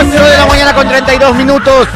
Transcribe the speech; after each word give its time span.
8 0.00 0.08
de 0.08 0.36
la 0.38 0.46
mañana 0.46 0.74
con 0.74 0.88
32 0.88 1.34
minutos. 1.34 1.88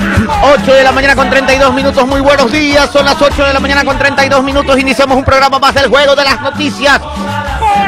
8 0.43 0.75
de 0.75 0.83
la 0.83 0.93
mañana 0.93 1.17
con 1.17 1.31
32 1.31 1.73
minutos. 1.73 2.07
Muy 2.07 2.21
buenos 2.21 2.53
días. 2.53 2.91
Son 2.93 3.07
las 3.07 3.21
8 3.21 3.47
de 3.47 3.55
la 3.55 3.61
mañana 3.61 3.83
con 3.83 3.97
32 3.97 4.45
minutos. 4.45 4.79
Iniciamos 4.79 5.17
un 5.17 5.25
programa 5.25 5.59
más 5.59 5.75
del 5.75 5.89
juego 5.89 6.15
de 6.15 6.23
las 6.23 6.39
noticias. 6.43 7.01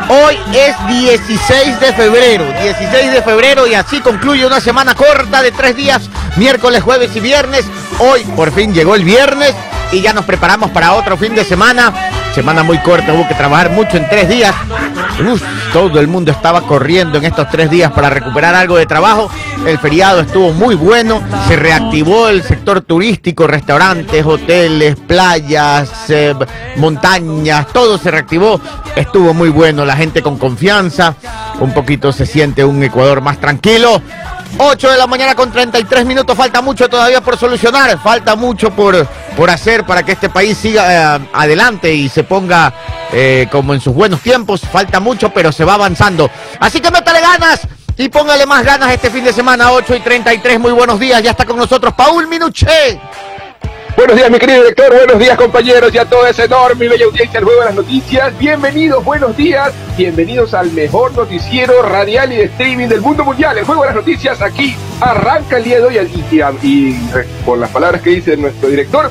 Hoy 0.08 0.38
es 0.54 0.74
16 0.88 1.80
de 1.80 1.92
febrero. 1.92 2.46
16 2.62 3.12
de 3.12 3.22
febrero 3.22 3.66
y 3.66 3.74
así 3.74 4.00
concluye 4.00 4.46
una 4.46 4.58
semana 4.58 4.94
corta 4.94 5.42
de 5.42 5.52
tres 5.52 5.76
días. 5.76 6.08
Miércoles, 6.36 6.82
jueves 6.82 7.14
y 7.14 7.20
viernes. 7.20 7.66
Hoy 7.98 8.24
por 8.36 8.52
fin 8.52 8.72
llegó 8.72 8.94
el 8.94 9.04
viernes 9.04 9.54
y 9.92 10.00
ya 10.00 10.12
nos 10.12 10.24
preparamos 10.24 10.70
para 10.70 10.94
otro 10.94 11.16
fin 11.16 11.34
de 11.34 11.44
semana. 11.44 11.92
Semana 12.34 12.62
muy 12.62 12.78
corta, 12.78 13.14
hubo 13.14 13.26
que 13.26 13.34
trabajar 13.34 13.70
mucho 13.70 13.96
en 13.96 14.08
tres 14.08 14.28
días. 14.28 14.54
Todo 15.72 15.98
el 16.00 16.06
mundo 16.06 16.30
estaba 16.30 16.60
corriendo 16.62 17.16
en 17.18 17.24
estos 17.24 17.48
tres 17.48 17.70
días 17.70 17.90
para 17.92 18.10
recuperar 18.10 18.54
algo 18.54 18.76
de 18.76 18.84
trabajo. 18.84 19.30
El 19.66 19.78
feriado 19.78 20.20
estuvo 20.20 20.52
muy 20.52 20.74
bueno, 20.74 21.22
se 21.48 21.56
reactivó 21.56 22.28
el 22.28 22.42
sector 22.42 22.82
turístico, 22.82 23.46
restaurantes, 23.46 24.24
hoteles, 24.24 24.96
playas, 24.96 25.90
eh, 26.10 26.34
montañas, 26.76 27.66
todo 27.72 27.96
se 27.96 28.10
reactivó. 28.10 28.60
Estuvo 28.94 29.32
muy 29.32 29.48
bueno, 29.48 29.84
la 29.86 29.96
gente 29.96 30.22
con 30.22 30.36
confianza, 30.36 31.14
un 31.60 31.72
poquito 31.72 32.12
se 32.12 32.26
siente 32.26 32.64
un 32.64 32.82
Ecuador 32.82 33.22
más 33.22 33.38
tranquilo. 33.38 34.02
8 34.58 34.90
de 34.90 34.96
la 34.96 35.06
mañana 35.06 35.34
con 35.34 35.52
33 35.52 36.06
minutos, 36.06 36.36
falta 36.36 36.62
mucho 36.62 36.88
todavía 36.88 37.20
por 37.20 37.36
solucionar, 37.36 37.98
falta 37.98 38.36
mucho 38.36 38.70
por, 38.70 39.06
por 39.36 39.50
hacer 39.50 39.84
para 39.84 40.02
que 40.02 40.12
este 40.12 40.28
país 40.28 40.56
siga 40.56 41.16
eh, 41.16 41.28
adelante 41.32 41.92
y 41.92 42.08
se 42.08 42.24
ponga 42.24 42.72
eh, 43.12 43.48
como 43.50 43.74
en 43.74 43.80
sus 43.80 43.94
buenos 43.94 44.20
tiempos, 44.20 44.62
falta 44.62 45.00
mucho, 45.00 45.30
pero 45.30 45.52
se 45.52 45.64
va 45.64 45.74
avanzando. 45.74 46.30
Así 46.60 46.80
que 46.80 46.90
métale 46.90 47.20
ganas 47.20 47.60
y 47.96 48.08
póngale 48.08 48.46
más 48.46 48.64
ganas 48.64 48.92
este 48.92 49.10
fin 49.10 49.24
de 49.24 49.32
semana, 49.32 49.72
8 49.72 49.96
y 49.96 50.00
33, 50.00 50.58
muy 50.58 50.72
buenos 50.72 50.98
días, 50.98 51.22
ya 51.22 51.30
está 51.30 51.44
con 51.44 51.56
nosotros 51.56 51.94
Paul 51.94 52.26
Minuché. 52.26 53.00
Buenos 53.96 54.14
días, 54.14 54.30
mi 54.30 54.38
querido 54.38 54.60
director. 54.60 54.94
Buenos 54.94 55.18
días, 55.18 55.38
compañeros, 55.38 55.94
y 55.94 55.96
a 55.96 56.04
toda 56.04 56.28
esa 56.28 56.44
enorme 56.44 56.84
y 56.84 56.88
bella 56.88 57.06
audiencia 57.06 57.40
del 57.40 57.44
Juego 57.44 57.60
de 57.60 57.66
las 57.66 57.74
Noticias. 57.76 58.38
Bienvenidos, 58.38 59.02
buenos 59.02 59.34
días. 59.34 59.72
Bienvenidos 59.96 60.52
al 60.52 60.70
mejor 60.72 61.16
noticiero 61.16 61.80
radial 61.80 62.30
y 62.30 62.36
de 62.36 62.44
streaming 62.44 62.88
del 62.88 63.00
mundo 63.00 63.24
mundial. 63.24 63.56
El 63.56 63.64
Juego 63.64 63.80
de 63.80 63.86
las 63.86 63.96
Noticias 63.96 64.42
aquí 64.42 64.76
arranca 65.00 65.56
el 65.56 65.64
día 65.64 65.78
de 65.78 65.84
hoy. 65.84 65.96
Y, 65.96 66.36
y, 66.66 66.90
y 66.90 67.12
con 67.46 67.58
las 67.58 67.70
palabras 67.70 68.02
que 68.02 68.10
dice 68.10 68.36
nuestro 68.36 68.68
director, 68.68 69.10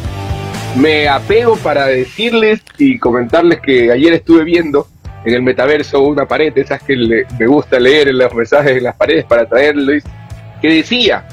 me 0.75 1.07
apego 1.07 1.55
para 1.55 1.87
decirles 1.87 2.61
y 2.77 2.99
comentarles 2.99 3.61
que 3.61 3.91
ayer 3.91 4.13
estuve 4.13 4.43
viendo 4.43 4.87
en 5.25 5.33
el 5.33 5.41
metaverso 5.41 6.01
una 6.01 6.27
pared, 6.27 6.55
esas 6.55 6.83
que 6.83 6.95
le, 6.95 7.25
me 7.39 7.47
gusta 7.47 7.79
leer 7.79 8.09
en 8.09 8.19
los 8.19 8.31
mensajes 8.35 8.77
en 8.77 8.83
las 8.83 8.95
paredes 8.95 9.25
para 9.25 9.47
traerles, 9.47 10.03
que 10.61 10.69
decía 10.69 11.27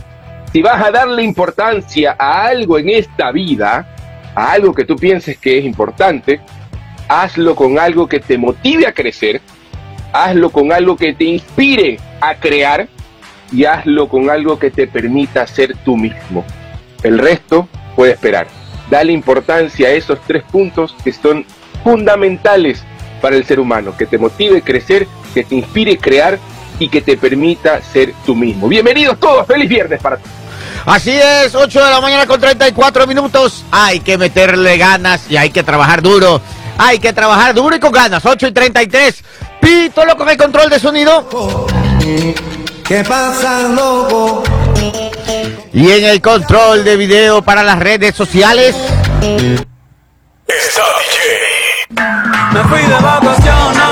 si 0.53 0.61
vas 0.61 0.85
a 0.85 0.91
darle 0.91 1.23
importancia 1.23 2.15
a 2.19 2.45
algo 2.45 2.79
en 2.79 2.91
esta 2.91 3.33
vida, 3.33 3.87
a 4.35 4.53
algo 4.53 4.75
que 4.75 4.85
tú 4.85 4.97
pienses 4.97 5.39
que 5.39 5.59
es 5.59 5.65
importante, 5.65 6.41
hazlo 7.09 7.57
con 7.57 7.79
algo 7.79 8.07
que 8.07 8.21
te 8.21 8.37
motive 8.37 8.87
a 8.87 8.93
crecer, 8.93 9.41
hazlo 10.13 10.51
con 10.51 10.71
algo 10.73 10.95
que 10.95 11.15
te 11.15 11.25
inspire 11.25 11.99
a 12.21 12.35
crear 12.35 12.87
y 13.51 13.65
hazlo 13.65 14.09
con 14.09 14.29
algo 14.29 14.59
que 14.59 14.71
te 14.71 14.87
permita 14.87 15.47
ser 15.47 15.75
tú 15.85 15.97
mismo. 15.97 16.45
El 17.03 17.19
resto 17.19 17.67
puede 17.97 18.13
esperar. 18.13 18.47
Dale 18.91 19.13
importancia 19.13 19.89
a 19.89 19.93
esos 19.93 20.21
tres 20.27 20.43
puntos 20.43 20.95
que 21.03 21.13
son 21.13 21.47
fundamentales 21.83 22.85
para 23.23 23.37
el 23.37 23.45
ser 23.45 23.59
humano, 23.59 23.97
que 23.97 24.05
te 24.05 24.19
motive 24.19 24.59
a 24.59 24.61
crecer, 24.61 25.07
que 25.33 25.45
te 25.45 25.55
inspire 25.55 25.93
a 25.93 25.97
crear 25.97 26.39
y 26.79 26.89
que 26.89 27.01
te 27.01 27.17
permita 27.17 27.81
ser 27.81 28.13
tú 28.27 28.35
mismo. 28.35 28.69
Bienvenidos 28.69 29.19
todos, 29.19 29.47
feliz 29.47 29.69
viernes 29.69 30.01
para 30.01 30.19
todos. 30.19 30.42
Así 30.85 31.13
es, 31.13 31.55
8 31.55 31.85
de 31.85 31.91
la 31.91 32.01
mañana 32.01 32.27
con 32.27 32.41
34 32.41 33.07
minutos. 33.07 33.65
Hay 33.71 34.01
que 34.01 34.19
meterle 34.19 34.77
ganas 34.77 35.31
y 35.31 35.37
hay 35.37 35.51
que 35.51 35.63
trabajar 35.63 36.03
duro. 36.03 36.41
Hay 36.79 36.99
que 36.99 37.13
trabajar 37.13 37.55
duro 37.55 37.77
y 37.77 37.81
con 37.81 37.93
ganas. 37.93 38.25
8 38.25 38.49
y 38.49 38.53
33. 38.53 39.25
Pítolo 39.61 40.17
con 40.17 40.29
el 40.29 40.37
control 40.37 40.71
de 40.71 40.81
sonido. 40.81 41.29
¿Qué 42.85 43.05
pasa, 43.05 43.69
loco? 43.69 44.43
Y 45.73 45.91
en 45.91 46.05
el 46.05 46.21
control 46.21 46.85
de 46.85 46.97
video 46.97 47.43
para 47.43 47.63
las 47.63 47.79
redes 47.79 48.15
sociales. 48.17 48.75
Está 49.21 50.83
DJ. 50.99 51.53
Me 52.53 52.65
fui 52.65 52.83
de 52.83 52.95
vacaciones 53.01 53.92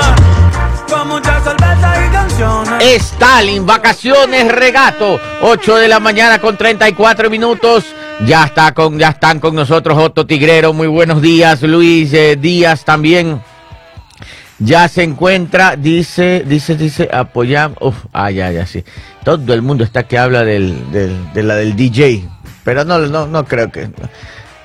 Stalin, 2.81 3.65
vacaciones, 3.65 4.51
regato. 4.51 5.19
8 5.41 5.75
de 5.75 5.87
la 5.87 5.99
mañana 5.99 6.39
con 6.39 6.57
34 6.57 7.29
minutos. 7.29 7.85
Ya, 8.25 8.45
está 8.45 8.73
con, 8.73 8.97
ya 8.97 9.09
están 9.09 9.39
con 9.39 9.53
nosotros 9.55 9.97
Otto 9.97 10.25
Tigrero. 10.25 10.73
Muy 10.73 10.87
buenos 10.87 11.21
días. 11.21 11.61
Luis 11.61 12.11
eh, 12.13 12.37
Díaz 12.39 12.83
también. 12.83 13.41
Ya 14.59 14.87
se 14.87 15.03
encuentra, 15.03 15.75
dice, 15.75 16.43
dice, 16.45 16.75
dice, 16.75 17.09
apoyamos. 17.11 17.77
Uf, 17.81 17.95
ah, 18.13 18.29
ya, 18.31 18.51
ya, 18.51 18.65
sí. 18.65 18.83
Todo 19.23 19.53
el 19.53 19.61
mundo 19.61 19.83
está 19.83 20.03
que 20.03 20.17
habla 20.17 20.43
del, 20.43 20.91
del- 20.91 21.33
de 21.33 21.43
la 21.43 21.55
del 21.55 21.75
DJ. 21.75 22.27
Pero 22.63 22.85
no, 22.85 22.99
no, 22.99 23.25
no 23.27 23.45
creo 23.45 23.71
que. 23.71 23.89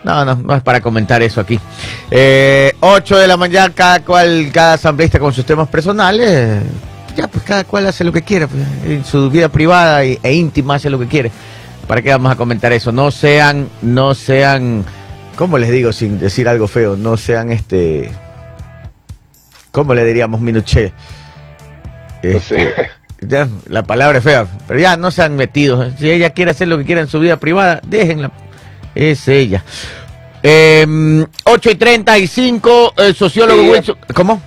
No, 0.04 0.24
no, 0.24 0.34
no 0.36 0.54
es 0.54 0.62
para 0.62 0.80
comentar 0.80 1.22
eso 1.22 1.40
aquí. 1.40 1.58
Eh, 2.10 2.74
8 2.80 3.16
de 3.18 3.26
la 3.26 3.36
mañana, 3.36 3.72
cada 3.74 4.00
cual, 4.00 4.50
cada 4.52 4.74
asambleísta 4.74 5.18
con 5.18 5.32
sus 5.32 5.44
temas 5.44 5.68
personales. 5.68 6.62
Ya, 7.16 7.26
pues 7.28 7.44
cada 7.44 7.64
cual 7.64 7.86
hace 7.86 8.04
lo 8.04 8.12
que 8.12 8.22
quiere. 8.22 8.46
pues, 8.46 8.62
en 8.84 9.04
su 9.04 9.30
vida 9.30 9.48
privada 9.48 10.04
e 10.04 10.32
íntima 10.34 10.74
hace 10.74 10.90
lo 10.90 10.98
que 10.98 11.06
quiere. 11.06 11.30
¿Para 11.86 12.02
qué 12.02 12.10
vamos 12.10 12.30
a 12.32 12.36
comentar 12.36 12.72
eso? 12.72 12.92
No 12.92 13.10
sean, 13.10 13.68
no 13.80 14.14
sean, 14.14 14.84
¿cómo 15.36 15.56
les 15.56 15.70
digo 15.70 15.92
sin 15.92 16.18
decir 16.18 16.48
algo 16.48 16.66
feo? 16.68 16.96
No 16.96 17.16
sean 17.16 17.50
este. 17.52 18.10
¿Cómo 19.70 19.94
le 19.94 20.04
diríamos 20.04 20.40
minuché? 20.40 20.92
No 22.22 22.40
sé. 22.40 22.72
Ya, 23.20 23.48
la 23.68 23.82
palabra 23.82 24.18
es 24.18 24.24
fea, 24.24 24.46
pero 24.66 24.78
ya 24.78 24.96
no 24.96 25.10
sean 25.10 25.36
metidos. 25.36 25.92
Si 25.98 26.10
ella 26.10 26.30
quiere 26.30 26.50
hacer 26.50 26.68
lo 26.68 26.76
que 26.76 26.84
quiera 26.84 27.00
en 27.00 27.08
su 27.08 27.18
vida 27.20 27.38
privada, 27.38 27.80
déjenla. 27.86 28.30
Es 28.94 29.26
ella. 29.28 29.64
Eh, 30.42 31.24
8 31.44 31.70
y 31.70 31.74
35, 31.76 32.94
el 32.98 33.14
sociólogo 33.14 33.62
Sí. 33.62 33.68
Wilson. 33.70 33.96
¿Cómo? 34.14 34.42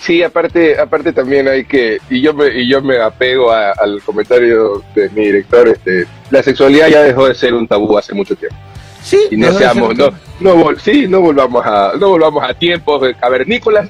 Sí, 0.00 0.22
aparte, 0.22 0.78
aparte 0.80 1.12
también 1.12 1.46
hay 1.48 1.64
que, 1.64 1.98
y 2.08 2.20
yo 2.22 2.32
me, 2.32 2.48
y 2.48 2.68
yo 2.68 2.80
me 2.80 2.98
apego 2.98 3.50
a- 3.52 3.72
al 3.72 4.00
comentario 4.02 4.82
de 4.94 5.08
mi 5.10 5.26
director, 5.26 5.68
este, 5.68 6.06
la 6.30 6.42
sexualidad 6.42 6.88
ya 6.88 7.02
dejó 7.02 7.28
de 7.28 7.34
ser 7.34 7.52
un 7.52 7.68
tabú 7.68 7.96
hace 7.98 8.14
mucho 8.14 8.34
tiempo. 8.34 8.56
Sí, 9.02 9.18
Y 9.30 9.36
no 9.36 9.52
seamos, 9.52 9.94
no, 9.96 10.10
no, 10.40 10.56
vol- 10.56 10.78
sí, 10.78 11.06
no 11.08 11.20
volvamos 11.20 11.62
a, 11.66 11.92
no 11.98 12.08
volvamos 12.10 12.42
a 12.42 12.54
tiempos 12.54 13.02
de 13.02 13.14
cavernícolas 13.14 13.88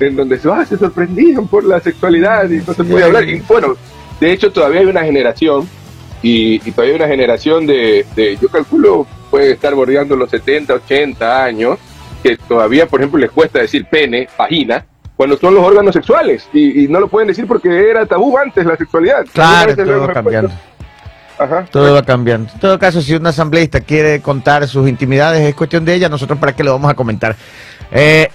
en 0.00 0.16
donde 0.16 0.38
se, 0.38 0.48
ah, 0.50 0.64
se 0.64 0.78
sorprendían 0.78 1.46
por 1.48 1.64
la 1.64 1.80
sexualidad 1.80 2.48
y 2.48 2.56
no 2.58 2.72
se 2.72 2.84
podía 2.84 3.04
hablar. 3.06 3.28
Y 3.28 3.40
bueno, 3.40 3.76
de 4.20 4.32
hecho 4.32 4.50
todavía 4.52 4.80
hay 4.80 4.86
una 4.86 5.02
generación 5.04 5.68
y, 6.22 6.66
y 6.66 6.70
todavía 6.72 6.94
hay 6.94 7.00
una 7.00 7.08
generación 7.08 7.66
de, 7.66 8.06
de, 8.16 8.38
yo 8.40 8.48
calculo, 8.48 9.06
puede 9.30 9.50
estar 9.52 9.74
bordeando 9.74 10.16
los 10.16 10.30
70, 10.30 10.74
80 10.74 11.44
años, 11.44 11.78
que 12.22 12.36
todavía, 12.36 12.86
por 12.86 13.00
ejemplo, 13.00 13.18
les 13.20 13.30
cuesta 13.32 13.58
decir 13.58 13.84
pene, 13.90 14.28
vagina, 14.38 14.86
cuando 15.16 15.36
son 15.36 15.54
los 15.54 15.64
órganos 15.64 15.94
sexuales 15.94 16.48
y, 16.52 16.84
y 16.84 16.88
no 16.88 17.00
lo 17.00 17.08
pueden 17.08 17.28
decir 17.28 17.46
porque 17.46 17.90
era 17.90 18.06
tabú 18.06 18.36
antes 18.38 18.64
la 18.64 18.76
sexualidad. 18.76 19.24
Claro, 19.32 19.76
todo 19.76 20.00
va 20.00 20.12
cambiando. 20.12 20.50
Ajá. 21.38 21.64
Todo 21.70 21.94
va 21.94 22.02
cambiando. 22.02 22.52
En 22.52 22.60
todo 22.60 22.78
caso, 22.78 23.00
si 23.00 23.14
un 23.14 23.26
asambleísta 23.26 23.80
quiere 23.80 24.20
contar 24.20 24.66
sus 24.68 24.88
intimidades, 24.88 25.40
es 25.40 25.54
cuestión 25.54 25.84
de 25.84 25.94
ella. 25.94 26.08
Nosotros, 26.08 26.38
¿para 26.38 26.54
qué 26.54 26.62
lo 26.62 26.72
vamos 26.72 26.90
a 26.90 26.94
comentar? 26.94 27.34
Eh, 27.90 28.28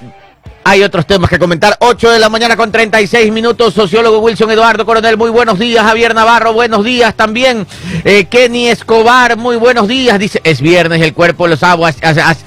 hay 0.67 0.83
otros 0.83 1.07
temas 1.07 1.29
que 1.29 1.39
comentar. 1.39 1.77
8 1.79 2.11
de 2.11 2.19
la 2.19 2.27
mañana 2.27 2.57
con 2.57 2.73
36 2.73 3.31
minutos. 3.31 3.73
Sociólogo 3.73 4.19
Wilson 4.19 4.51
Eduardo 4.51 4.85
Coronel, 4.85 5.15
muy 5.15 5.29
buenos 5.29 5.57
días. 5.57 5.85
Javier 5.85 6.13
Navarro, 6.13 6.51
buenos 6.51 6.83
días 6.83 7.15
también. 7.15 7.65
Eh, 8.03 8.25
Kenny 8.25 8.67
Escobar, 8.67 9.37
muy 9.37 9.55
buenos 9.55 9.87
días. 9.87 10.19
Dice, 10.19 10.41
es 10.43 10.59
viernes, 10.59 11.01
el 11.01 11.13
cuerpo 11.13 11.47
lo 11.47 11.55
sabe, 11.55 11.93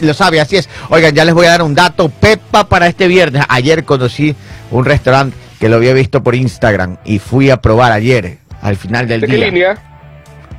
lo 0.00 0.12
sabe, 0.12 0.38
así 0.38 0.56
es. 0.56 0.68
Oigan, 0.90 1.14
ya 1.14 1.24
les 1.24 1.32
voy 1.32 1.46
a 1.46 1.50
dar 1.52 1.62
un 1.62 1.74
dato. 1.74 2.10
Pepa 2.10 2.68
para 2.68 2.88
este 2.88 3.08
viernes. 3.08 3.42
Ayer 3.48 3.84
conocí 3.84 4.36
un 4.70 4.84
restaurante 4.84 5.34
que 5.58 5.70
lo 5.70 5.76
había 5.76 5.94
visto 5.94 6.22
por 6.22 6.34
Instagram 6.34 6.98
y 7.06 7.20
fui 7.20 7.48
a 7.48 7.62
probar 7.62 7.90
ayer, 7.90 8.36
al 8.60 8.76
final 8.76 9.08
del 9.08 9.22
¿De 9.22 9.28
qué 9.28 9.36
día. 9.36 9.46
línea? 9.46 9.78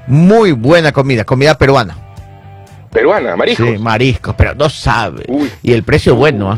Muy 0.08 0.52
buena 0.52 0.92
comida, 0.92 1.26
comida 1.26 1.60
peruana. 1.60 1.96
Peruana, 2.92 3.36
mariscos. 3.36 3.68
Sí, 3.68 3.78
mariscos, 3.78 4.34
pero 4.36 4.56
no 4.56 4.68
sabe. 4.68 5.26
Uy. 5.28 5.52
Y 5.62 5.74
el 5.74 5.84
precio 5.84 6.16
bueno, 6.16 6.52
¿ah? 6.52 6.58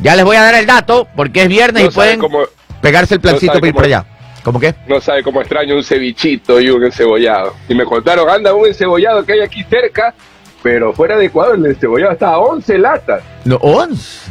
Ya 0.00 0.14
les 0.16 0.24
voy 0.24 0.36
a 0.36 0.42
dar 0.42 0.54
el 0.54 0.66
dato, 0.66 1.08
porque 1.16 1.42
es 1.42 1.48
viernes 1.48 1.82
No 1.84 1.90
y 1.90 1.92
pueden 1.92 2.20
cómo- 2.20 2.40
pegarse 2.80 3.14
el 3.14 3.20
plancito 3.20 3.52
sabe 3.52 3.60
para 3.60 3.68
ir 3.68 3.74
para 3.74 3.86
allá. 3.86 4.04
¿Cómo 4.44 4.60
qué? 4.60 4.74
no 4.86 5.00
sabe 5.00 5.22
cómo 5.22 5.40
extraño 5.40 5.74
un 5.74 5.82
cevichito 5.84 6.60
y 6.60 6.70
un 6.70 6.82
encebollado. 6.84 7.54
Y 7.68 7.74
me 7.74 7.84
contaron, 7.84 8.30
anda 8.30 8.54
un 8.54 8.66
encebollado 8.66 9.24
que 9.24 9.32
hay 9.34 9.40
aquí 9.40 9.62
cerca, 9.64 10.14
pero 10.62 10.92
fuera 10.92 11.16
de 11.16 11.26
Ecuador 11.26 11.56
el 11.56 11.66
encebollado 11.66 12.12
está 12.12 12.28
a 12.30 12.38
11 12.38 12.78
latas. 12.78 13.22
No, 13.44 13.56
11. 13.56 14.30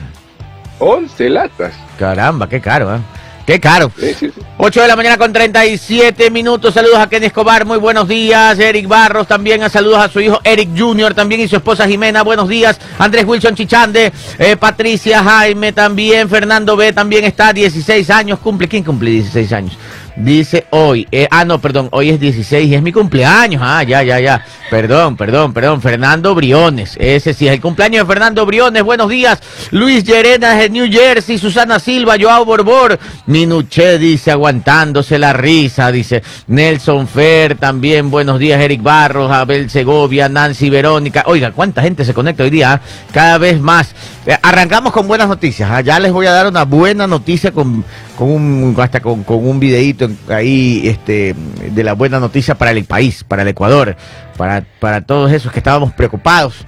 11 0.80 1.30
latas. 1.30 1.74
Caramba, 2.00 2.48
qué 2.48 2.62
caro, 2.62 2.96
¿eh? 2.96 3.00
Qué 3.48 3.62
caro. 3.62 3.90
Sí, 3.98 4.14
sí, 4.14 4.30
sí. 4.36 4.42
8 4.58 4.82
de 4.82 4.88
la 4.90 4.98
mañana 4.98 5.18
con 5.18 5.32
37 5.32 6.30
minutos. 6.32 6.74
Saludos 6.74 6.98
a 6.98 7.08
Ken 7.08 7.24
Escobar, 7.24 7.66
muy 7.66 7.78
buenos 7.78 8.06
días. 8.06 8.60
Eric 8.60 8.90
Barros 8.90 9.26
también. 9.26 9.68
Saludos 9.70 10.00
a 10.00 10.10
su 10.10 10.20
hijo 10.20 10.42
Eric 10.44 10.72
Jr. 10.78 11.14
también 11.14 11.40
y 11.40 11.48
su 11.48 11.56
esposa 11.56 11.88
Jimena. 11.88 12.24
Buenos 12.24 12.50
días. 12.50 12.78
Andrés 13.00 13.24
Wilson 13.26 13.56
Chichande. 13.56 14.12
eh, 14.38 14.58
Patricia 14.58 15.24
Jaime 15.24 15.72
también. 15.72 16.28
Fernando 16.28 16.76
B 16.76 16.92
también 16.92 17.24
está. 17.24 17.54
16 17.54 18.10
años. 18.10 18.40
Cumple. 18.40 18.68
¿Quién 18.68 18.84
cumple 18.84 19.12
16 19.12 19.54
años? 19.54 19.78
Dice 20.20 20.66
hoy. 20.72 21.08
eh, 21.12 21.28
ah, 21.30 21.46
no, 21.46 21.60
perdón. 21.62 21.90
Hoy 21.92 22.10
es 22.10 22.20
16 22.20 22.68
y 22.72 22.74
es 22.74 22.82
mi 22.82 22.92
cumpleaños. 22.92 23.62
Ah, 23.64 23.84
ya, 23.84 24.02
ya, 24.02 24.20
ya. 24.20 24.44
Perdón, 24.72 25.16
perdón, 25.16 25.54
perdón. 25.54 25.80
Fernando 25.80 26.34
Briones. 26.34 26.96
Ese 27.00 27.36
sí 27.36 27.48
es 27.48 27.54
el 27.54 27.62
cumpleaños 27.62 28.02
de 28.08 28.12
Fernando 28.12 28.44
Briones. 28.44 28.82
Buenos 28.82 29.10
días. 29.10 29.40
Luis 29.70 30.04
Llerenas 30.04 30.58
de 30.58 30.72
New 30.72 30.92
Jersey. 30.92 31.38
Susana 31.38 31.78
Silva. 31.80 32.16
Joao 32.20 32.46
Borbor. 32.46 32.98
Minuché 33.28 34.00
dice 34.00 34.32
aguantándose 34.32 35.20
la 35.20 35.34
risa. 35.34 35.92
Dice 35.92 36.24
Nelson 36.48 37.08
Fer 37.08 37.56
también. 37.56 38.10
Buenos 38.10 38.40
días. 38.40 38.60
Eric 38.60 38.82
Barros. 38.82 39.32
Abel 39.32 39.70
Segovia. 39.70 40.28
Nancy 40.30 40.72
Verónica. 40.72 41.26
Oiga, 41.28 41.52
cuánta 41.52 41.84
gente 41.84 42.04
se 42.04 42.16
conecta 42.16 42.42
hoy 42.42 42.50
día. 42.50 42.74
ah? 42.74 42.82
Cada 43.14 43.38
vez 43.38 43.60
más. 43.62 43.94
Eh, 44.26 44.36
arrancamos 44.42 44.92
con 44.94 45.08
buenas 45.08 45.28
noticias. 45.28 45.70
ah. 45.72 45.82
Ya 45.82 46.00
les 46.00 46.12
voy 46.12 46.26
a 46.26 46.32
dar 46.32 46.48
una 46.48 46.64
buena 46.66 47.06
noticia 47.06 47.52
con, 47.52 47.86
con 48.18 48.30
un, 48.32 48.76
hasta 48.80 49.00
con, 49.00 49.24
con 49.24 49.48
un 49.48 49.60
videíto 49.60 50.07
ahí 50.30 50.82
este, 50.86 51.36
de 51.72 51.84
la 51.84 51.94
buena 51.94 52.20
noticia 52.20 52.56
para 52.56 52.72
el 52.72 52.86
país, 52.86 53.24
para 53.24 53.42
el 53.42 53.48
Ecuador, 53.48 53.96
para, 54.38 54.64
para 54.80 55.02
todos 55.02 55.32
esos 55.32 55.52
que 55.52 55.60
estábamos 55.60 55.94
preocupados 55.94 56.66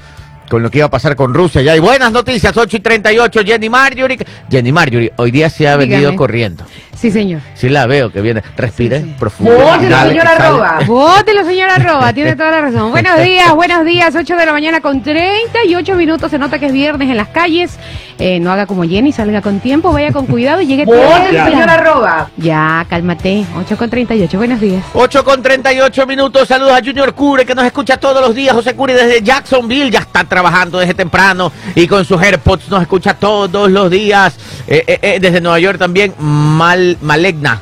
con 0.50 0.64
lo 0.64 0.70
que 0.72 0.80
iba 0.80 0.88
a 0.88 0.90
pasar 0.90 1.16
con 1.16 1.34
Rusia. 1.34 1.62
Ya 1.62 1.74
hay 1.74 1.80
buenas 1.80 2.12
noticias, 2.12 2.56
8 2.58 2.78
y 2.78 2.80
38, 2.80 3.42
Jenny 3.46 3.70
Marjorie. 3.70 4.18
Jenny 4.50 4.72
Marjorie, 4.72 5.14
hoy 5.18 5.32
día 5.32 5.50
se 5.50 5.68
ha 5.68 5.78
venido 5.78 6.00
Dígame. 6.00 6.18
corriendo. 6.18 6.66
Sí, 6.96 7.12
señor. 7.12 7.40
Sí 7.54 7.70
la 7.70 7.86
veo 7.88 8.12
que 8.12 8.20
viene. 8.20 8.44
Respire 8.58 9.00
Sí, 9.00 9.06
sí. 9.06 9.16
profundo. 9.18 9.54
Inhale, 9.82 10.10
señora. 10.10 10.36
Roba. 10.50 10.80
Bótelo, 10.86 11.46
señora 11.46 11.78
Roba, 11.78 12.12
tiene 12.12 12.36
toda 12.36 12.52
la 12.52 12.62
razón. 12.62 12.92
Buenos 12.92 13.18
días, 13.24 13.54
buenos 13.56 13.86
días, 13.86 14.14
8 14.14 14.36
de 14.36 14.46
la 14.46 14.52
mañana 14.52 14.82
con 14.82 15.02
38 15.02 15.96
minutos. 15.96 16.30
Se 16.32 16.38
nota 16.38 16.60
que 16.60 16.66
es 16.66 16.74
viernes 16.74 17.10
en 17.10 17.16
las 17.16 17.30
calles. 17.30 17.78
Eh, 18.18 18.42
no 18.42 18.52
haga 18.52 18.66
como 18.66 18.84
Jenny, 18.84 19.14
salga 19.14 19.42
con 19.42 19.62
tiempo, 19.62 19.94
vaya 19.94 20.12
con 20.12 20.26
cuidado 20.26 20.60
y 20.60 20.68
llegue 20.68 20.86
temprano. 20.86 21.50
señora 21.50 21.78
Roba. 21.78 22.30
Ya, 22.36 22.86
cálmate. 22.90 23.46
8 23.58 23.78
con 23.78 23.90
38, 23.90 24.38
buenos 24.38 24.60
días. 24.60 24.84
8 24.94 25.24
con 25.24 25.42
38 25.42 26.06
minutos. 26.06 26.50
Saludos 26.50 26.74
a 26.74 26.84
Junior 26.84 27.14
Cure, 27.14 27.46
que 27.46 27.56
nos 27.56 27.64
escucha 27.66 27.96
todos 27.96 28.22
los 28.22 28.36
días. 28.36 28.54
José 28.54 28.76
Cure 28.76 28.94
desde 28.94 29.22
Jacksonville 29.22 29.90
ya 29.90 30.00
está 30.00 30.26
trabajando 30.40 30.80
desde 30.80 30.94
temprano 30.94 31.52
y 31.76 31.86
con 31.86 32.06
sus 32.06 32.22
AirPods 32.22 32.70
nos 32.70 32.82
escucha 32.82 33.14
todos 33.14 33.70
los 33.70 33.92
días. 33.92 34.38
Eh, 34.68 34.86
eh, 34.88 35.00
eh, 35.02 35.20
desde 35.20 35.42
Nueva 35.42 35.60
York 35.60 35.78
también, 35.78 36.14
Mal, 36.18 36.98
Malegna. 37.02 37.62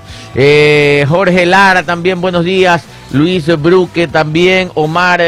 Jorge 1.07 1.47
Lara 1.47 1.81
también, 1.81 2.21
buenos 2.21 2.45
días. 2.45 2.83
Luis 3.13 3.47
Bruque 3.59 4.07
también. 4.07 4.69
Omar, 4.75 5.23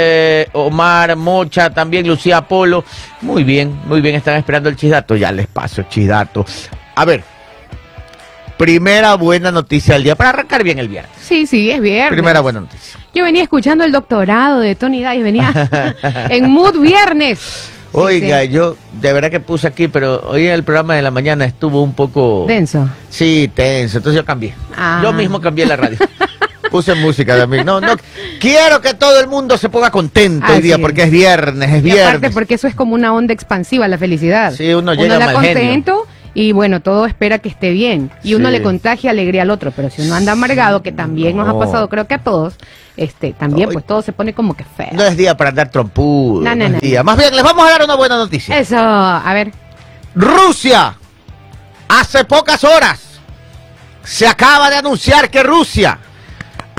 Omar 0.54 1.16
Mocha 1.16 1.72
también. 1.72 2.08
Lucía 2.08 2.42
Polo. 2.42 2.84
Muy 3.22 3.44
bien, 3.44 3.80
muy 3.86 4.02
bien. 4.02 4.14
Están 4.14 4.38
esperando 4.38 4.70
el 4.70 4.76
chisdato. 4.76 5.16
Ya 5.16 5.32
les 5.32 5.48
paso 5.48 5.82
chisdato. 5.90 6.46
A 6.94 7.06
ver. 7.06 7.39
Primera 8.60 9.16
buena 9.16 9.54
noticia 9.54 9.94
del 9.94 10.04
día 10.04 10.18
para 10.18 10.32
arrancar 10.32 10.66
bien 10.66 10.80
el 10.80 10.90
viernes. 10.90 11.14
Sí, 11.22 11.48
sí, 11.48 11.72
es 11.72 11.80
viernes. 11.80 12.12
Primera 12.12 12.42
buena 12.42 12.60
noticia. 12.60 13.00
Yo 13.16 13.24
venía 13.24 13.42
escuchando 13.42 13.86
el 13.86 13.94
doctorado 13.94 14.60
de 14.60 14.76
Tony 14.76 14.98
Dice, 14.98 15.24
venía 15.24 15.96
en 16.30 16.52
mood 16.52 16.78
viernes. 16.78 17.70
Oiga, 17.94 18.42
sí. 18.42 18.50
yo 18.50 18.76
de 19.00 19.14
verdad 19.14 19.32
que 19.32 19.40
puse 19.40 19.66
aquí, 19.66 19.88
pero 19.88 20.20
hoy 20.28 20.46
en 20.48 20.52
el 20.52 20.64
programa 20.64 20.94
de 20.96 21.02
la 21.02 21.10
mañana 21.10 21.46
estuvo 21.46 21.82
un 21.82 21.94
poco... 21.94 22.44
Denso. 22.50 22.90
Sí, 23.10 23.50
tenso, 23.56 24.00
entonces 24.00 24.22
yo 24.22 24.26
cambié. 24.26 24.54
Ah. 24.76 25.00
Yo 25.02 25.14
mismo 25.14 25.40
cambié 25.40 25.66
la 25.66 25.78
radio. 25.78 25.98
Puse 26.70 26.96
música 26.96 27.38
también. 27.38 27.66
No, 27.66 27.80
no. 27.80 27.96
Quiero 28.42 28.82
que 28.82 28.94
todo 28.94 29.22
el 29.22 29.28
mundo 29.28 29.58
se 29.58 29.70
ponga 29.70 29.90
contento 29.90 30.46
hoy 30.48 30.54
Así 30.56 30.62
día 30.64 30.76
es. 30.76 30.82
porque 30.82 31.04
es 31.04 31.12
viernes, 31.12 31.70
es 31.70 31.86
Y 31.86 31.92
aparte 31.92 32.10
viernes. 32.18 32.34
porque 32.34 32.54
eso 32.56 32.68
es 32.68 32.76
como 32.76 32.94
una 32.94 33.14
onda 33.14 33.34
expansiva, 33.34 33.88
la 33.88 33.98
felicidad. 33.98 34.54
Sí, 34.54 34.74
uno 34.74 34.94
llega 34.94 35.18
la 35.18 35.32
mal 35.32 35.46
genio. 35.46 36.06
Y 36.34 36.52
bueno, 36.52 36.82
todo 36.82 37.06
espera 37.06 37.40
que 37.40 37.50
esté 37.50 37.72
bien. 37.72 38.12
Y 38.24 38.36
uno 38.36 38.50
le 38.52 38.62
contagia 38.62 39.12
alegría 39.12 39.42
al 39.44 39.52
otro, 39.52 39.72
pero 39.72 39.90
si 39.90 40.02
uno 40.04 40.16
anda 40.16 40.32
amargado, 40.34 40.82
que 40.84 40.92
también 40.92 41.36
nos 41.38 41.48
No. 41.48 41.54
ha 41.56 41.60
pasado, 41.60 41.90
creo 41.90 42.08
que 42.08 42.14
a 42.16 42.20
todos, 42.24 42.56
este, 42.98 43.34
también 43.34 43.70
Ay. 43.70 43.74
pues 43.74 43.86
todo 43.86 44.02
se 44.02 44.12
pone 44.14 44.34
como 44.34 44.56
que 44.56 44.64
feo. 44.64 44.90
No 44.94 45.04
es 45.04 45.18
día 45.18 45.36
para 45.36 45.50
andar 45.52 45.70
trompudo. 45.70 46.42
No, 46.42 46.50
no, 46.52 46.56
no 46.56 46.64
es 46.66 46.72
no. 46.72 46.80
día. 46.80 47.04
Más 47.04 47.18
bien, 47.18 47.36
les 47.36 47.44
vamos 47.44 47.66
a 47.66 47.70
dar 47.72 47.84
una 47.84 47.96
buena 47.96 48.18
noticia. 48.18 48.58
Eso, 48.58 48.78
a 48.78 49.32
ver. 49.34 49.52
Rusia, 50.16 50.96
hace 51.88 52.24
pocas 52.26 52.64
horas, 52.64 53.00
se 54.04 54.28
acaba 54.28 54.70
de 54.70 54.78
anunciar 54.78 55.30
que 55.30 55.44
Rusia 55.44 56.00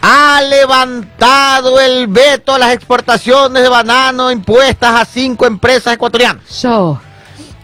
ha 0.03 0.41
levantado 0.49 1.79
el 1.81 2.07
veto 2.07 2.55
a 2.55 2.59
las 2.59 2.73
exportaciones 2.73 3.63
de 3.63 3.69
banano 3.69 4.31
impuestas 4.31 5.01
a 5.01 5.05
cinco 5.05 5.47
empresas 5.47 5.95
ecuatorianas. 5.95 6.43
So, 6.49 7.01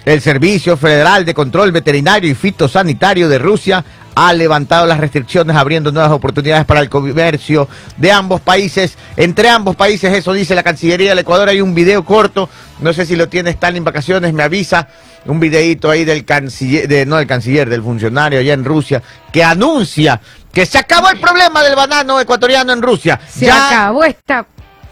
El 0.06 0.20
Servicio 0.20 0.76
Federal 0.76 1.24
de 1.24 1.34
Control 1.34 1.72
Veterinario 1.72 2.30
y 2.30 2.36
Fitosanitario 2.36 3.28
de 3.28 3.40
Rusia 3.40 3.84
ha 4.14 4.32
levantado 4.32 4.86
las 4.86 5.00
restricciones 5.00 5.56
abriendo 5.56 5.90
nuevas 5.90 6.12
oportunidades 6.12 6.64
para 6.64 6.78
el 6.78 6.88
comercio 6.88 7.68
de 7.96 8.12
ambos 8.12 8.40
países. 8.40 8.96
Entre 9.16 9.48
ambos 9.48 9.74
países, 9.74 10.14
eso 10.14 10.32
dice 10.32 10.54
la 10.54 10.62
Cancillería 10.62 11.10
del 11.10 11.18
Ecuador, 11.18 11.48
hay 11.48 11.60
un 11.60 11.74
video 11.74 12.04
corto, 12.04 12.48
no 12.78 12.92
sé 12.92 13.04
si 13.04 13.16
lo 13.16 13.28
tiene 13.28 13.50
Stalin 13.50 13.82
Vacaciones, 13.82 14.32
me 14.32 14.44
avisa, 14.44 14.86
un 15.24 15.40
videíto 15.40 15.90
ahí 15.90 16.04
del 16.04 16.24
canciller, 16.24 16.86
de, 16.86 17.04
no 17.04 17.16
del 17.16 17.26
canciller, 17.26 17.68
del 17.68 17.82
funcionario 17.82 18.38
allá 18.38 18.54
en 18.54 18.64
Rusia, 18.64 19.02
que 19.32 19.42
anuncia 19.42 20.20
que 20.52 20.66
se 20.66 20.78
acabó 20.78 21.10
el 21.10 21.18
problema 21.18 21.64
del 21.64 21.74
banano 21.74 22.20
ecuatoriano 22.20 22.72
en 22.72 22.80
Rusia. 22.80 23.18
se 23.28 23.46
Ya 23.46 23.66
acabó 23.66 24.04
esta. 24.04 24.46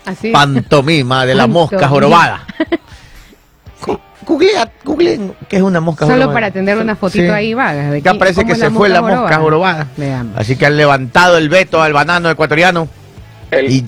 Así. 0.07 0.33
pantomima 0.33 1.25
de 1.25 1.37
la 1.37 1.47
mosca 1.47 1.89
jorobada. 1.89 2.45
Googlea, 4.27 4.71
googleen 4.85 5.35
qué 5.49 5.57
es 5.57 5.63
una 5.63 5.81
mosca 5.81 6.05
Solo 6.07 6.15
jorobada. 6.17 6.35
para 6.35 6.51
tener 6.51 6.79
una 6.79 6.97
fotito 6.97 7.25
Sí. 7.25 7.31
ahí 7.31 7.55
vaga. 7.55 7.91
de 7.91 7.99
Acá 7.99 8.13
qui- 8.13 8.19
parece 8.19 8.45
que 8.45 8.55
se 8.55 8.71
fue 8.71 8.89
la 8.89 9.03
mosca 9.03 9.37
jorobada. 9.39 9.89
Veamos. 9.97 10.37
Así 10.39 10.57
que 10.57 10.67
han 10.67 10.77
levantado 10.77 11.37
el 11.39 11.49
veto 11.49 11.83
al 11.83 11.93
banano 11.93 12.31
ecuatoriano. 12.31 12.89
El, 13.51 13.71
Y 13.71 13.85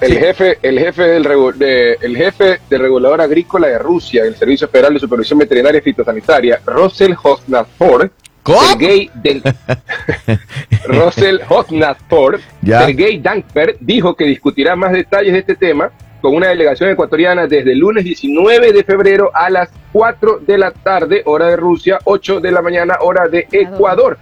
el 0.00 0.12
sí. 0.12 0.16
jefe, 0.18 0.58
el 0.62 0.78
jefe 0.78 1.02
del 1.02 1.24
regu- 1.24 1.54
de- 1.54 1.96
el 2.00 2.16
jefe 2.16 2.60
del 2.70 2.80
regulador 2.80 3.20
agrícola 3.20 3.68
de 3.68 3.78
Rusia, 3.78 4.24
el 4.24 4.36
Servicio 4.36 4.68
Federal 4.68 4.94
de 4.94 5.00
Supervisión 5.00 5.38
Veterinaria 5.38 5.78
y 5.78 5.82
Fitosanitaria, 5.82 6.60
Russell 6.66 7.14
Hosnafor. 7.22 8.10
Sergei 8.44 9.08
del 9.14 9.40
Russell 10.86 11.38
Hosnafor, 11.48 12.40
Ya. 12.60 12.80
Sergei 12.86 13.18
Dankper 13.20 13.76
dijo 13.80 14.14
que 14.16 14.24
discutirá 14.24 14.74
más 14.74 14.92
detalles 14.92 15.32
de 15.32 15.38
este 15.40 15.54
tema 15.54 15.90
con 16.22 16.36
una 16.36 16.48
delegación 16.48 16.88
ecuatoriana 16.88 17.48
desde 17.48 17.72
el 17.72 17.80
lunes 17.80 18.04
19 18.04 18.72
de 18.72 18.84
febrero 18.84 19.30
a 19.34 19.50
las 19.50 19.68
4 19.92 20.38
de 20.46 20.56
la 20.56 20.70
tarde, 20.70 21.22
hora 21.26 21.48
de 21.48 21.56
Rusia, 21.56 21.98
8 22.04 22.40
de 22.40 22.52
la 22.52 22.62
mañana, 22.62 22.98
hora 23.00 23.28
de 23.28 23.48
Ecuador. 23.50 24.16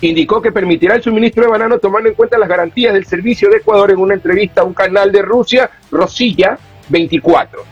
Indicó 0.00 0.42
que 0.42 0.50
permitirá 0.50 0.96
el 0.96 1.02
suministro 1.02 1.44
de 1.44 1.50
banano 1.50 1.78
tomando 1.78 2.08
en 2.08 2.16
cuenta 2.16 2.36
las 2.36 2.48
garantías 2.48 2.92
del 2.92 3.06
servicio 3.06 3.48
de 3.48 3.58
Ecuador 3.58 3.92
en 3.92 3.98
una 3.98 4.14
entrevista 4.14 4.62
a 4.62 4.64
un 4.64 4.74
canal 4.74 5.12
de 5.12 5.22
Rusia, 5.22 5.70
Rosilla 5.92 6.58
24. 6.88 7.62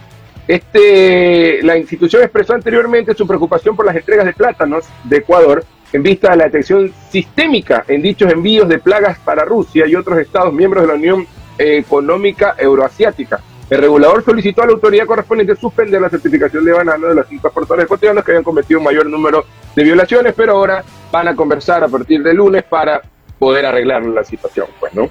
Este, 0.46 1.60
la 1.62 1.76
institución 1.76 2.22
expresó 2.22 2.54
anteriormente 2.54 3.14
su 3.14 3.26
preocupación 3.26 3.74
por 3.74 3.84
las 3.84 3.96
entregas 3.96 4.26
de 4.26 4.32
plátanos 4.32 4.84
de 5.04 5.18
Ecuador 5.18 5.64
en 5.92 6.02
vista 6.04 6.30
de 6.30 6.36
la 6.36 6.44
detección 6.44 6.92
sistémica 7.10 7.84
en 7.88 8.00
dichos 8.00 8.32
envíos 8.32 8.68
de 8.68 8.78
plagas 8.78 9.18
para 9.18 9.44
Rusia 9.44 9.86
y 9.88 9.96
otros 9.96 10.20
estados 10.20 10.52
miembros 10.52 10.84
de 10.84 10.88
la 10.88 10.94
Unión 10.94 11.26
eh, 11.58 11.78
Económica 11.78 12.54
Euroasiática. 12.58 13.40
El 13.70 13.80
regulador 13.80 14.22
solicitó 14.24 14.62
a 14.62 14.66
la 14.66 14.72
autoridad 14.72 15.06
correspondiente 15.06 15.56
suspender 15.56 16.00
la 16.00 16.10
certificación 16.10 16.64
de 16.64 16.72
banano 16.72 17.06
de 17.08 17.14
los 17.14 17.26
cinco 17.28 17.48
exportadores 17.48 17.84
ecuatorianos 17.86 18.24
que 18.24 18.32
habían 18.32 18.44
cometido 18.44 18.78
un 18.80 18.84
mayor 18.84 19.06
número 19.06 19.46
de 19.74 19.82
violaciones, 19.84 20.34
pero 20.36 20.52
ahora 20.52 20.84
van 21.10 21.28
a 21.28 21.34
conversar 21.36 21.82
a 21.82 21.88
partir 21.88 22.22
de 22.22 22.34
lunes 22.34 22.64
para 22.64 23.00
poder 23.38 23.64
arreglar 23.64 24.04
la 24.04 24.24
situación, 24.24 24.66
pues, 24.78 24.92
¿no? 24.94 25.08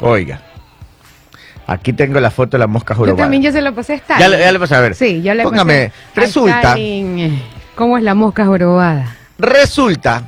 Oiga. 0.00 0.40
Aquí 1.66 1.94
tengo 1.94 2.20
la 2.20 2.30
foto 2.30 2.52
de 2.52 2.58
la 2.58 2.66
mosca 2.66 2.92
Yo 2.92 2.98
jorobada. 2.98 3.24
también 3.24 3.42
ya 3.42 3.50
se 3.52 3.62
lo 3.62 3.74
pasé 3.74 3.94
a 3.94 3.96
Stalin. 3.96 4.20
Ya, 4.20 4.28
le- 4.28 4.38
ya 4.38 4.52
le 4.52 4.58
pasé 4.58 4.74
a 4.74 4.80
ver. 4.80 4.94
Sí, 4.94 5.22
ya 5.22 5.34
le 5.34 5.44
Póngame, 5.44 5.90
pasé 5.90 6.20
a 6.20 6.20
resulta, 6.20 6.58
Stalin, 6.60 7.42
¿Cómo 7.74 7.96
es 7.96 8.04
la 8.04 8.14
mosca 8.14 8.44
jorobada? 8.44 9.16
resulta 9.38 10.24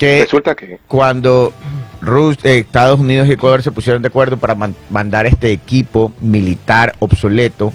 que 0.00 0.22
Resulta 0.22 0.54
que 0.54 0.78
cuando 0.88 1.52
Rus- 2.00 2.38
eh, 2.44 2.58
Estados 2.58 2.98
Unidos 2.98 3.28
y 3.28 3.32
Ecuador 3.32 3.62
se 3.62 3.70
pusieron 3.70 4.00
de 4.00 4.08
acuerdo 4.08 4.38
para 4.38 4.54
man- 4.54 4.74
mandar 4.88 5.26
este 5.26 5.52
equipo 5.52 6.12
militar 6.22 6.94
obsoleto, 7.00 7.72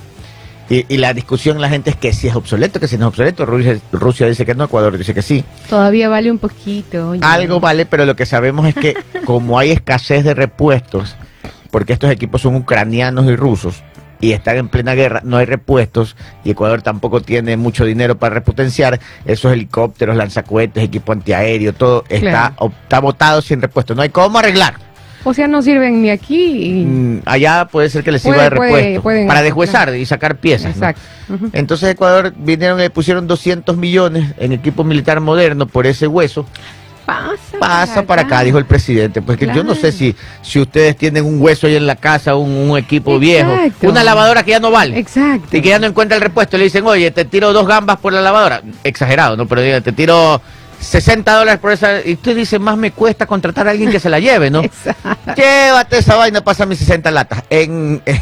y, 0.67 0.91
y 0.91 0.97
la 0.97 1.13
discusión 1.13 1.61
la 1.61 1.69
gente 1.69 1.91
es 1.91 1.95
que 1.95 2.11
si 2.11 2.27
es 2.27 2.35
obsoleto, 2.35 2.79
que 2.79 2.87
si 2.87 2.97
no 2.97 3.05
es 3.05 3.09
obsoleto, 3.09 3.45
Rusia, 3.45 3.77
Rusia 3.91 4.25
dice 4.27 4.43
que 4.47 4.55
no, 4.55 4.63
Ecuador 4.63 4.97
dice 4.97 5.13
que 5.13 5.21
sí. 5.21 5.45
Todavía 5.69 6.09
vale 6.09 6.31
un 6.31 6.39
poquito. 6.39 7.09
oye. 7.11 7.21
Algo 7.23 7.59
vale, 7.59 7.85
pero 7.85 8.05
lo 8.07 8.15
que 8.15 8.25
sabemos 8.25 8.67
es 8.67 8.73
que 8.73 8.95
como 9.25 9.59
hay 9.59 9.69
escasez 9.69 10.23
de 10.23 10.33
repuestos, 10.33 11.15
porque 11.69 11.93
estos 11.93 12.09
equipos 12.09 12.41
son 12.41 12.55
ucranianos 12.55 13.27
y 13.27 13.35
rusos, 13.35 13.83
y 14.21 14.31
están 14.31 14.57
en 14.57 14.69
plena 14.69 14.93
guerra, 14.95 15.21
no 15.23 15.37
hay 15.37 15.45
repuestos 15.45 16.15
y 16.43 16.51
Ecuador 16.51 16.81
tampoco 16.81 17.21
tiene 17.21 17.57
mucho 17.57 17.85
dinero 17.85 18.17
para 18.17 18.33
repotenciar 18.35 18.99
esos 19.25 19.51
helicópteros, 19.53 20.15
lanzacohetes, 20.15 20.83
equipo 20.83 21.11
antiaéreo, 21.11 21.73
todo 21.73 22.03
está, 22.09 22.53
Claro. 22.55 22.73
está 22.83 22.99
botado 22.99 23.41
sin 23.41 23.61
repuesto. 23.61 23.95
No 23.95 24.01
hay 24.01 24.09
cómo 24.09 24.37
arreglar. 24.39 24.75
O 25.27 25.33
sea, 25.33 25.47
no 25.47 25.61
sirven 25.63 26.03
ni 26.03 26.11
aquí. 26.11 26.81
y- 26.81 26.85
Mm, 26.85 27.21
allá 27.25 27.65
puede 27.65 27.89
ser 27.89 28.03
que 28.03 28.11
les 28.11 28.21
Puede- 28.21 28.35
sirva 28.35 28.43
de 28.49 28.55
puede- 28.55 28.71
repuesto 28.71 29.01
pueden- 29.01 29.27
para 29.27 29.41
deshuesar 29.41 29.95
y 29.95 30.05
sacar 30.05 30.37
piezas. 30.37 30.77
¿no? 30.77 30.87
Exacto. 30.87 31.01
Entonces 31.53 31.89
Ecuador 31.89 32.31
vinieron 32.37 32.77
y 32.79 32.83
le 32.83 32.89
pusieron 32.91 33.25
200 33.25 33.75
millones 33.75 34.33
en 34.37 34.51
equipo 34.53 34.83
militar 34.83 35.19
moderno 35.21 35.65
por 35.65 35.87
ese 35.87 36.05
hueso. 36.05 36.45
Pasa, 37.05 37.59
Pasa 37.59 38.03
para 38.03 38.23
acá, 38.23 38.41
dijo 38.43 38.57
el 38.57 38.65
presidente. 38.65 39.21
Pues 39.21 39.37
que 39.37 39.45
yo 39.53 39.63
no 39.63 39.75
sé 39.75 39.91
si, 39.91 40.15
si 40.41 40.59
ustedes 40.59 40.95
tienen 40.97 41.23
un 41.25 41.39
hueso 41.41 41.67
ahí 41.67 41.75
en 41.75 41.85
la 41.85 41.95
casa, 41.95 42.35
un, 42.35 42.51
un 42.71 42.77
equipo 42.77 43.19
viejo, 43.19 43.51
una 43.89 44.03
lavadora 44.03 44.43
que 44.43 44.51
ya 44.51 44.59
no 44.59 44.71
vale. 44.71 44.97
Exacto. 44.97 45.55
Y 45.55 45.61
que 45.61 45.69
ya 45.69 45.79
no 45.79 45.85
encuentra 45.87 46.15
el 46.17 46.21
repuesto. 46.23 46.57
Le 46.57 46.63
dicen, 46.65 46.85
oye, 46.87 47.11
te 47.11 47.25
tiro 47.25 47.53
dos 47.53 47.67
gambas 47.67 47.97
por 47.97 48.11
la 48.13 48.21
lavadora. 48.21 48.61
Exagerado, 48.83 49.37
¿no? 49.37 49.47
Pero 49.47 49.61
diga, 49.61 49.81
te 49.81 49.91
tiro 49.91 50.41
60 50.79 51.31
dólares 51.33 51.59
por 51.59 51.71
esa. 51.71 52.01
Y 52.05 52.13
usted 52.13 52.35
dice, 52.35 52.57
más 52.59 52.75
me 52.77 52.91
cuesta 52.91 53.25
contratar 53.27 53.67
a 53.67 53.71
alguien 53.71 53.91
que 53.91 53.99
se 53.99 54.09
la 54.09 54.19
lleve, 54.19 54.49
¿no? 54.49 54.61
Exacto. 54.63 55.33
Llévate 55.35 55.99
esa 55.99 56.15
vaina, 56.15 56.43
pasa 56.43 56.65
mis 56.65 56.79
60 56.79 57.11
latas. 57.11 57.43
En, 57.49 58.01
en- 58.05 58.21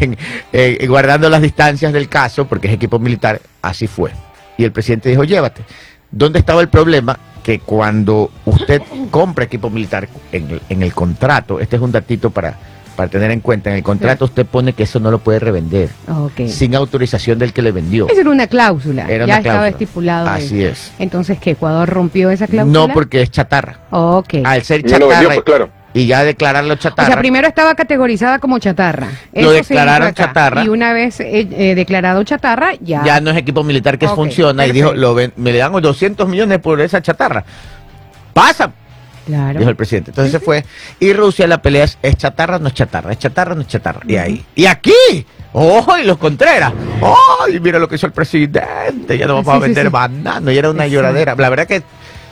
en- 0.00 0.18
en- 0.52 0.88
guardando 0.88 1.28
las 1.28 1.42
distancias 1.42 1.92
del 1.92 2.08
caso, 2.08 2.46
porque 2.46 2.68
es 2.68 2.74
equipo 2.74 2.98
militar, 2.98 3.40
así 3.62 3.86
fue. 3.86 4.12
Y 4.56 4.64
el 4.64 4.72
presidente 4.72 5.08
dijo, 5.08 5.24
llévate. 5.24 5.62
¿Dónde 6.10 6.38
estaba 6.38 6.60
el 6.60 6.68
problema? 6.68 7.18
Que 7.42 7.60
cuando 7.60 8.30
usted 8.44 8.82
compra 9.10 9.44
equipo 9.44 9.70
militar 9.70 10.08
en 10.32 10.50
el, 10.50 10.62
en 10.68 10.82
el 10.82 10.92
contrato, 10.94 11.60
este 11.60 11.76
es 11.76 11.82
un 11.82 11.92
datito 11.92 12.30
para, 12.30 12.56
para 12.96 13.08
tener 13.08 13.30
en 13.30 13.40
cuenta, 13.40 13.70
en 13.70 13.76
el 13.76 13.82
contrato 13.82 14.26
usted 14.26 14.44
pone 14.44 14.72
que 14.74 14.82
eso 14.82 15.00
no 15.00 15.10
lo 15.10 15.18
puede 15.20 15.38
revender 15.38 15.88
Ok. 16.08 16.46
sin 16.48 16.74
autorización 16.74 17.38
del 17.38 17.52
que 17.52 17.62
le 17.62 17.72
vendió. 17.72 18.06
Esa 18.08 18.20
era 18.20 18.30
una 18.30 18.46
cláusula. 18.46 19.04
Era 19.08 19.24
ya 19.26 19.34
una 19.34 19.36
estaba 19.38 19.42
cláusula. 19.42 19.68
estipulado. 19.68 20.28
Así 20.28 20.62
es. 20.62 20.92
Entonces, 20.98 21.38
¿qué? 21.38 21.52
¿Ecuador 21.52 21.88
rompió 21.88 22.30
esa 22.30 22.46
cláusula? 22.46 22.86
No 22.86 22.92
porque 22.92 23.22
es 23.22 23.30
chatarra. 23.30 23.78
Ok. 23.90 24.34
Al 24.44 24.62
ser 24.62 24.82
lo 24.82 24.88
vendió, 24.90 25.08
chatarra 25.08 25.28
pues 25.34 25.42
claro. 25.44 25.70
Y 25.98 26.06
ya 26.06 26.22
declararlo 26.24 26.74
O 26.74 26.76
chatarra. 26.76 27.08
sea, 27.08 27.18
primero 27.18 27.46
estaba 27.48 27.74
categorizada 27.74 28.38
como 28.38 28.58
chatarra. 28.58 29.08
Lo 29.32 29.40
Eso 29.40 29.50
declararon 29.52 30.08
acá. 30.08 30.26
chatarra. 30.26 30.64
Y 30.64 30.68
una 30.68 30.92
vez 30.92 31.20
eh, 31.20 31.48
eh, 31.50 31.74
declarado 31.74 32.22
chatarra, 32.24 32.70
ya. 32.80 33.02
ya 33.04 33.20
no 33.20 33.30
es 33.30 33.36
equipo 33.36 33.64
militar 33.64 33.98
que 33.98 34.08
funciona 34.08 34.66
y 34.66 34.72
dijo, 34.72 34.88
perfecto. 34.88 35.00
lo 35.08 35.14
ven- 35.14 35.32
me 35.36 35.52
le 35.52 35.58
dan 35.58 35.72
200 35.72 36.28
millones 36.28 36.58
por 36.60 36.80
esa 36.80 37.02
chatarra. 37.02 37.44
Pasa, 38.32 38.70
Claro. 39.26 39.58
dijo 39.58 39.70
el 39.70 39.76
presidente. 39.76 40.10
Entonces 40.10 40.32
se 40.32 40.40
fue. 40.40 40.64
Y 41.00 41.12
Rusia 41.12 41.46
la 41.46 41.60
pelea 41.60 41.84
es, 41.84 41.98
es 42.02 42.16
chatarra, 42.16 42.58
no 42.58 42.68
es 42.68 42.74
chatarra, 42.74 43.12
es 43.12 43.18
chatarra, 43.18 43.54
no 43.54 43.60
es 43.62 43.66
chatarra. 43.66 44.00
Y 44.06 44.16
ahí. 44.16 44.44
Y 44.54 44.64
aquí. 44.66 44.92
¡Oh! 45.52 45.96
Y 46.00 46.04
los 46.04 46.16
Contreras. 46.18 46.72
¡Oh! 47.02 47.46
Y 47.52 47.58
mira 47.60 47.78
lo 47.78 47.88
que 47.88 47.96
hizo 47.96 48.06
el 48.06 48.12
presidente. 48.12 49.18
Ya 49.18 49.26
no 49.26 49.34
vamos 49.34 49.46
Sí, 49.46 49.50
a 49.50 49.54
sí, 49.56 49.60
vender 49.66 49.84
sí. 49.86 49.90
banano. 49.90 50.50
Y 50.50 50.56
era 50.58 50.70
una 50.70 50.84
Exacto. 50.86 50.94
lloradera. 50.94 51.34
La 51.36 51.48
verdad 51.50 51.66
que 51.66 51.82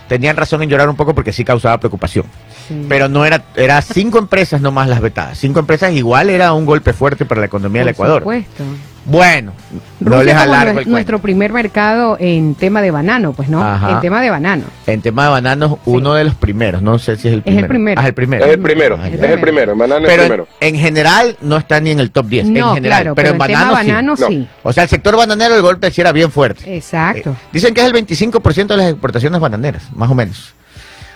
tenían 0.09 0.37
razón 0.37 0.63
en 0.63 0.69
llorar 0.71 0.89
un 0.89 0.97
poco 0.97 1.15
porque 1.15 1.33
sí 1.33 1.45
causaba 1.45 1.79
preocupación. 1.79 2.25
Sí. 2.69 2.87
Pero 2.89 3.09
no 3.09 3.25
era, 3.25 3.45
era 3.55 3.81
cinco 3.83 4.19
empresas 4.19 4.61
nomás 4.61 4.89
las 4.89 5.01
vetadas. 5.01 5.39
Cinco 5.39 5.61
empresas 5.61 5.93
igual 5.93 6.31
era 6.31 6.53
un 6.53 6.67
golpe 6.67 6.93
fuerte 6.93 7.25
para 7.25 7.41
la 7.41 7.47
economía 7.47 7.85
del 7.85 7.95
Por 7.95 8.07
Ecuador. 8.07 8.23
supuesto. 8.23 8.65
Bueno, 9.09 9.53
no 10.01 10.17
Rusia 10.17 10.25
les 10.25 10.35
como 10.35 10.43
alargo 10.43 10.69
el 10.71 10.75
cuento. 10.75 10.91
nuestro 10.91 11.19
primer 11.21 11.53
mercado 11.53 12.17
en 12.19 12.57
tema 12.57 12.83
de 12.83 12.91
banano, 12.91 13.35
pues, 13.35 13.49
¿no? 13.49 13.63
Ajá. 13.63 13.93
En 13.93 14.01
tema 14.01 14.21
de 14.21 14.31
banano. 14.31 14.65
En 14.89 15.01
tema 15.01 15.27
de 15.27 15.31
bananos, 15.31 15.79
uno 15.85 16.15
de 16.15 16.25
los 16.25 16.35
primeros, 16.35 16.83
no 16.83 16.99
sé 16.99 17.17
si 17.17 17.29
es 17.29 17.35
el 17.35 17.39
el 17.39 17.43
primero. 17.45 17.69
primero. 17.69 18.01
Ah, 18.01 18.03
es 18.03 18.09
el 18.09 18.15
primero. 18.15 18.45
Es 18.47 18.51
el 18.51 18.59
primero, 18.59 18.99
Ah, 19.01 19.07
es 19.07 19.13
el 19.23 19.41
primero, 19.41 19.73
el 19.75 19.79
banano 19.79 20.07
es 20.09 20.13
el 20.13 20.19
primero. 20.19 20.49
en, 20.59 20.75
en 20.75 20.81
general 20.81 21.37
no 21.41 21.57
está 21.57 21.79
ni 21.79 21.91
en 21.93 22.01
el 22.01 22.11
top 22.11 22.27
10. 22.27 22.47
No, 22.49 22.71
en 22.71 22.75
general, 22.75 23.03
claro, 23.03 23.15
pero, 23.15 23.29
pero, 23.29 23.37
en 23.37 23.43
en 23.43 23.47
tema 23.47 23.71
bananos 23.71 23.79
sí. 23.79 23.87
banano 23.87 24.15
No. 24.19 24.27
sí. 24.29 24.49
O 24.65 24.73
sea, 24.73 24.83
el 24.83 24.89
sector 24.89 25.17
bananero 25.17 25.55
el 25.55 25.63
golpe 25.63 25.89
sí 25.93 26.01
era 26.01 26.11
bien 26.11 26.33
fuerte. 26.33 26.75
Exacto. 26.77 27.31
Eh, 27.31 27.47
dicen 27.53 27.75
que 27.75 27.83
es 27.83 27.87
el 27.87 27.93
25% 27.93 28.67
de 28.67 28.77
las 28.77 28.91
exportaciones 28.91 29.41
bananeras, 29.41 29.85
más 29.95 30.11
o 30.11 30.17
menos. 30.17 30.53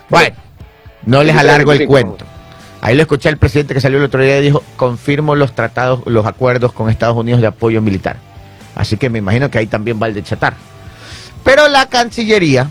Bueno, 0.08 0.36
no 1.04 1.22
les 1.22 1.36
alargo 1.36 1.72
el 1.72 1.78
25. 1.78 1.90
cuento. 1.92 2.24
Ahí 2.82 2.94
lo 2.94 3.02
escuché 3.02 3.28
al 3.28 3.36
presidente 3.36 3.74
que 3.74 3.80
salió 3.80 3.98
el 3.98 4.04
otro 4.04 4.22
día 4.22 4.38
y 4.38 4.42
dijo, 4.42 4.62
confirmo 4.76 5.34
los 5.34 5.54
tratados, 5.54 6.00
los 6.06 6.24
acuerdos 6.24 6.72
con 6.72 6.88
Estados 6.88 7.16
Unidos 7.16 7.40
de 7.40 7.46
apoyo 7.46 7.82
militar. 7.82 8.16
Así 8.74 8.96
que 8.96 9.10
me 9.10 9.18
imagino 9.18 9.50
que 9.50 9.58
ahí 9.58 9.66
también 9.66 10.00
va 10.02 10.06
el 10.06 10.14
de 10.14 10.22
chatar. 10.22 10.54
Pero 11.44 11.68
la 11.68 11.86
Cancillería, 11.86 12.68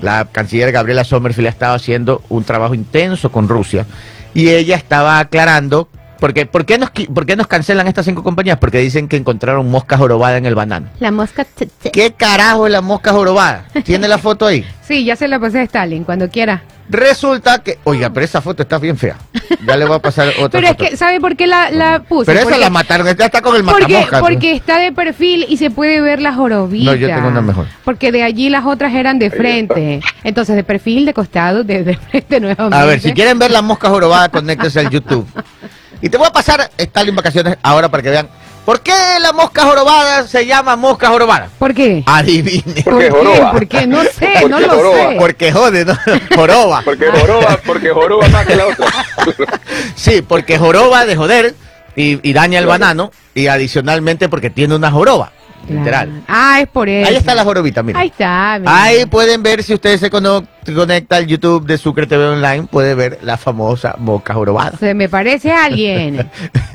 la 0.00 0.26
canciller 0.30 0.72
Gabriela 0.72 1.04
Sommerfield 1.04 1.46
ha 1.46 1.50
estado 1.50 1.74
haciendo 1.74 2.22
un 2.28 2.44
trabajo 2.44 2.74
intenso 2.74 3.30
con 3.30 3.48
Rusia 3.48 3.86
y 4.34 4.48
ella 4.48 4.76
estaba 4.76 5.20
aclarando, 5.20 5.88
porque, 6.22 6.46
¿por, 6.46 6.64
qué 6.64 6.78
nos, 6.78 6.92
qui- 6.92 7.12
¿por 7.12 7.26
qué 7.26 7.34
nos 7.34 7.48
cancelan 7.48 7.88
estas 7.88 8.04
cinco 8.04 8.22
compañías? 8.22 8.56
Porque 8.56 8.78
dicen 8.78 9.08
que 9.08 9.16
encontraron 9.16 9.68
mosca 9.68 9.98
jorobada 9.98 10.36
en 10.36 10.46
el 10.46 10.54
banano. 10.54 10.86
La 11.00 11.10
mosca. 11.10 11.44
¿Qué 11.92 12.12
carajo 12.12 12.68
es 12.68 12.72
la 12.72 12.80
mosca 12.80 13.10
jorobada? 13.10 13.64
¿Tiene 13.82 14.06
la 14.06 14.18
foto 14.18 14.46
ahí? 14.46 14.64
Sí, 14.82 15.04
ya 15.04 15.16
se 15.16 15.26
la 15.26 15.38
pasé 15.40 15.60
a 15.60 15.62
Stalin, 15.62 16.04
cuando 16.04 16.28
quiera. 16.28 16.64
Resulta 16.90 17.60
que, 17.60 17.78
oiga, 17.84 18.10
pero 18.10 18.26
esa 18.26 18.42
foto 18.42 18.62
está 18.62 18.78
bien 18.78 18.98
fea. 18.98 19.16
Ya 19.64 19.76
le 19.76 19.86
voy 19.86 19.96
a 19.96 20.00
pasar 20.00 20.28
otra 20.38 20.60
Pero 20.60 20.66
es 20.72 20.76
que, 20.76 20.96
¿sabe 20.96 21.18
por 21.18 21.34
qué 21.34 21.46
la, 21.46 21.70
la 21.70 22.00
puse? 22.02 22.26
pero 22.26 22.46
esa 22.46 22.58
la 22.58 22.68
mataron, 22.68 23.08
esta 23.08 23.24
está 23.24 23.40
con 23.40 23.56
el 23.56 23.64
Porque, 23.64 24.06
porque 24.20 24.52
está 24.52 24.78
de 24.78 24.92
perfil 24.92 25.46
y 25.48 25.56
se 25.56 25.70
puede 25.70 26.00
ver 26.02 26.20
la 26.20 26.34
jorobita. 26.34 26.90
No, 26.90 26.96
yo 26.96 27.08
tengo 27.08 27.28
una 27.28 27.40
mejor. 27.40 27.66
Porque 27.84 28.12
de 28.12 28.22
allí 28.22 28.50
las 28.50 28.66
otras 28.66 28.92
eran 28.92 29.18
de 29.18 29.30
frente. 29.30 30.00
Entonces, 30.24 30.56
de 30.56 30.64
perfil, 30.64 31.06
de 31.06 31.14
costado, 31.14 31.64
de, 31.64 31.84
de 31.84 31.96
frente 31.96 32.38
nuevamente. 32.38 32.76
A 32.76 32.84
ver, 32.84 33.00
si 33.00 33.12
quieren 33.12 33.38
ver 33.38 33.50
la 33.50 33.62
mosca 33.62 33.88
jorobada, 33.88 34.28
conéctense 34.28 34.78
al 34.80 34.90
YouTube. 34.90 35.26
Y 36.02 36.08
te 36.10 36.16
voy 36.18 36.26
a 36.26 36.32
pasar 36.32 36.70
Stalin 36.76 37.14
Vacaciones 37.16 37.56
ahora 37.62 37.88
para 37.88 38.02
que 38.02 38.10
vean. 38.10 38.28
¿Por 38.64 38.80
qué 38.80 38.92
la 39.20 39.32
mosca 39.32 39.62
jorobada 39.64 40.26
se 40.28 40.46
llama 40.46 40.76
mosca 40.76 41.08
jorobada? 41.08 41.48
¿Por 41.58 41.74
qué? 41.74 42.04
Adivine. 42.06 42.82
Porque 42.84 42.84
¿Por 42.84 42.98
qué? 43.00 43.10
joroba. 43.10 43.52
¿Por 43.52 43.68
qué? 43.68 43.86
No 43.88 44.02
sé, 44.04 44.10
Porque 44.40 44.48
no 44.48 44.60
lo 44.60 44.68
joroba. 44.68 44.96
sé. 45.10 45.16
Porque 45.18 45.52
jode, 45.52 45.84
¿no? 45.84 45.98
Joroba. 46.36 46.82
Porque 46.84 47.06
joroba, 47.10 47.58
porque 47.66 47.90
joroba 47.90 48.28
más 48.28 48.46
que 48.46 48.54
la 48.56 48.66
otra. 48.66 48.86
Sí, 49.96 50.22
porque 50.22 50.58
joroba 50.58 51.04
de 51.06 51.16
joder 51.16 51.54
y, 51.96 52.28
y 52.28 52.32
daña 52.32 52.58
el 52.58 52.64
Claro. 52.66 52.80
banano. 52.80 53.12
Y 53.34 53.46
adicionalmente 53.48 54.28
porque 54.28 54.50
tiene 54.50 54.74
una 54.76 54.90
joroba. 54.92 55.32
Claro. 55.72 56.10
Literal. 56.10 56.22
Ah, 56.28 56.60
es 56.60 56.68
por 56.68 56.88
eso. 56.88 57.08
Ahí 57.08 57.16
está 57.16 57.34
la 57.34 57.44
jorobita, 57.44 57.82
mira. 57.82 57.98
Ahí 58.00 58.08
está. 58.08 58.58
mira. 58.60 58.82
Ahí 58.82 59.06
pueden 59.06 59.42
ver, 59.42 59.62
si 59.62 59.74
ustedes 59.74 60.00
se 60.00 60.10
cono- 60.10 60.44
conecta 60.74 61.16
al 61.16 61.26
YouTube 61.26 61.66
de 61.66 61.78
Sucre 61.78 62.06
TV 62.06 62.24
Online, 62.26 62.66
puede 62.70 62.94
ver 62.94 63.18
la 63.22 63.36
famosa 63.36 63.94
mosca 63.98 64.34
jorobada. 64.34 64.78
Se 64.78 64.94
me 64.94 65.08
parece 65.08 65.52
a 65.52 65.64
alguien. 65.64 66.30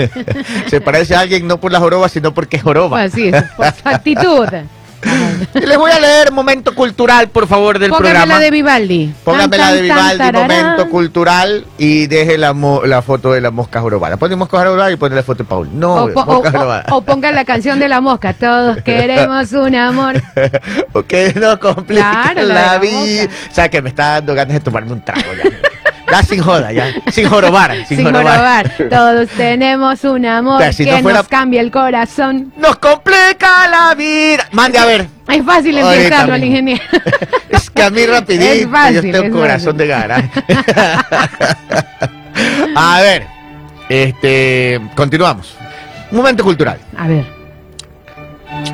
Se 0.67 0.81
parece 0.81 1.15
a 1.15 1.21
alguien 1.21 1.47
no 1.47 1.59
por 1.59 1.71
la 1.71 1.79
joroba, 1.79 2.09
sino 2.09 2.33
porque 2.33 2.59
joroba. 2.59 3.01
Así 3.03 3.29
es, 3.29 3.43
por 3.55 3.65
su 3.73 3.87
actitud. 3.89 4.47
Les 5.53 5.77
voy 5.77 5.91
a 5.91 5.99
leer 5.99 6.31
momento 6.31 6.73
cultural, 6.73 7.29
por 7.29 7.47
favor, 7.47 7.77
del 7.79 7.89
Póngame 7.91 8.09
programa. 8.09 8.33
la 8.35 8.39
de 8.39 8.51
Vivaldi. 8.51 9.13
Póngame 9.23 9.57
la 9.57 9.71
de 9.73 9.81
Vivaldi, 9.83 10.17
tan, 10.17 10.33
momento 10.33 10.89
cultural, 10.89 11.65
y 11.77 12.07
deje 12.07 12.37
la, 12.37 12.53
mo- 12.53 12.81
la 12.85 13.01
foto 13.01 13.31
de 13.31 13.41
la 13.41 13.51
mosca 13.51 13.79
jorobada. 13.81 14.17
Pone 14.17 14.35
mosca 14.35 14.57
jorobada 14.57 14.91
y 14.91 14.95
pone 14.95 15.15
la 15.15 15.23
foto 15.23 15.43
de 15.43 15.49
Paul. 15.49 15.69
No, 15.73 16.05
O, 16.05 16.13
po- 16.13 16.21
o- 16.21 16.25
mosca 16.25 16.49
o- 16.49 16.51
jorobada. 16.51 16.85
o 16.91 17.01
ponga 17.01 17.31
la 17.31 17.45
canción 17.45 17.79
de 17.79 17.87
la 17.87 18.01
mosca. 18.01 18.33
Todos 18.33 18.81
queremos 18.83 19.51
un 19.53 19.75
amor. 19.75 20.21
Porque 20.91 21.33
no 21.35 21.59
complica 21.59 22.11
Claro, 22.33 22.47
la 22.47 22.53
la, 22.73 22.77
vida. 22.79 23.25
O 23.51 23.53
sea, 23.53 23.69
que 23.69 23.81
me 23.81 23.89
está 23.89 24.13
dando 24.13 24.33
ganas 24.35 24.53
de 24.55 24.59
tomarme 24.59 24.91
un 24.93 25.01
trago 25.03 25.21
ya. 25.43 25.49
Ya 26.09 26.23
sin 26.23 26.41
joda, 26.41 26.71
ya. 26.71 26.87
Sin 27.11 27.27
jorobar. 27.27 27.75
Sin, 27.87 27.97
Sin 27.97 28.05
jorobar. 28.05 28.69
jorobar. 28.71 28.89
Todos 28.89 29.29
tenemos 29.35 30.03
un 30.05 30.25
amor 30.25 30.63
si 30.73 30.85
que 30.85 30.91
no 30.93 30.99
fuera- 30.99 31.17
nos 31.19 31.27
cambia 31.27 31.59
el 31.61 31.69
corazón. 31.71 32.53
Nos 32.57 32.77
complica 32.77 33.67
la 33.69 33.93
vida. 33.95 34.47
Mande 34.53 34.77
a 34.79 34.85
ver. 34.85 35.07
Es 35.27 35.43
fácil 35.45 35.77
empezarlo 35.77 36.33
al 36.33 36.43
ingeniero. 36.43 36.81
Es 37.49 37.69
que 37.69 37.83
a 37.83 37.89
mí 37.89 38.05
rapidito, 38.05 38.45
Es 38.45 38.67
fácil, 38.67 39.01
yo 39.13 39.21
tengo 39.21 39.39
corazón 39.39 39.73
fácil. 39.73 39.77
de 39.77 39.87
gara. 39.87 40.23
a 42.75 43.01
ver, 43.01 43.27
este, 43.89 44.79
continuamos. 44.95 45.55
Momento 46.11 46.43
cultural. 46.43 46.77
A 46.97 47.07
ver, 47.07 47.25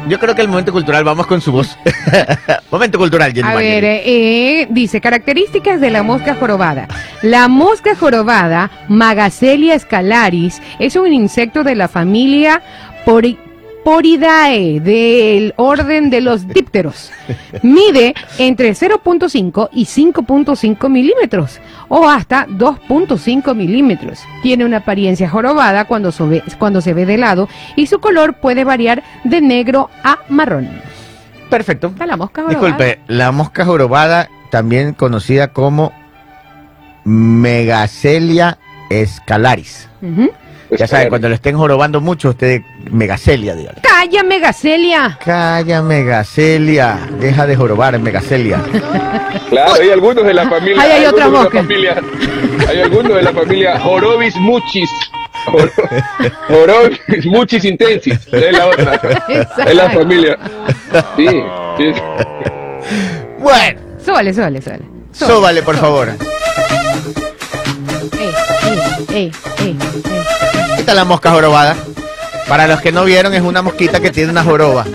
Yo 0.07 0.19
creo 0.19 0.35
que 0.35 0.41
el 0.41 0.47
momento 0.47 0.71
cultural, 0.71 1.03
vamos 1.03 1.27
con 1.27 1.41
su 1.41 1.51
voz. 1.51 1.77
momento 2.71 2.97
cultural, 2.97 3.33
Jenny 3.33 3.49
a 3.49 3.55
ver, 3.55 3.83
eh, 3.83 4.01
eh, 4.05 4.67
dice 4.69 5.01
características 5.01 5.79
de 5.81 5.89
la 5.89 6.03
mosca 6.03 6.35
jorobada. 6.35 6.87
La 7.21 7.47
mosca 7.47 7.95
jorobada, 7.95 8.69
Magacelia 8.89 9.77
scalaris, 9.79 10.61
es 10.79 10.95
un 10.95 11.11
insecto 11.13 11.63
de 11.63 11.75
la 11.75 11.87
familia 11.87 12.61
Pori- 13.05 13.37
Poridae, 13.83 14.79
del 14.79 15.53
orden 15.57 16.09
de 16.09 16.21
los 16.21 16.47
dípteros. 16.47 17.11
Mide 17.61 18.15
entre 18.37 18.71
0.5 18.71 19.69
y 19.73 19.85
5.5 19.85 20.89
milímetros 20.89 21.59
o 21.89 22.07
hasta 22.07 22.47
2.5 22.47 23.53
milímetros. 23.55 24.19
Tiene 24.41 24.65
una 24.65 24.77
apariencia 24.77 25.29
jorobada 25.29 25.85
cuando, 25.85 26.11
se 26.11 26.23
ve- 26.23 26.43
cuando 26.57 26.81
se 26.81 26.93
ve 26.93 27.05
de 27.05 27.17
lado 27.17 27.49
y 27.75 27.87
su 27.87 27.99
color 27.99 28.35
puede 28.35 28.63
variar 28.63 29.03
de 29.23 29.41
negro 29.41 29.89
a 30.03 30.19
marrón. 30.29 30.69
Perfecto. 31.49 31.87
Está 31.87 32.05
la 32.05 32.17
mosca 32.17 32.41
jorobada. 32.43 32.67
Disculpe, 32.77 32.99
la 33.07 33.31
mosca 33.31 33.65
jorobada, 33.65 34.29
también 34.49 34.93
conocida 34.93 35.49
como 35.49 35.91
Megacelia 37.05 38.57
scalaris. 39.05 39.89
Ujú. 40.01 40.29
Ya 40.77 40.87
saben, 40.87 41.09
cuando 41.09 41.29
lo 41.29 41.35
estén 41.35 41.55
jorobando 41.57 42.01
mucho, 42.01 42.29
usted 42.29 42.61
Megacelia, 42.91 43.55
dígale. 43.55 43.79
¡Calla, 43.81 44.23
Megacelia! 44.23 45.17
Calla, 45.23 45.81
Megacelia. 45.81 46.99
Deja 47.19 47.45
de 47.47 47.55
jorobar, 47.55 47.97
Megacelia. 47.99 48.59
Claro, 49.49 49.73
hay 49.81 49.89
algunos 49.91 50.25
de 50.25 50.33
la 50.33 50.49
familia. 50.49 50.81
Ahí 50.81 50.91
hay 50.91 51.05
otra 51.05 51.25
algunos 51.25 51.43
de 51.43 51.43
mosca. 51.43 51.55
la 51.55 51.61
familia. 51.63 52.01
Hay 52.69 52.81
algunos 52.81 53.15
de 53.15 53.21
la 53.23 53.33
familia 53.33 53.79
Jorobis 53.79 54.35
muchis. 54.37 54.89
Joro- 55.45 55.71
Jorobis 56.47 57.25
muchis 57.25 57.65
intensis. 57.65 58.19
Es 58.31 58.51
la 58.57 58.67
otra. 58.67 58.99
Es 59.67 59.75
la 59.75 59.89
familia. 59.89 60.37
Sí, 61.17 61.27
sí. 61.77 61.93
Bueno, 63.39 63.79
Súbale, 64.03 64.33
súbale, 64.33 64.61
súbale. 64.61 64.83
súbale, 65.11 65.61
por 65.63 65.77
favor. 65.77 66.09
Ey, 69.13 69.31
ey, 69.59 69.67
ey. 69.67 69.77
Esta 70.79 70.91
es 70.91 70.95
la 70.95 71.05
mosca 71.05 71.29
jorobada. 71.29 71.75
Para 72.47 72.65
los 72.65 72.81
que 72.81 72.91
no 72.91 73.05
vieron, 73.05 73.31
es 73.35 73.41
una 73.41 73.61
mosquita 73.61 73.99
que 73.99 74.09
tiene 74.09 74.31
una 74.31 74.43
joroba. 74.43 74.85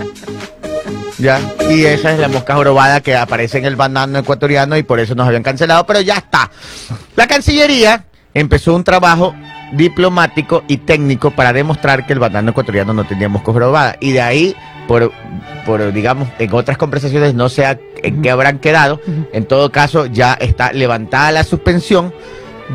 Ya, 1.17 1.39
y 1.69 1.85
esa 1.85 2.11
es 2.11 2.19
la 2.19 2.27
mosca 2.27 2.55
jorobada 2.55 2.99
que 2.99 3.15
aparece 3.15 3.59
en 3.59 3.65
el 3.65 3.77
banano 3.77 4.19
ecuatoriano 4.19 4.75
y 4.75 4.83
por 4.83 4.99
eso 4.99 5.15
nos 5.15 5.25
habían 5.25 5.41
cancelado, 5.41 5.85
pero 5.85 6.01
ya 6.01 6.17
está. 6.17 6.51
La 7.15 7.27
Cancillería 7.27 8.03
empezó 8.33 8.75
un 8.75 8.83
trabajo 8.83 9.33
diplomático 9.71 10.63
y 10.67 10.77
técnico 10.77 11.31
para 11.31 11.53
demostrar 11.53 12.05
que 12.05 12.11
el 12.11 12.19
banano 12.19 12.51
ecuatoriano 12.51 12.93
no 12.93 13.05
tenía 13.05 13.29
mosca 13.29 13.53
jorobada. 13.53 13.95
Y 14.01 14.11
de 14.11 14.21
ahí, 14.21 14.55
por, 14.85 15.13
por 15.65 15.93
digamos, 15.93 16.27
en 16.39 16.53
otras 16.53 16.77
conversaciones, 16.77 17.35
no 17.35 17.47
sé 17.47 17.79
en 18.03 18.21
qué 18.21 18.31
habrán 18.31 18.59
quedado. 18.59 18.99
En 19.31 19.45
todo 19.45 19.71
caso, 19.71 20.07
ya 20.07 20.33
está 20.33 20.73
levantada 20.73 21.31
la 21.31 21.45
suspensión 21.45 22.13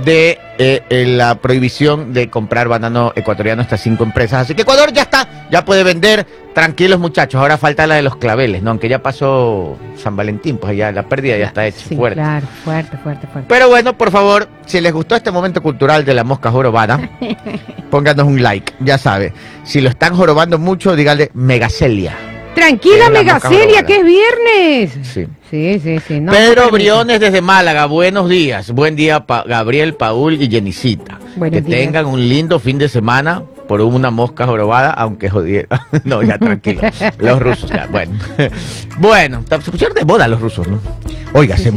de 0.03 0.39
eh, 0.59 0.83
eh, 0.89 1.07
la 1.07 1.37
prohibición 1.37 2.13
de 2.13 2.29
comprar 2.29 2.69
banano 2.69 3.13
ecuatoriano 3.15 3.61
a 3.61 3.65
estas 3.65 3.81
cinco 3.81 4.05
empresas. 4.05 4.43
Así 4.43 4.55
que 4.55 4.63
Ecuador 4.63 4.93
ya 4.93 5.03
está, 5.03 5.47
ya 5.51 5.65
puede 5.65 5.85
vender. 5.85 6.27
Tranquilos 6.55 7.01
muchachos, 7.01 7.41
ahora 7.41 7.59
falta 7.59 7.85
la 7.87 7.97
de 7.97 8.03
los 8.03 8.15
claveles, 8.17 8.63
¿no? 8.63 8.71
Aunque 8.71 8.89
ya 8.89 9.03
pasó 9.03 9.77
San 9.97 10.15
Valentín, 10.15 10.57
pues 10.59 10.77
ya 10.77 10.93
la 10.93 11.03
pérdida 11.09 11.37
ya 11.37 11.47
está 11.47 11.67
hecha. 11.67 11.85
Sí, 11.89 11.97
fuerte. 11.97 12.21
claro, 12.21 12.47
fuerte, 12.65 12.97
fuerte, 12.97 13.27
fuerte. 13.27 13.49
Pero 13.49 13.69
bueno, 13.69 13.99
por 13.99 14.13
favor, 14.13 14.49
si 14.65 14.81
les 14.81 14.93
gustó 14.93 15.17
este 15.17 15.33
momento 15.33 15.61
cultural 15.61 16.05
de 16.05 16.15
la 16.15 16.23
mosca 16.23 16.53
jorobada, 16.53 17.11
pónganos 17.91 18.27
un 18.27 18.41
like, 18.41 18.73
ya 18.79 18.99
sabe. 18.99 19.33
Si 19.65 19.81
lo 19.81 19.89
están 19.89 20.15
jorobando 20.15 20.59
mucho, 20.59 20.95
díganle 20.95 21.33
Megacelia. 21.35 22.17
Tranquila, 22.55 23.11
Megacelia, 23.11 23.85
que 23.85 23.97
es 23.97 24.05
viernes. 24.05 24.99
Sí. 25.13 25.27
Sí, 25.55 25.79
sí, 25.79 26.01
sí. 26.09 26.21
no, 26.21 26.33
Pedro 26.33 26.65
no. 26.65 26.71
Briones 26.73 27.21
desde 27.21 27.41
Málaga, 27.41 27.87
buenos 27.87 28.29
días. 28.29 28.73
Buen 28.73 28.97
día, 28.97 29.25
Pa- 29.25 29.45
Gabriel, 29.47 29.95
Paul 29.95 30.43
y 30.43 30.51
Jenicita. 30.51 31.21
Buenos 31.37 31.61
que 31.63 31.65
días. 31.69 31.79
tengan 31.81 32.07
un 32.07 32.29
lindo 32.29 32.59
fin 32.59 32.77
de 32.77 32.89
semana 32.89 33.45
por 33.69 33.81
una 33.81 34.11
mosca 34.11 34.47
jorobada, 34.47 34.91
aunque 34.91 35.31
jodiera. 35.31 35.87
no, 36.05 36.25
ya 36.25 36.39
tranquilo. 36.39 36.81
Los 37.21 37.39
rusos, 37.41 37.71
ya, 37.71 37.87
bueno. 37.87 38.19
bueno, 38.99 39.45
se 39.49 39.71
pusieron 39.71 39.95
de 39.95 40.03
boda 40.03 40.27
los 40.27 40.41
rusos, 40.41 40.67
¿no? 40.67 40.81
Oiga, 41.35 41.57
Sí, 41.57 41.63
se 41.63 41.71
sí, 41.71 41.77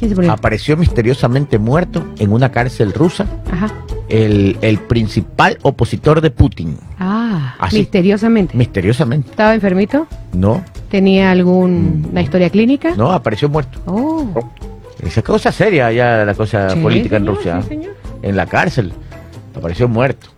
Murió, 0.00 0.08
¿Quién 0.08 0.08
se 0.10 0.14
murió? 0.16 0.32
apareció 0.32 0.76
misteriosamente 0.76 1.58
muerto 1.58 2.04
en 2.18 2.32
una 2.32 2.50
cárcel 2.50 2.92
rusa 2.92 3.26
Ajá. 3.50 3.70
el, 4.08 4.56
el 4.62 4.78
principal 4.78 5.58
opositor 5.62 6.20
de 6.20 6.30
Putin. 6.30 6.76
Ah, 6.98 7.54
Así. 7.58 7.78
misteriosamente. 7.78 8.56
Misteriosamente. 8.56 9.30
¿Estaba 9.30 9.54
enfermito? 9.54 10.06
No, 10.32 10.62
¿Tenía 10.90 11.30
alguna 11.30 12.20
historia 12.20 12.50
clínica? 12.50 12.94
no, 12.96 13.12
apareció 13.12 13.48
muerto. 13.48 13.78
Oh. 13.86 14.50
Esa 15.02 15.22
cosa 15.22 15.50
seria 15.52 15.90
ya 15.92 16.24
la 16.24 16.34
cosa 16.34 16.70
Sí, 16.70 16.80
política 16.80 17.16
en 17.16 17.22
señor, 17.22 17.36
Rusia. 17.36 17.62
sí, 17.62 17.68
señor. 17.68 17.94
en 18.22 18.36
la 18.36 18.46
cárcel. 18.46 18.92
Apareció 19.56 19.88
muerto. 19.88 20.28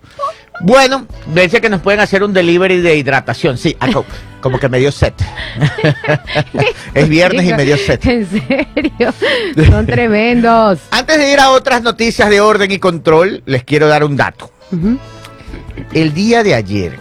Bueno, 0.60 1.06
dice 1.34 1.60
que 1.60 1.68
nos 1.68 1.80
pueden 1.80 2.00
hacer 2.00 2.22
un 2.22 2.32
delivery 2.32 2.80
de 2.80 2.96
hidratación. 2.96 3.56
Sí, 3.58 3.76
ah, 3.80 3.88
co- 3.92 4.04
como 4.40 4.58
que 4.58 4.68
me 4.68 4.78
dio 4.78 4.92
sed. 4.92 5.12
es 6.94 7.08
viernes 7.08 7.46
y 7.48 7.54
me 7.54 7.64
dio 7.64 7.76
sed. 7.76 7.98
En 8.06 8.26
serio, 8.28 9.12
son 9.70 9.86
tremendos. 9.86 10.80
Antes 10.90 11.18
de 11.18 11.32
ir 11.32 11.40
a 11.40 11.50
otras 11.50 11.82
noticias 11.82 12.28
de 12.30 12.40
orden 12.40 12.70
y 12.70 12.78
control, 12.78 13.42
les 13.46 13.64
quiero 13.64 13.88
dar 13.88 14.04
un 14.04 14.16
dato. 14.16 14.50
El 15.92 16.14
día 16.14 16.42
de 16.42 16.54
ayer 16.54 16.98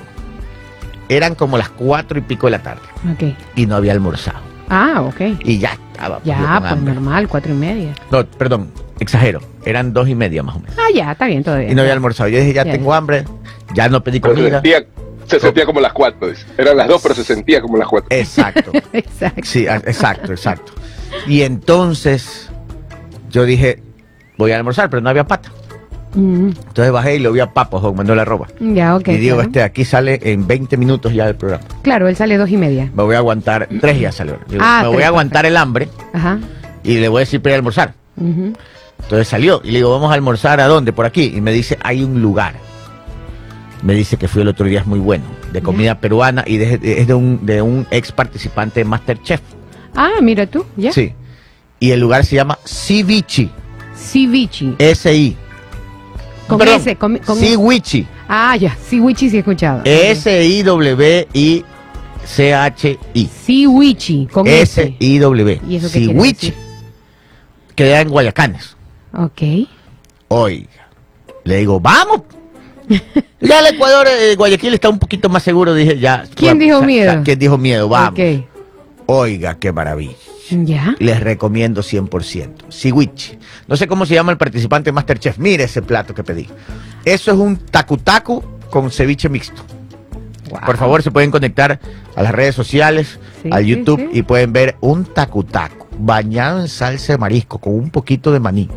eran 1.09 1.35
como 1.35 1.57
las 1.57 1.69
cuatro 1.69 2.17
y 2.17 2.21
pico 2.21 2.47
de 2.47 2.51
la 2.51 2.59
tarde 2.63 2.81
Ok. 3.13 3.35
y 3.55 3.65
no 3.65 3.75
había 3.75 3.91
almorzado. 3.91 4.39
Ah, 4.69 5.01
ok. 5.01 5.21
Y 5.43 5.57
ya 5.59 5.73
estaba. 5.91 6.19
pues, 6.19 6.25
Ya, 6.27 6.57
pues 6.59 6.71
hambre. 6.71 6.93
normal, 6.93 7.27
cuatro 7.27 7.51
y 7.53 7.57
media. 7.57 7.93
No, 8.09 8.25
perdón, 8.25 8.71
exagero. 8.99 9.41
Eran 9.65 9.91
dos 9.93 10.07
y 10.07 10.15
media 10.15 10.41
más 10.43 10.55
o 10.55 10.59
menos. 10.59 10.75
Ah, 10.79 10.87
ya, 10.95 11.11
está 11.11 11.25
bien 11.27 11.43
todavía. 11.43 11.69
Y 11.69 11.75
no 11.75 11.81
había 11.81 11.93
almorzado. 11.93 12.29
Yo 12.29 12.39
dije, 12.39 12.53
ya 12.53 12.63
Ya. 12.63 12.71
tengo 12.71 12.93
hambre, 12.93 13.25
ya 13.73 13.89
no 13.89 14.03
pedí 14.03 14.19
comida. 14.19 14.49
sentía, 14.61 14.83
se 15.27 15.39
sentía 15.39 15.65
como 15.65 15.79
las 15.79 15.93
cuatro. 15.93 16.29
Eran 16.57 16.77
las 16.77 16.87
dos, 16.87 17.01
pero 17.01 17.15
se 17.15 17.23
sentía 17.23 17.61
como 17.61 17.77
las 17.77 17.87
cuatro. 17.87 18.07
Exacto. 18.11 18.71
Exacto. 18.93 19.41
Sí, 19.43 19.65
exacto, 19.67 20.31
exacto. 20.31 20.73
Y 21.27 21.41
entonces 21.41 22.49
yo 23.29 23.45
dije, 23.45 23.81
voy 24.37 24.51
a 24.51 24.57
almorzar, 24.57 24.89
pero 24.89 25.01
no 25.01 25.09
había 25.09 25.25
pata. 25.25 25.49
Mm, 26.13 26.47
Entonces 26.67 26.91
bajé 26.91 27.15
y 27.15 27.19
lo 27.19 27.31
vi 27.31 27.39
a 27.39 27.53
Papo, 27.53 27.79
Juan 27.79 27.95
Manuel 27.95 28.19
Arroba. 28.19 28.47
ya, 28.59 28.97
ok. 28.97 29.07
y 29.07 29.15
digo, 29.17 29.35
claro. 29.37 29.47
este 29.47 29.63
aquí 29.63 29.85
sale 29.85 30.19
en 30.23 30.45
20 30.45 30.75
minutos 30.75 31.13
ya 31.13 31.25
del 31.25 31.35
programa. 31.37 31.63
Claro, 31.83 32.09
él 32.09 32.17
sale 32.17 32.37
dos 32.37 32.49
y 32.49 32.57
media. 32.57 32.91
Me 32.93 33.03
voy 33.03 33.15
a 33.15 33.19
aguantar, 33.19 33.69
tres 33.79 33.97
ya 33.97 34.11
salió. 34.11 34.37
Digo, 34.49 34.61
Ah, 34.65 34.81
me 34.83 34.89
voy 34.89 35.03
a 35.03 35.07
aguantar 35.07 35.45
el 35.45 35.55
hambre 35.55 35.87
Ajá. 36.11 36.37
y 36.83 36.95
le 36.97 37.07
voy 37.07 37.19
a 37.19 37.21
decir 37.21 37.41
para 37.41 37.51
ir 37.51 37.55
a 37.55 37.59
almorzar. 37.59 37.93
ujú. 38.17 38.53
Entonces 39.03 39.27
salió 39.29 39.61
y 39.63 39.71
le 39.71 39.77
digo, 39.79 39.89
vamos 39.91 40.11
a 40.11 40.13
almorzar 40.13 40.59
a 40.59 40.67
dónde, 40.67 40.91
por 40.93 41.05
aquí. 41.05 41.31
Y 41.35 41.39
me 41.41 41.51
dice, 41.53 41.77
hay 41.81 42.03
un 42.03 42.21
lugar. 42.21 42.55
Me 43.81 43.93
dice 43.93 44.17
que 44.17 44.27
fui 44.27 44.43
el 44.43 44.47
otro 44.47 44.65
día, 44.67 44.81
es 44.81 44.85
muy 44.85 44.99
bueno, 44.99 45.23
de 45.51 45.61
comida 45.61 45.99
peruana 45.99 46.43
y 46.45 46.57
de- 46.57 46.77
de- 46.77 46.99
es 47.01 47.07
de 47.07 47.13
un, 47.15 47.45
de 47.45 47.61
un 47.61 47.87
ex 47.89 48.11
participante 48.11 48.81
de 48.81 48.85
Masterchef. 48.85 49.41
Ah, 49.95 50.19
mira 50.21 50.45
tú, 50.45 50.65
ya. 50.77 50.91
Sí. 50.91 51.13
Y 51.79 51.91
el 51.91 51.99
lugar 51.99 52.23
se 52.25 52.35
llama 52.35 52.59
Civici. 52.65 53.49
Ceviche. 53.95 54.73
S-I. 54.77 55.35
Con 56.47 56.57
Perdón, 56.59 56.81
ese, 56.81 56.95
con, 56.95 57.17
con 57.19 57.37
Siwichi. 57.37 58.05
Ah, 58.27 58.55
ya, 58.57 58.75
Siwichi 58.75 59.29
sí 59.29 59.37
he 59.37 59.39
escuchado. 59.39 59.81
S-I-W-I-C-H-I. 59.83 61.65
Siwichi, 63.45 64.27
con 64.31 64.47
ese. 64.47 64.95
S-I-W. 64.99 65.61
¿Y 65.67 65.75
eso 65.75 65.87
qué 65.87 65.93
quiere 65.99 66.13
Siwichi. 66.13 66.49
decir? 66.51 66.55
Queda 67.75 68.01
en 68.01 68.09
Guayacanes. 68.09 68.75
Ok. 69.13 69.41
Oiga. 70.27 70.87
Le 71.43 71.57
digo, 71.57 71.79
vamos. 71.79 72.21
ya 73.41 73.59
el 73.59 73.75
Ecuador, 73.75 74.07
eh, 74.07 74.35
Guayaquil 74.35 74.73
está 74.73 74.89
un 74.89 74.99
poquito 74.99 75.29
más 75.29 75.43
seguro. 75.43 75.73
Dije, 75.73 75.97
ya. 75.99 76.23
¿Quién 76.35 76.59
dijo 76.59 76.79
sa- 76.79 76.85
miedo? 76.85 77.11
sa- 77.13 77.23
¿Quién 77.23 77.39
dijo 77.39 77.57
miedo? 77.57 77.87
Vamos. 77.89 78.19
Oiga, 79.05 79.57
qué 79.59 79.71
maravilla. 79.71 80.13
Ya. 80.49 80.95
Les 80.99 81.19
recomiendo 81.21 81.81
100%. 81.81 82.65
Siwichi. 82.69 83.37
No 83.67 83.77
sé 83.77 83.87
cómo 83.87 84.05
se 84.05 84.13
llama 84.15 84.31
el 84.33 84.37
participante 84.37 84.89
de 84.89 84.93
Masterchef. 84.93 85.37
Mire 85.37 85.63
ese 85.63 85.81
plato 85.81 86.13
que 86.13 86.23
pedí. 86.23 86.47
Eso 87.05 87.31
es 87.31 87.37
un 87.37 87.57
tacu-tacu 87.57 88.43
con 88.69 88.91
ceviche 88.91 89.29
mixto. 89.29 89.61
Wow. 90.49 90.59
Por 90.65 90.77
favor, 90.77 91.01
se 91.03 91.11
pueden 91.11 91.31
conectar 91.31 91.79
a 92.15 92.23
las 92.23 92.33
redes 92.33 92.53
sociales, 92.55 93.17
Sí, 93.41 93.49
al 93.51 93.65
YouTube 93.65 94.09
sí. 94.11 94.19
y 94.19 94.21
pueden 94.23 94.51
ver 94.51 94.75
un 94.81 95.05
tacu-tacu 95.05 95.85
bañado 95.97 96.59
en 96.59 96.67
salsa 96.67 97.13
de 97.13 97.17
marisco 97.17 97.57
con 97.59 97.73
un 97.73 97.89
poquito 97.89 98.31
de 98.33 98.39
maní. 98.41 98.69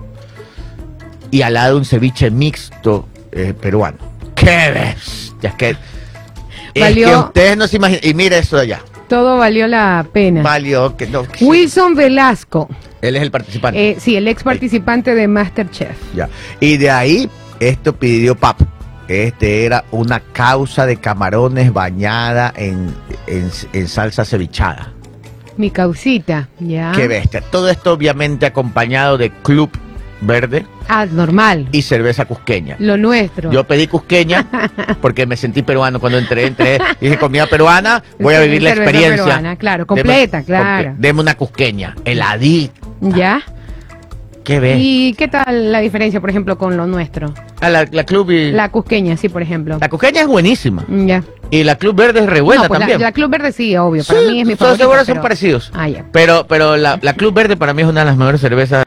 Y 1.33 1.43
al 1.43 1.55
lado 1.55 1.77
un 1.77 1.85
ceviche 1.85 2.31
mixto 2.31 3.09
eh, 3.35 3.55
peruano. 3.59 3.99
¡Qué 4.35 4.71
bestia! 4.73 5.51
Es 5.51 5.55
que, 5.57 5.71
es 6.75 6.83
Valió- 6.83 7.09
que 7.09 7.17
ustedes 7.17 7.57
no 7.57 7.67
se 7.69 7.77
imaginan. 7.77 8.01
Y 8.05 8.15
mire 8.15 8.39
eso 8.39 8.57
de 8.57 8.63
allá. 8.63 8.81
Todo 9.09 9.37
valió 9.37 9.67
la 9.67 10.07
pena. 10.13 10.43
Valió 10.43 10.97
que 10.97 11.07
no. 11.07 11.25
que- 11.25 11.45
Wilson 11.45 11.95
Velasco. 11.95 12.69
Él 13.03 13.17
es 13.17 13.23
el 13.23 13.31
participante. 13.31 13.91
Eh, 13.91 13.97
sí, 14.01 14.17
el 14.17 14.27
ex 14.29 14.43
participante 14.43 15.15
de 15.15 15.29
Masterchef. 15.29 15.97
Ya. 16.15 16.29
Y 16.59 16.79
de 16.79 16.91
ahí, 16.91 17.29
esto 17.61 17.95
pidió 17.95 18.35
Pap. 18.35 18.61
Este 19.09 19.67
era 19.67 19.85
una 19.91 20.21
causa 20.21 20.87
de 20.87 20.97
camarones 20.97 21.71
bañada 21.73 22.53
en, 22.57 22.95
en- 23.27 23.51
en 23.75 23.89
salsa 23.89 24.25
cevichada. 24.25 24.91
Mi 25.59 25.71
causita. 25.71 26.49
Ya. 26.59 26.93
Qué 26.97 27.07
bestia. 27.07 27.43
Todo 27.43 27.69
esto 27.69 27.93
obviamente 27.93 28.47
acompañado 28.47 29.19
de 29.19 29.31
Club 29.31 29.71
Verde 30.21 30.65
Ah, 30.89 31.07
normal. 31.11 31.69
y 31.73 31.83
cerveza 31.83 32.25
cusqueña. 32.25 32.77
Lo 32.79 32.97
nuestro. 32.97 33.51
Yo 33.53 33.65
pedí 33.65 33.87
cusqueña 33.87 34.47
porque 35.01 35.27
me 35.27 35.37
sentí 35.37 35.63
peruano 35.63 36.01
cuando 36.01 36.19
entré, 36.19 36.47
entré, 36.47 36.79
dije 37.01 37.19
comida 37.19 37.47
peruana, 37.47 38.03
voy 38.19 38.35
a 38.35 38.41
vivir 38.41 38.63
la 38.63 38.71
experiencia. 38.71 39.25
peruana, 39.25 39.57
claro, 39.57 39.87
completa, 39.87 40.39
Deme- 40.41 40.45
claro. 40.47 40.95
Deme 40.99 41.21
una 41.21 41.35
cusqueña, 41.37 41.95
heladita. 42.05 42.75
¿Ya? 43.01 43.43
Qué 44.45 44.61
bestia. 44.61 44.83
¿Y 44.85 45.15
qué 45.15 45.27
tal 45.29 45.73
la 45.73 45.81
diferencia, 45.81 46.21
por 46.21 46.29
ejemplo, 46.31 46.59
con 46.59 46.77
lo 46.77 46.87
nuestro? 46.87 47.33
Ah, 47.61 47.71
la, 47.71 47.87
la 47.91 48.05
club 48.05 48.31
y... 48.31 48.51
La, 48.53 48.65
La 48.65 48.69
cusqueña, 48.71 49.17
sí, 49.17 49.29
por 49.29 49.41
ejemplo. 49.43 49.79
cusqueña 49.91 50.21
es 50.21 50.27
buenísima. 50.27 50.85
Ya. 50.89 51.23
Y 51.51 51.63
la 51.63 51.77
Club 51.77 51.95
Verde 51.95 52.21
es 52.21 52.27
re 52.27 52.41
buena 52.41 52.63
no, 52.63 52.69
pues 52.69 52.81
la- 52.81 52.87
también. 52.87 53.01
La, 53.01 53.13
Club 53.13 53.31
Verde 53.31 53.53
sí, 53.53 53.77
obvio. 53.77 54.03
Para 54.05 54.21
Sí, 54.21 54.27
mí 54.29 54.41
es 54.41 54.47
mi 54.47 54.57
favorita. 54.57 54.85
seguro 54.85 55.05
son 55.05 55.21
parecidos. 55.23 55.71
Ah, 55.75 55.89
ya. 55.89 56.05
Pero, 56.11 56.47
pero 56.49 56.77
la, 56.77 56.99
la 57.01 57.13
Club 57.15 57.33
Verde 57.33 57.57
para 57.57 57.73
mí 57.75 57.83
es 57.83 57.89
una 57.89 58.01
de 58.01 58.07
las 58.07 58.17
mejores 58.17 58.41
cervezas. 58.41 58.85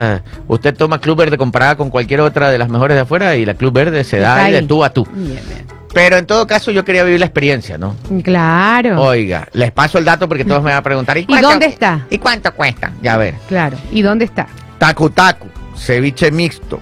Usted 0.48 0.76
toma 0.76 1.00
Club 1.00 1.17
Verde 1.17 1.38
comparada 1.38 1.78
con 1.78 1.89
cualquier 1.89 2.20
otra 2.22 2.50
de 2.50 2.58
las 2.58 2.67
mejores 2.70 2.96
de 2.96 3.02
afuera 3.02 3.36
y 3.38 3.46
la 3.46 3.54
Club 3.54 3.74
Verde 3.74 4.04
se 4.04 4.20
da 4.20 4.43
ahí 4.43 4.52
de 4.52 4.63
tú 4.63 4.84
a 4.84 4.89
tú. 4.91 5.08
Bien, 5.13 5.39
bien. 5.48 5.65
Pero 5.93 6.17
en 6.17 6.26
todo 6.26 6.46
caso 6.46 6.70
yo 6.72 6.84
quería 6.84 7.04
vivir 7.04 7.20
la 7.22 7.28
experiencia, 7.28 7.78
¿no? 7.78 7.96
Claro. 8.24 9.02
Oiga, 9.02 9.48
les 9.54 9.72
paso 9.72 9.98
el 9.98 10.06
dato 10.06 10.28
porque 10.28 10.43
todos 10.43 10.62
me 10.62 10.72
van 10.72 10.80
a 10.80 10.84
preguntar. 10.84 11.17
¿Y, 11.17 11.26
cuánto- 11.26 11.50
dónde 11.50 11.67
está? 11.67 12.06
¿Y 12.10 12.17
cuánto 12.17 12.54
cuesta? 12.54 12.91
Ya 13.02 13.13
a 13.13 13.17
ver. 13.17 13.36
Claro. 13.48 13.78
¿Y 13.91 14.02
dónde 14.02 14.26
está? 14.26 14.48
Tacu 14.78 15.10
Tacu, 15.10 15.48
ceviche 15.76 16.32
mixto, 16.32 16.80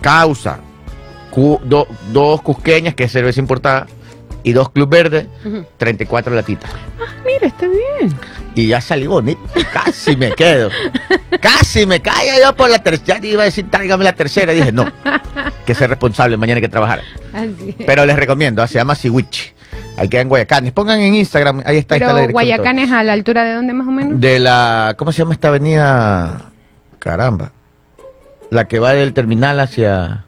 causa, 0.00 0.58
cu- 1.30 1.60
do- 1.64 1.86
dos 2.12 2.42
cusqueñas, 2.42 2.94
que 2.94 3.04
es 3.04 3.12
cerveza 3.12 3.40
importada, 3.40 3.86
y 4.42 4.52
dos 4.52 4.70
Club 4.70 4.88
Verde, 4.88 5.28
Ujú. 5.44 5.64
34 5.76 6.34
latitas. 6.34 6.70
Mira, 7.26 7.46
está 7.46 7.66
bien. 7.68 8.12
Y 8.54 8.66
ya 8.68 8.80
salí 8.80 9.06
bonito. 9.06 9.40
Casi 9.72 10.16
me 10.16 10.32
quedo. 10.32 10.70
Casi 11.40 11.86
me 11.86 12.00
caigo 12.00 12.32
yo 12.42 12.56
por 12.56 12.68
la 12.70 12.78
tercera. 12.82 13.24
Iba 13.24 13.42
a 13.42 13.44
decir, 13.44 13.70
tráigame 13.70 14.02
la 14.02 14.12
tercera. 14.14 14.52
Y 14.52 14.56
dije, 14.56 14.72
no. 14.72 14.86
Que 15.64 15.74
ser 15.74 15.88
responsable, 15.90 16.36
mañana 16.36 16.56
hay 16.56 16.62
que 16.62 16.68
trabajar. 16.68 17.02
Así 17.32 17.76
es. 17.78 17.86
Pero 17.86 18.04
les 18.06 18.16
recomiendo, 18.16 18.62
ah, 18.62 18.66
se 18.66 18.74
llama 18.74 18.94
Siwichi. 18.94 19.52
Ahí 19.96 20.08
queda 20.08 20.22
en 20.22 20.28
Guayacanes. 20.28 20.72
Pongan 20.72 21.00
en 21.00 21.14
Instagram, 21.14 21.62
ahí 21.64 21.76
está, 21.76 21.94
ahí 21.94 22.00
está 22.00 22.12
la 22.12 22.20
Pero 22.20 22.28
dirección. 22.28 22.32
Guayacán 22.32 22.78
es 22.80 22.90
a 22.90 23.02
la 23.04 23.12
altura 23.12 23.44
de 23.44 23.52
dónde 23.54 23.72
más 23.74 23.86
o 23.86 23.90
menos? 23.92 24.18
De 24.20 24.38
la, 24.40 24.94
¿cómo 24.96 25.12
se 25.12 25.18
llama 25.18 25.34
esta 25.34 25.48
avenida? 25.48 26.49
Caramba. 27.00 27.50
La 28.50 28.66
que 28.68 28.78
va 28.78 28.92
del 28.92 29.12
terminal 29.12 29.58
hacia... 29.60 30.24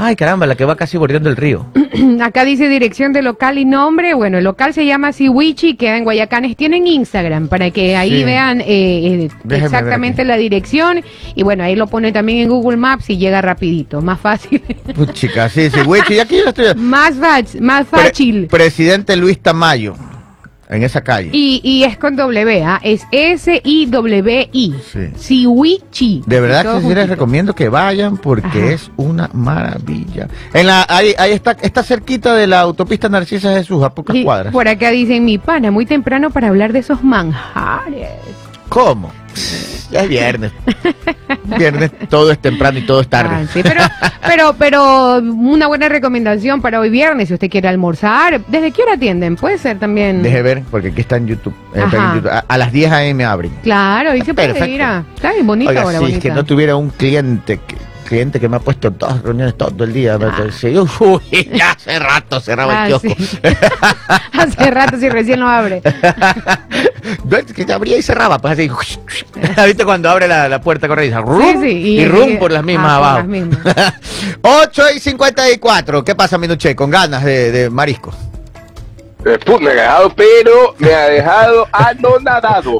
Ay, 0.00 0.14
caramba, 0.14 0.46
la 0.46 0.54
que 0.54 0.64
va 0.64 0.76
casi 0.76 0.96
bordeando 0.96 1.28
el 1.28 1.34
río. 1.36 1.66
Acá 2.22 2.44
dice 2.44 2.68
dirección 2.68 3.12
de 3.12 3.20
local 3.20 3.58
y 3.58 3.64
nombre. 3.64 4.14
Bueno, 4.14 4.38
el 4.38 4.44
local 4.44 4.72
se 4.72 4.86
llama 4.86 5.12
Siwichi, 5.12 5.74
queda 5.76 5.96
en 5.96 6.04
Guayacanes. 6.04 6.56
Tienen 6.56 6.86
Instagram 6.86 7.48
para 7.48 7.70
que 7.72 7.96
ahí 7.96 8.18
Sí. 8.18 8.24
vean 8.24 8.60
eh, 8.60 8.66
eh, 8.68 9.28
exactamente 9.50 10.24
la 10.24 10.36
dirección. 10.36 11.02
Y 11.34 11.42
bueno, 11.42 11.64
ahí 11.64 11.74
lo 11.74 11.88
pone 11.88 12.12
también 12.12 12.38
en 12.38 12.48
Google 12.48 12.76
Maps 12.76 13.10
y 13.10 13.16
llega 13.18 13.40
rapidito. 13.42 14.00
Más 14.00 14.20
fácil. 14.20 14.62
Chica, 15.14 15.48
sí, 15.48 15.68
Siwichi. 15.68 16.20
Aquí 16.20 16.36
yo 16.44 16.50
estoy... 16.50 16.74
más, 16.76 17.14
fácil 17.16 17.60
más 17.62 17.86
Pre- 17.86 18.00
fácil. 18.04 18.46
presidente 18.46 19.16
Luis 19.16 19.40
Tamayo, 19.40 19.96
en 20.68 20.82
esa 20.82 21.02
calle. 21.02 21.30
Y, 21.32 21.60
y 21.64 21.84
es 21.84 21.96
con 21.98 22.14
W, 22.16 22.62
¿ah? 22.64 22.80
es 22.82 23.02
S-I-W-I. 23.10 24.74
Sí. 24.92 25.08
Siwichi. 25.16 26.22
De 26.26 26.40
verdad 26.40 26.74
que 26.80 26.86
sí 26.88 26.94
les 26.94 27.08
recomiendo 27.08 27.54
que 27.54 27.68
vayan 27.68 28.16
porque 28.16 28.46
Ajá. 28.46 28.72
es 28.72 28.90
una 28.96 29.30
maravilla. 29.32 30.28
En 30.52 30.66
la, 30.66 30.84
ahí, 30.88 31.14
ahí 31.18 31.32
está, 31.32 31.52
está 31.60 31.82
cerquita 31.82 32.34
de 32.34 32.46
la 32.46 32.60
autopista 32.60 33.08
Narcisa 33.08 33.52
Jesús, 33.54 33.82
a 33.82 33.94
pocas 33.94 34.16
Y 34.16 34.24
cuadras. 34.24 34.52
por 34.52 34.68
acá 34.68 34.90
dicen 34.90 35.24
mi 35.24 35.38
pana, 35.38 35.70
muy 35.70 35.86
temprano 35.86 36.30
para 36.30 36.48
hablar 36.48 36.72
de 36.72 36.80
esos 36.80 37.02
manjares. 37.02 38.08
¿Cómo? 38.68 39.10
Ya 39.90 40.00
es 40.02 40.08
viernes. 40.10 40.52
viernes 41.44 41.90
todo 42.10 42.30
es 42.30 42.38
temprano 42.38 42.78
y 42.78 42.82
todo 42.82 43.00
es 43.00 43.08
tarde. 43.08 43.30
Ah, 43.32 43.46
sí, 43.50 43.60
pero, 43.62 43.80
pero, 44.26 44.54
pero 44.58 45.16
una 45.18 45.66
buena 45.66 45.88
recomendación 45.88 46.60
para 46.60 46.78
hoy 46.78 46.90
viernes, 46.90 47.28
si 47.28 47.34
usted 47.34 47.48
quiere 47.48 47.68
almorzar. 47.68 48.38
¿Desde 48.48 48.70
qué 48.70 48.82
hora 48.82 48.94
atienden? 48.94 49.36
Puede 49.36 49.56
ser 49.56 49.78
también. 49.78 50.22
Deje 50.22 50.42
ver, 50.42 50.62
porque 50.70 50.88
aquí 50.88 51.00
está 51.00 51.16
en 51.16 51.28
YouTube. 51.28 51.54
eh, 51.74 51.82
está 51.86 51.96
en. 51.96 52.14
YouTube. 52.16 52.30
A, 52.30 52.44
a 52.46 52.58
las 52.58 52.70
10 52.70 52.92
a.m. 52.92 53.24
abren. 53.24 53.52
Claro, 53.62 54.14
y 54.14 54.20
se 54.20 54.34
puede 54.34 54.68
ir 54.68 54.82
a... 54.82 55.04
Está 55.14 55.32
bien 55.32 55.46
bonita 55.46 55.70
Oiga, 55.70 55.82
ahora, 55.82 55.98
si 56.00 56.12
es 56.12 56.18
que 56.18 56.30
no 56.30 56.44
tuviera 56.44 56.76
un 56.76 56.90
cliente 56.90 57.58
que, 57.66 57.76
cliente 58.08 58.40
que 58.40 58.48
me 58.48 58.56
ha 58.56 58.60
puesto 58.60 58.88
en 58.88 58.94
todas 58.94 59.22
reuniones 59.22 59.56
todo 59.56 59.84
el 59.84 59.92
día. 59.92 60.18
Ah. 60.20 60.44
sí, 60.50 60.74
uy, 60.78 61.50
ya 61.54 61.72
hace 61.72 61.98
rato 61.98 62.40
cerraba 62.40 62.72
el 62.72 62.78
Ah, 62.94 62.98
kiosco. 62.98 63.14
sí. 63.22 63.38
Hace 64.38 64.70
rato 64.70 64.96
si 64.98 65.08
recién 65.08 65.40
lo 65.40 65.48
abre. 65.48 65.82
No, 67.24 67.36
es 67.38 67.44
que 67.52 67.70
abría 67.72 67.96
y 67.96 68.02
cerraba, 68.02 68.38
pues 68.38 68.52
así. 68.54 68.70
¿Viste 69.66 69.84
cuando 69.84 70.10
abre 70.10 70.28
la, 70.28 70.48
la 70.48 70.60
puerta 70.60 70.88
corrediza? 70.88 71.20
Rum, 71.20 71.40
Sí, 71.40 71.58
sí, 71.62 71.68
y, 71.70 72.00
y- 72.00 72.06
rum 72.06 72.30
y- 72.30 72.36
por 72.36 72.50
las 72.52 72.62
mismas 72.62 72.90
ah, 72.90 72.96
abajo. 72.96 73.18
las 73.18 73.26
mismas. 73.26 73.58
8 74.42 74.82
y 74.96 75.00
54. 75.00 76.04
¿Qué 76.04 76.14
pasa, 76.14 76.36
Minuche? 76.38 76.74
Con 76.76 76.90
ganas 76.90 77.24
de, 77.24 77.50
de 77.50 77.70
marisco. 77.70 78.12
Eh, 79.24 79.38
me 79.60 79.70
ha 79.70 79.74
dejado, 79.74 80.14
pero 80.14 80.74
me 80.78 80.94
ha 80.94 81.06
dejado 81.08 81.66
anonadado. 81.72 82.78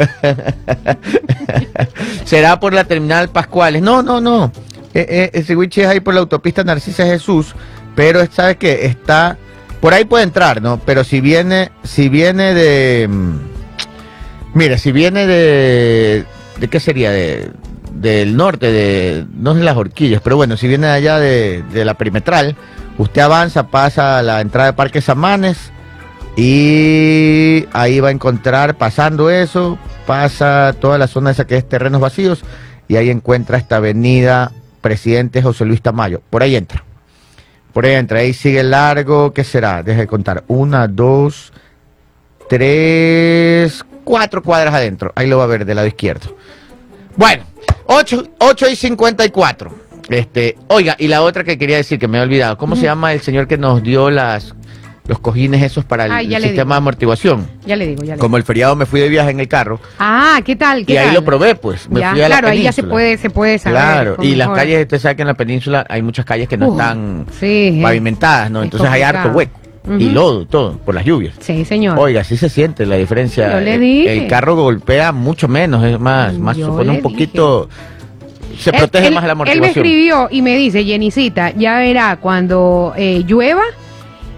Será 2.25 2.61
por 2.61 2.73
la 2.75 2.85
terminal 2.85 3.29
Pascuales. 3.31 3.83
No, 3.83 4.03
no, 4.03 4.21
no. 4.21 4.53
Eh, 4.95 5.31
eh, 5.35 5.45
es 5.69 5.87
ahí 5.87 6.01
por 6.01 6.15
la 6.15 6.21
autopista 6.21 6.65
Narcisa 6.65 7.05
Jesús. 7.05 7.55
Pero 7.95 8.25
¿sabes 8.31 8.57
qué? 8.57 8.87
Está. 8.87 9.37
Por 9.81 9.95
ahí 9.95 10.05
puede 10.05 10.25
entrar, 10.25 10.63
¿no? 10.63 10.81
Pero 10.85 11.05
si 11.05 11.21
viene. 11.21 11.71
Si 11.85 12.09
viene 12.09 12.55
de. 12.55 13.09
mm, 13.09 13.37
Mira, 14.55 14.79
si 14.79 14.93
viene 14.93 15.27
de. 15.27 16.25
¿De 16.59 16.69
qué 16.69 16.81
sería? 16.81 17.11
De, 17.11 17.51
del 17.93 18.37
norte, 18.37 18.71
de. 18.73 19.27
No 19.35 19.53
es 19.53 19.59
las 19.59 19.77
horquillas, 19.77 20.21
pero 20.23 20.37
bueno, 20.37 20.57
si 20.57 20.69
viene 20.69 20.87
de 20.87 20.93
allá 20.93 21.19
de, 21.19 21.63
de 21.73 21.85
la 21.85 21.95
perimetral, 21.95 22.57
usted 22.97 23.21
avanza, 23.21 23.69
pasa 23.69 24.19
a 24.19 24.23
la 24.23 24.41
entrada 24.41 24.69
de 24.69 24.77
Parque 24.77 25.01
Samanes. 25.01 25.73
Y 26.37 27.67
ahí 27.73 27.99
va 27.99 28.11
a 28.11 28.13
encontrar, 28.13 28.77
pasando 28.79 29.29
eso, 29.29 29.77
pasa 30.07 30.73
toda 30.81 30.97
la 30.97 31.09
zona 31.09 31.33
esa 31.33 31.49
que 31.49 31.57
es 31.57 31.69
terrenos 31.69 32.01
vacíos, 32.01 32.45
y 32.87 32.95
ahí 32.95 33.11
encuentra 33.11 33.59
esta 33.59 33.79
avenida 33.79 34.53
Presidente 34.89 35.43
José 35.43 35.67
Luis 35.67 35.83
Tamayo. 35.83 36.23
Por 36.31 36.43
ahí 36.43 36.57
entra. 36.57 36.83
Por 37.75 37.85
ahí 37.85 37.93
entra. 37.93 38.21
Ahí 38.21 38.33
sigue 38.33 38.63
largo, 38.63 39.35
¿qué 39.35 39.45
será? 39.45 39.83
Deje 39.83 40.01
de 40.01 40.07
contar. 40.07 40.45
Una, 40.49 40.89
dos, 40.89 41.53
tres, 42.49 43.85
cuatro 44.03 44.43
cuadras 44.43 44.73
adentro. 44.73 45.13
Ahí 45.15 45.27
lo 45.27 45.37
va 45.37 45.45
a 45.45 45.47
ver 45.47 45.67
del 45.67 45.77
lado 45.77 45.87
izquierdo. 45.87 46.35
Bueno, 47.17 47.45
8, 47.85 48.31
y 48.71 48.77
54. 48.77 49.71
Este, 50.09 50.57
oiga, 50.69 50.97
y 50.99 51.09
la 51.09 51.21
otra 51.21 51.45
que 51.45 51.59
quería 51.59 51.77
decir 51.77 51.99
que 51.99 52.09
me 52.09 52.17
he 52.17 52.23
olvidado, 52.23 52.57
¿cómo 52.57 52.75
se 52.75 52.85
llama 52.85 53.13
el 53.13 53.21
señor 53.21 53.47
que 53.47 53.59
nos 53.59 53.83
dio 53.83 54.09
las 54.09 54.55
los 55.09 55.19
cojines 55.19 55.63
esos 55.63 55.85
para 55.85 56.05
el, 56.07 56.13
Ay, 56.13 56.25
el 56.27 56.31
ya 56.31 56.39
le 56.39 56.47
sistema 56.49 56.77
de 56.77 56.79
amortiguación? 56.79 57.49
Ya 57.67 57.75
le 57.75 57.87
digo, 57.89 58.05
ya 58.05 58.15
le 58.15 58.21
Como 58.21 58.37
digo. 58.37 58.37
el 58.37 58.45
feriado 58.45 58.77
me 58.77 58.87
fui 58.87 59.01
de 59.01 59.09
viaje 59.09 59.31
en 59.31 59.41
el 59.41 59.49
carro 59.49 59.81
Ah, 59.99 60.41
¿qué 60.45 60.55
tal? 60.55 60.85
¿Qué 60.87 60.93
y 60.93 60.97
ahí 60.99 61.13
lo 61.13 61.25
probé, 61.25 61.55
pues. 61.57 61.89
Me 61.91 61.99
Ya, 62.01 62.13
fui 62.13 62.21
a 62.21 62.29
la 62.29 62.37
claro, 62.37 62.49
ahí 62.53 62.63
ya 62.63 62.73
se 62.73 62.83
puede, 62.85 63.17
se 63.19 63.31
puede 63.31 63.59
saber. 63.59 63.81
Claro, 63.81 64.17
y 64.23 64.37
las 64.37 64.51
calles, 64.51 64.83
usted 64.83 64.99
sabe 65.01 65.17
que 65.17 65.23
en 65.23 65.29
la 65.29 65.35
península 65.35 65.85
hay 65.89 66.03
muchas 66.03 66.25
calles 66.25 66.47
que 66.49 66.57
no 66.57 66.69
Uh, 66.69 66.73
están 66.73 67.27
sí, 67.41 67.47
eh. 67.47 67.81
pavimentadas, 67.83 68.51
¿no? 68.51 68.61
Es 68.61 68.65
Entonces 68.67 68.89
hay 68.91 69.03
harto 69.03 69.31
hueco 69.31 69.59
y 69.99 70.11
lodo, 70.11 70.45
todo, 70.47 70.77
por 70.77 70.95
las 70.95 71.03
lluvias. 71.07 71.35
Sí, 71.41 71.65
señor. 71.65 71.99
Oiga, 71.99 72.23
sí 72.23 72.37
se 72.37 72.51
siente 72.51 72.85
la 72.85 72.97
diferencia. 72.97 73.53
Yo 73.55 73.61
le 73.61 73.75
El- 73.77 73.81
dije. 73.81 74.13
El, 74.19 74.27
carro 74.29 74.55
golpea 74.57 75.13
mucho 75.13 75.49
menos, 75.49 75.83
es 75.83 75.99
más, 75.99 76.35
más 76.39 76.57
Yo 76.59 76.67
supone 76.67 76.91
un 76.91 77.01
poquito. 77.01 77.71
Se 78.59 78.73
protege 78.73 79.09
él- 79.09 79.15
más 79.15 79.25
la 79.25 79.31
Él 79.33 79.37
me 79.39 79.43
amortiguación. 79.45 79.87
escribió 79.87 80.29
y 80.31 80.43
me 80.43 80.57
dice, 80.57 80.85
Jenicita, 80.85 81.53
ya 81.57 81.79
verá 81.79 82.19
cuando 82.21 82.93
eh, 82.99 83.25
llueva 83.27 83.63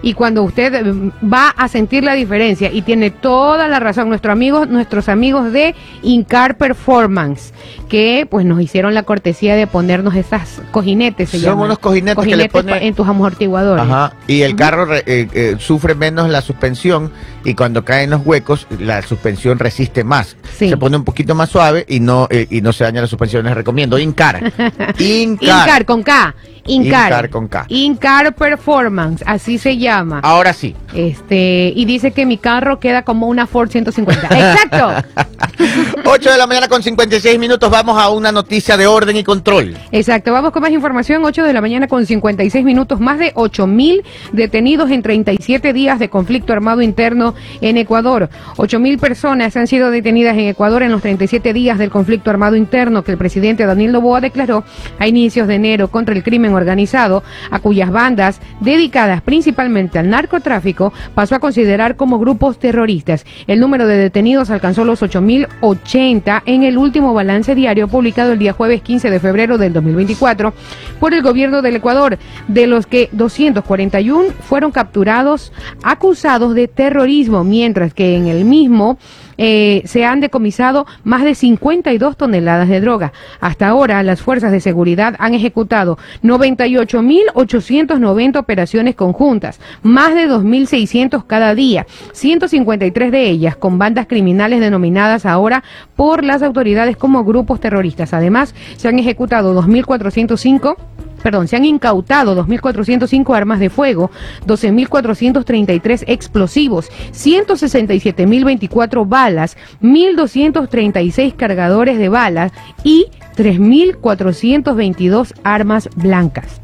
y 0.03 0.13
cuando 0.13 0.43
usted 0.43 0.73
eh, 0.73 1.11
va 1.23 1.49
a 1.49 1.67
sentir 1.67 2.03
la 2.03 2.13
diferencia 2.13 2.71
y 2.71 2.81
tiene 2.81 3.11
toda 3.11 3.67
la 3.67 3.79
razón 3.79 4.09
nuestros 4.09 4.31
amigos 4.31 4.67
nuestros 4.67 5.09
amigos 5.09 5.51
de 5.53 5.75
Incar 6.01 6.57
Performance 6.57 7.53
que 7.87 8.25
pues 8.29 8.45
nos 8.45 8.61
hicieron 8.61 8.93
la 8.93 9.03
cortesía 9.03 9.55
de 9.55 9.67
ponernos 9.67 10.15
esas 10.15 10.61
cojinetes 10.71 11.29
se 11.29 11.37
Son 11.39 11.51
llaman. 11.51 11.65
unos 11.65 11.79
cojinetes 11.79 12.23
que 12.25 12.35
le 12.35 12.49
Cojinetes 12.49 12.51
pone- 12.51 12.71
pa- 12.71 12.77
en 12.85 12.95
tus 12.95 13.07
amortiguadores 13.07 13.83
Ajá, 13.83 14.13
y 14.27 14.41
el 14.41 14.55
carro 14.55 14.85
re- 14.85 15.03
eh, 15.05 15.27
eh, 15.33 15.55
sufre 15.59 15.93
menos 15.95 16.29
la 16.29 16.41
suspensión 16.41 17.11
y 17.43 17.53
cuando 17.55 17.83
caen 17.85 18.09
los 18.11 18.25
huecos 18.25 18.67
la 18.79 19.01
suspensión 19.01 19.57
resiste 19.59 20.03
más. 20.03 20.37
Sí. 20.57 20.69
Se 20.69 20.77
pone 20.77 20.95
un 20.97 21.03
poquito 21.03 21.33
más 21.35 21.49
suave 21.49 21.85
y 21.87 21.99
no 21.99 22.27
eh, 22.29 22.45
y 22.51 22.61
no 22.61 22.71
se 22.71 22.83
daña 22.83 23.01
la 23.01 23.07
suspensión. 23.07 23.43
Les 23.45 23.55
recomiendo 23.55 23.97
Incar. 23.97 24.39
Incar. 24.99 25.67
Incar 25.67 25.85
con 25.85 26.03
K 26.03 26.35
Incar. 26.67 27.07
Incar 27.07 27.29
con 27.31 27.47
K. 27.47 27.65
Incar 27.69 28.35
Performance 28.35 29.23
así 29.25 29.57
se 29.57 29.77
llama 29.77 29.90
Ahora 30.23 30.53
sí. 30.53 30.75
Este, 30.93 31.73
y 31.75 31.85
dice 31.85 32.11
que 32.11 32.25
mi 32.25 32.37
carro 32.37 32.79
queda 32.79 33.03
como 33.03 33.27
una 33.27 33.47
Ford 33.47 33.69
150. 33.69 34.27
Exacto. 34.27 34.93
8 36.05 36.31
de 36.31 36.37
la 36.37 36.47
mañana 36.47 36.67
con 36.67 36.81
56 36.81 37.39
minutos. 37.39 37.69
Vamos 37.69 38.01
a 38.01 38.09
una 38.09 38.31
noticia 38.31 38.77
de 38.77 38.87
orden 38.87 39.17
y 39.17 39.23
control. 39.23 39.75
Exacto. 39.91 40.31
Vamos 40.33 40.51
con 40.51 40.61
más 40.61 40.71
información. 40.71 41.23
8 41.23 41.43
de 41.43 41.53
la 41.53 41.61
mañana 41.61 41.87
con 41.87 42.05
56 42.05 42.63
minutos. 42.63 42.99
Más 42.99 43.19
de 43.19 43.31
8 43.35 43.67
mil 43.67 44.03
detenidos 44.31 44.91
en 44.91 45.01
37 45.01 45.73
días 45.73 45.99
de 45.99 46.09
conflicto 46.09 46.53
armado 46.53 46.81
interno 46.81 47.35
en 47.61 47.77
Ecuador. 47.77 48.29
8 48.57 48.79
mil 48.79 48.97
personas 48.97 49.55
han 49.57 49.67
sido 49.67 49.91
detenidas 49.91 50.33
en 50.33 50.47
Ecuador 50.47 50.83
en 50.83 50.91
los 50.91 51.01
37 51.01 51.53
días 51.53 51.77
del 51.77 51.89
conflicto 51.89 52.29
armado 52.29 52.55
interno 52.55 53.03
que 53.03 53.11
el 53.11 53.17
presidente 53.17 53.65
Daniel 53.65 53.91
Noboa 53.91 54.21
declaró 54.21 54.63
a 54.99 55.07
inicios 55.07 55.47
de 55.47 55.55
enero 55.55 55.89
contra 55.89 56.15
el 56.15 56.23
crimen 56.23 56.53
organizado, 56.53 57.23
a 57.49 57.59
cuyas 57.59 57.91
bandas, 57.91 58.39
dedicadas 58.61 59.21
principalmente 59.21 59.80
al 59.99 60.09
narcotráfico 60.09 60.93
pasó 61.15 61.35
a 61.35 61.39
considerar 61.39 61.95
como 61.95 62.19
grupos 62.19 62.59
terroristas. 62.59 63.25
El 63.47 63.59
número 63.59 63.87
de 63.87 63.97
detenidos 63.97 64.49
alcanzó 64.49 64.85
los 64.85 65.01
8.080 65.01 66.43
en 66.45 66.63
el 66.63 66.77
último 66.77 67.13
balance 67.13 67.55
diario 67.55 67.87
publicado 67.87 68.33
el 68.33 68.39
día 68.39 68.53
jueves 68.53 68.81
15 68.81 69.09
de 69.09 69.19
febrero 69.19 69.57
del 69.57 69.73
2024 69.73 70.53
por 70.99 71.13
el 71.13 71.21
gobierno 71.21 71.61
del 71.61 71.77
Ecuador, 71.77 72.17
de 72.47 72.67
los 72.67 72.85
que 72.85 73.09
241 73.11 74.31
fueron 74.41 74.71
capturados 74.71 75.51
acusados 75.83 76.53
de 76.55 76.67
terrorismo, 76.67 77.43
mientras 77.43 77.93
que 77.93 78.15
en 78.15 78.27
el 78.27 78.45
mismo 78.45 78.97
eh, 79.43 79.81
se 79.85 80.05
han 80.05 80.19
decomisado 80.19 80.85
más 81.03 81.23
de 81.23 81.33
52 81.33 82.15
toneladas 82.15 82.69
de 82.69 82.79
droga. 82.79 83.11
Hasta 83.39 83.69
ahora, 83.69 84.03
las 84.03 84.21
fuerzas 84.21 84.51
de 84.51 84.59
seguridad 84.59 85.15
han 85.17 85.33
ejecutado 85.33 85.97
98.890 86.21 88.37
operaciones 88.37 88.93
conjuntas, 88.93 89.59
más 89.81 90.13
de 90.13 90.29
2.600 90.29 91.25
cada 91.25 91.55
día, 91.55 91.87
153 92.11 93.11
de 93.11 93.31
ellas 93.31 93.55
con 93.55 93.79
bandas 93.79 94.05
criminales 94.05 94.59
denominadas 94.59 95.25
ahora 95.25 95.63
por 95.95 96.23
las 96.23 96.43
autoridades 96.43 96.95
como 96.95 97.23
grupos 97.23 97.59
terroristas. 97.59 98.13
Además, 98.13 98.53
se 98.77 98.89
han 98.89 98.99
ejecutado 98.99 99.59
2.405 99.59 100.75
perdón, 101.21 101.47
se 101.47 101.55
han 101.55 101.65
incautado 101.65 102.35
2.405 102.35 103.35
armas 103.35 103.59
de 103.59 103.69
fuego, 103.69 104.11
12.433 104.47 106.03
explosivos, 106.07 106.89
167.024 107.11 109.07
balas, 109.07 109.57
1.236 109.81 111.35
cargadores 111.35 111.97
de 111.97 112.09
balas 112.09 112.51
y 112.83 113.07
3.422 113.35 115.33
armas 115.43 115.89
blancas. 115.95 116.61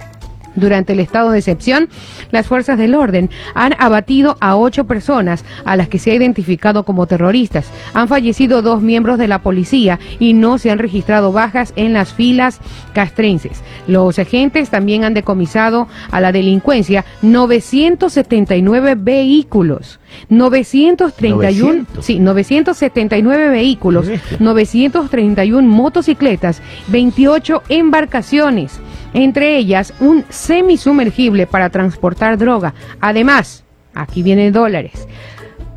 Durante 0.58 0.93
el 0.93 1.00
estado 1.00 1.30
de 1.30 1.38
excepción, 1.38 1.88
las 2.32 2.48
fuerzas 2.48 2.80
del 2.80 2.96
orden 2.96 3.30
han 3.54 3.76
abatido 3.78 4.38
a 4.41 4.58
ocho 4.58 4.86
personas 4.86 5.46
a 5.65 5.76
las 5.76 5.88
que 5.88 6.00
se 6.00 6.12
ha 6.12 6.15
identificado 6.15 6.84
como 6.84 7.06
terroristas. 7.06 7.70
Han 7.93 8.08
fallecido 8.08 8.63
dos 8.63 8.82
miembros 8.82 9.20
de 9.20 9.28
la 9.28 9.43
policía 9.43 10.00
y 10.20 10.34
no 10.34 10.58
se 10.58 10.72
han 10.72 10.80
registrado 10.80 11.32
bajas 11.32 11.74
en 11.76 11.93
las 11.93 12.12
filas 12.12 12.60
castrenses. 12.93 13.62
Los 13.88 14.17
agentes 14.17 14.72
también 14.72 15.04
han 15.04 15.13
decomisado 15.13 15.88
a 16.10 16.20
la 16.20 16.32
delincuencia 16.32 17.06
979 17.22 18.96
vehículos. 18.98 20.00
931, 20.30 21.36
900. 21.36 22.06
sí, 22.06 22.20
979 22.20 23.50
vehículos, 23.50 24.06
Qué 24.06 24.12
bestia. 24.13 24.38
931 24.39 25.67
motocicletas, 25.67 26.62
28 26.88 27.62
embarcaciones, 27.70 28.80
entre 29.17 29.58
ellas 29.58 29.93
un 29.99 30.23
semisumergible 30.30 31.47
para 31.47 31.71
transportar 31.71 32.38
droga. 32.38 32.75
Además, 33.01 33.63
aquí 33.95 34.21
vienen 34.21 34.53
dólares. 34.53 35.08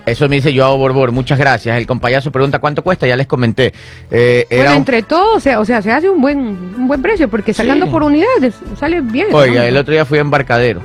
Eso 0.05 0.27
me 0.27 0.35
dice 0.35 0.53
Joao 0.55 0.77
Borbor. 0.77 1.11
Muchas 1.13 1.39
gracias. 1.39 1.77
El 1.77 1.87
compayazo 1.87 2.31
pregunta 2.31 2.59
cuánto 2.59 2.83
cuesta. 2.83 3.07
Ya 3.07 3.15
les 3.15 3.25
comenté. 3.27 3.73
Eh, 4.11 4.45
era 4.49 4.63
Bueno, 4.63 4.71
un- 4.71 4.77
entre 4.79 5.03
todos, 5.03 5.37
o 5.37 5.39
sea, 5.39 5.59
o 5.61 5.65
sea, 5.65 5.81
se 5.81 5.91
hace 5.91 6.09
un 6.09 6.21
buen, 6.21 6.39
un 6.39 6.87
buen 6.87 7.01
precio 7.01 7.29
porque 7.29 7.53
sacando 7.53 7.85
Sí. 7.85 7.91
por 7.91 8.03
unidades 8.03 8.55
sale 8.77 8.99
bien. 9.01 9.27
Oiga, 9.31 9.65
el 9.65 9.77
otro 9.77 9.93
día 9.93 10.03
fui 10.05 10.17
a 10.17 10.21
Embarcadero. 10.21 10.81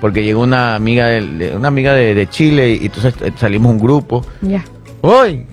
Porque 0.00 0.24
llegó 0.24 0.42
una 0.42 0.74
amiga, 0.74 1.06
de, 1.06 1.52
una 1.54 1.68
amiga 1.68 1.92
de, 1.92 2.14
de 2.14 2.28
Chile 2.28 2.70
y 2.80 2.86
entonces 2.86 3.14
eh, 3.22 3.32
salimos 3.36 3.70
un 3.72 3.78
grupo. 3.78 4.24
Ya, 4.40 4.64
Hoy, 5.02 5.46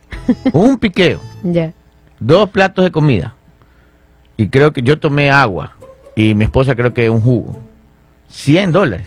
un 0.52 0.78
piqueo, 0.78 1.20
ya. 1.42 1.72
dos 2.18 2.48
platos 2.50 2.84
de 2.84 2.90
comida. 2.92 3.34
Y 4.36 4.48
creo 4.48 4.72
que 4.72 4.80
yo 4.82 4.98
tomé 4.98 5.30
agua. 5.30 5.76
Y 6.16 6.34
mi 6.34 6.44
esposa 6.44 6.74
creo 6.74 6.94
que 6.94 7.10
un 7.10 7.20
jugo. 7.20 7.58
100 8.28 8.72
dólares. 8.72 9.06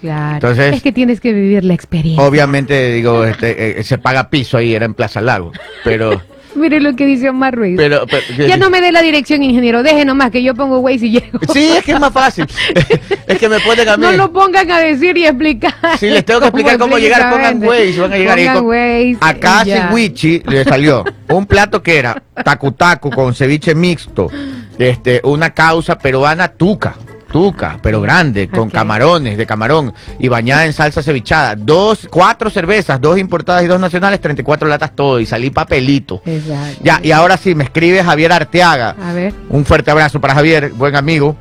Claro. 0.00 0.34
Entonces- 0.34 0.74
es 0.76 0.82
que 0.82 0.92
tienes 0.92 1.20
que 1.20 1.32
vivir 1.32 1.64
la 1.64 1.74
experiencia. 1.74 2.24
Obviamente, 2.24 2.92
digo, 2.92 3.24
este, 3.24 3.80
eh, 3.80 3.84
se 3.84 3.98
paga 3.98 4.28
piso 4.30 4.56
ahí, 4.58 4.74
era 4.74 4.84
en 4.84 4.94
Plaza 4.94 5.20
Lago. 5.20 5.52
Pero, 5.84 6.22
Mire 6.56 6.80
lo 6.80 6.96
que 6.96 7.04
dice 7.04 7.28
Omar 7.28 7.54
Ruiz. 7.54 7.76
pero, 7.76 8.06
pero- 8.06 8.48
ya 8.48 8.56
no 8.56 8.70
me 8.70 8.80
dé 8.80 8.90
la 8.90 9.02
dirección, 9.02 9.42
ingeniero. 9.42 9.82
Deje 9.82 10.06
nomás 10.06 10.30
que 10.30 10.42
yo 10.42 10.54
pongo 10.54 10.78
Waze 10.78 11.04
y 11.06 11.10
llego. 11.10 11.38
Sí, 11.52 11.68
es 11.76 11.84
que 11.84 11.92
es 11.92 12.00
más 12.00 12.12
fácil. 12.14 12.46
es 13.26 13.38
que 13.38 13.46
me 13.48 13.60
ponen 13.60 13.86
a 13.90 13.96
mí. 13.98 14.02
No 14.06 14.12
lo 14.12 14.32
pongan 14.32 14.70
a 14.70 14.78
decir 14.78 15.18
y 15.18 15.26
explicar. 15.26 15.74
Si 15.98 16.08
les 16.08 16.24
tengo 16.24 16.40
que 16.40 16.46
explicar 16.46 16.78
cómo 16.78 16.96
llegar, 16.96 17.30
pongan 17.30 17.62
Waze, 17.62 18.00
van 18.00 18.12
a 18.12 18.16
llegar 18.16 18.38
Pongan 18.38 18.54
con- 18.56 18.66
Waze, 18.68 19.16
Acá 19.20 19.64
Wichi 19.92 20.42
le 20.46 20.64
salió 20.64 21.04
un 21.28 21.44
plato 21.44 21.82
que 21.82 21.98
era 21.98 22.22
tacu 22.42 22.72
tacu 22.72 23.10
con 23.10 23.34
ceviche 23.34 23.74
mixto, 23.74 24.30
este, 24.78 25.20
una 25.24 25.50
causa 25.50 25.98
peruana 25.98 26.48
tuca, 26.48 26.94
tuca, 27.30 27.78
pero 27.82 28.00
grande, 28.00 28.48
con 28.48 28.70
camarones, 28.70 29.36
de 29.36 29.46
camarón, 29.46 29.92
y 30.18 30.28
bañada 30.28 30.64
en 30.64 30.72
salsa 30.72 31.02
cevichada. 31.02 31.54
Dos, 31.56 32.06
cuatro 32.10 32.48
cervezas, 32.50 33.00
dos 33.00 33.18
importadas 33.18 33.64
y 33.64 33.66
dos 33.66 33.80
nacionales, 33.80 34.20
34 34.20 34.68
latas 34.68 34.94
todo, 34.94 35.20
y 35.20 35.26
salí 35.26 35.50
papelito. 35.50 36.22
Exacto. 36.24 36.80
Ya, 36.82 37.00
y 37.02 37.10
ahora 37.12 37.36
sí, 37.36 37.54
me 37.54 37.64
escribe 37.64 38.02
Javier 38.02 38.32
Arteaga. 38.32 38.96
A 39.02 39.12
ver. 39.12 39.34
Un 39.50 39.64
fuerte 39.64 39.90
abrazo 39.90 40.20
para 40.20 40.34
Javier, 40.34 40.70
buen 40.70 40.94
amigo. 40.96 41.36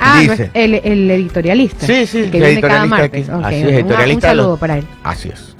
Ah, 0.00 0.22
no 0.24 0.30
Dice. 0.32 0.50
el, 0.54 0.74
el 0.74 1.10
editorialista. 1.10 1.84
Sí, 1.84 2.06
sí, 2.06 2.18
el 2.18 2.30
que 2.30 2.38
el 2.38 2.44
viene 2.44 2.60
cada 2.60 2.84
editorialista 2.84 3.32
martes. 3.32 3.46
Así 3.46 3.54
es, 3.56 3.64
editorialista 3.72 4.30
Un 4.30 4.36
los- 4.36 4.44
saludo 4.44 4.56
para 4.56 4.78
él. 4.78 4.86
Así 5.02 5.28
es. 5.28 5.56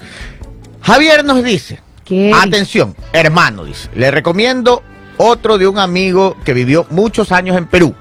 Javier 0.81 1.25
nos 1.25 1.43
dice, 1.43 1.81
¿Qué? 2.05 2.33
atención, 2.35 2.95
hermano, 3.13 3.65
dice, 3.65 3.89
le 3.95 4.11
recomiendo 4.11 4.83
otro 5.17 5.59
de 5.59 5.67
un 5.67 5.79
amigo 5.79 6.37
que 6.45 6.55
vivió 6.55 6.87
muchos 6.91 7.33
años 7.33 7.57
en 7.57 7.67
Perú. 7.67 7.95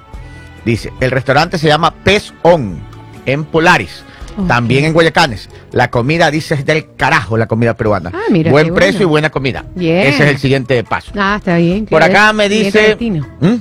Dice, 0.68 0.92
el 1.00 1.10
restaurante 1.10 1.56
se 1.56 1.66
llama 1.66 1.94
Pez 2.04 2.34
On, 2.42 2.78
en 3.24 3.44
Polaris. 3.46 4.04
También 4.46 4.84
en 4.84 4.92
Guayacanes. 4.92 5.48
La 5.72 5.88
comida, 5.90 6.30
dice, 6.30 6.56
es 6.56 6.66
del 6.66 6.94
carajo, 6.94 7.38
la 7.38 7.46
comida 7.46 7.72
peruana. 7.72 8.12
Ah, 8.12 8.24
mira, 8.30 8.50
Buen 8.50 8.74
precio 8.74 8.98
bueno. 8.98 9.02
y 9.02 9.10
buena 9.10 9.30
comida. 9.30 9.64
Bien. 9.74 10.06
Ese 10.06 10.24
es 10.24 10.30
el 10.30 10.38
siguiente 10.38 10.84
paso. 10.84 11.10
Ah, 11.16 11.36
está 11.38 11.56
bien. 11.56 11.86
Por 11.86 12.02
acá 12.02 12.28
es 12.28 12.34
me 12.34 12.50
dice... 12.50 12.98
¿Mm? 13.00 13.54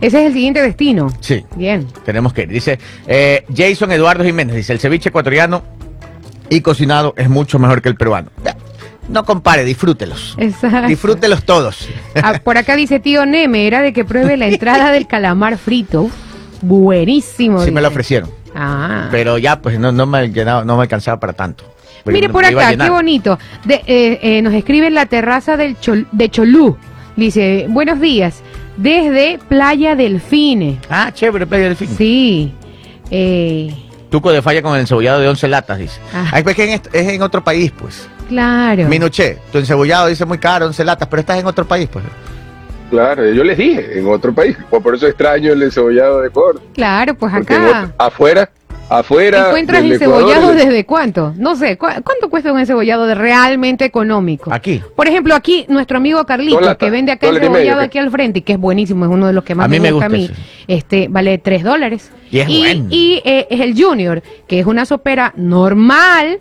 Ese 0.00 0.20
es 0.20 0.26
el 0.28 0.32
siguiente 0.32 0.62
destino. 0.62 1.12
Sí. 1.18 1.44
Bien. 1.56 1.88
Tenemos 2.04 2.32
que 2.32 2.42
ir. 2.42 2.48
Dice 2.48 2.78
eh, 3.08 3.44
Jason 3.54 3.90
Eduardo 3.90 4.22
Jiménez, 4.22 4.54
dice, 4.54 4.72
el 4.72 4.78
ceviche 4.78 5.08
ecuatoriano 5.08 5.64
y 6.48 6.60
cocinado 6.60 7.12
es 7.16 7.28
mucho 7.28 7.58
mejor 7.58 7.82
que 7.82 7.88
el 7.88 7.96
peruano. 7.96 8.30
No 9.08 9.24
compare, 9.24 9.64
disfrútelos. 9.64 10.36
Exacto. 10.38 10.86
Disfrútelos 10.86 11.42
todos. 11.42 11.88
Ah, 12.14 12.40
por 12.42 12.56
acá 12.56 12.76
dice 12.76 13.00
tío 13.00 13.26
Neme, 13.26 13.66
era 13.66 13.82
de 13.82 13.92
que 13.92 14.04
pruebe 14.04 14.36
la 14.36 14.46
entrada 14.48 14.92
del 14.92 15.08
calamar 15.08 15.58
frito. 15.58 16.08
Buenísimo. 16.62 17.62
Sí 17.62 17.70
me 17.70 17.80
lo 17.82 17.88
ofrecieron. 17.88 18.30
Ah. 18.54 19.08
Pero 19.10 19.36
ya, 19.38 19.60
pues 19.60 19.78
no, 19.78 19.92
no 19.92 20.06
me 20.06 20.28
llenaba- 20.30 20.64
no 20.64 20.76
me 20.76 20.82
alcanzaba 20.82 21.20
para 21.20 21.32
tanto. 21.34 21.64
Mire 22.06 22.28
por 22.28 22.44
acá, 22.44 22.74
qué 22.76 22.90
bonito. 22.90 23.38
De- 23.64 23.82
eh, 23.86 24.18
eh, 24.22 24.42
nos 24.42 24.54
escribe 24.54 24.86
en 24.88 24.94
la 24.94 25.06
terraza 25.06 25.56
del 25.56 25.78
Chol- 25.78 26.06
de 26.10 26.28
Cholú. 26.30 26.76
Dice, 27.16 27.66
buenos 27.68 28.00
días, 28.00 28.42
desde 28.76 29.38
Playa 29.48 29.94
Delfine. 29.94 30.78
Ah, 30.90 31.10
chévere, 31.12 31.46
Playa 31.46 31.64
del 31.66 31.76
Fin. 31.76 31.88
Sí. 31.96 32.52
Eh, 33.10 33.74
Tuco 34.10 34.30
de 34.32 34.42
falla 34.42 34.62
con 34.62 34.74
el 34.74 34.80
encebollado 34.80 35.20
de 35.20 35.28
11 35.28 35.48
latas, 35.48 35.78
dice. 35.78 35.98
Ah. 36.14 36.28
Ay, 36.32 36.42
pues 36.42 36.56
que 36.56 36.64
en 36.64 36.70
est- 36.70 36.88
es 36.94 37.08
en 37.08 37.22
otro 37.22 37.42
país, 37.44 37.70
pues. 37.78 38.08
claro. 38.28 38.86
Minuché, 38.88 39.38
tu 39.52 39.58
encebollado 39.58 40.06
dice 40.08 40.24
muy 40.24 40.38
caro, 40.38 40.66
11 40.66 40.84
latas, 40.84 41.06
pero 41.08 41.20
estás 41.20 41.38
en 41.38 41.46
otro 41.46 41.66
país, 41.66 41.88
pues. 41.92 42.04
Claro, 42.92 43.24
yo 43.32 43.42
les 43.42 43.56
dije, 43.56 43.98
en 43.98 44.06
otro 44.06 44.34
país. 44.34 44.54
Pues 44.68 44.82
por 44.84 44.94
eso 44.94 45.06
extraño 45.06 45.50
el 45.52 45.62
encebollado 45.62 46.20
de 46.20 46.28
Ecuador. 46.28 46.60
Claro, 46.74 47.14
pues 47.14 47.32
acá. 47.32 47.64
otro- 47.66 47.92
afuera, 47.96 48.50
afuera. 48.90 49.46
¿Encuentras 49.46 49.82
del 49.82 49.92
encebollado 49.94 50.30
Ecuador, 50.50 50.56
desde 50.56 50.84
cuánto? 50.84 51.32
No 51.38 51.56
sé, 51.56 51.78
¿cu- 51.78 51.86
¿cuánto 52.04 52.28
cuesta 52.28 52.52
un 52.52 52.58
encebollado 52.60 53.06
de 53.06 53.14
realmente 53.14 53.86
económico? 53.86 54.52
Aquí. 54.52 54.82
Por 54.94 55.08
ejemplo, 55.08 55.34
aquí 55.34 55.64
nuestro 55.70 55.96
amigo 55.96 56.22
Carlitos, 56.26 56.76
que 56.76 56.90
vende 56.90 57.12
acá 57.12 57.28
y 57.28 57.30
encebollado 57.30 57.58
medio, 57.76 57.80
aquí 57.80 57.96
al 57.96 58.10
frente, 58.10 58.40
y 58.40 58.42
que 58.42 58.52
es 58.52 58.58
buenísimo, 58.58 59.06
es 59.06 59.10
uno 59.10 59.26
de 59.26 59.32
los 59.32 59.42
que 59.44 59.54
más 59.54 59.64
A 59.64 59.68
mí 59.68 59.78
me, 59.80 59.84
me 59.84 59.92
gusta, 59.92 60.08
gusta 60.08 60.34
a 60.34 60.36
mí, 60.36 60.44
este 60.68 61.08
vale 61.08 61.38
3 61.38 61.62
dólares. 61.64 62.10
Y 62.30 62.40
es 62.40 62.46
bueno. 62.46 62.86
y, 62.90 63.22
eh, 63.24 63.46
es 63.48 63.60
el 63.60 63.74
Junior, 63.82 64.22
que 64.46 64.60
es 64.60 64.66
una 64.66 64.84
sopera 64.84 65.32
normal, 65.34 66.38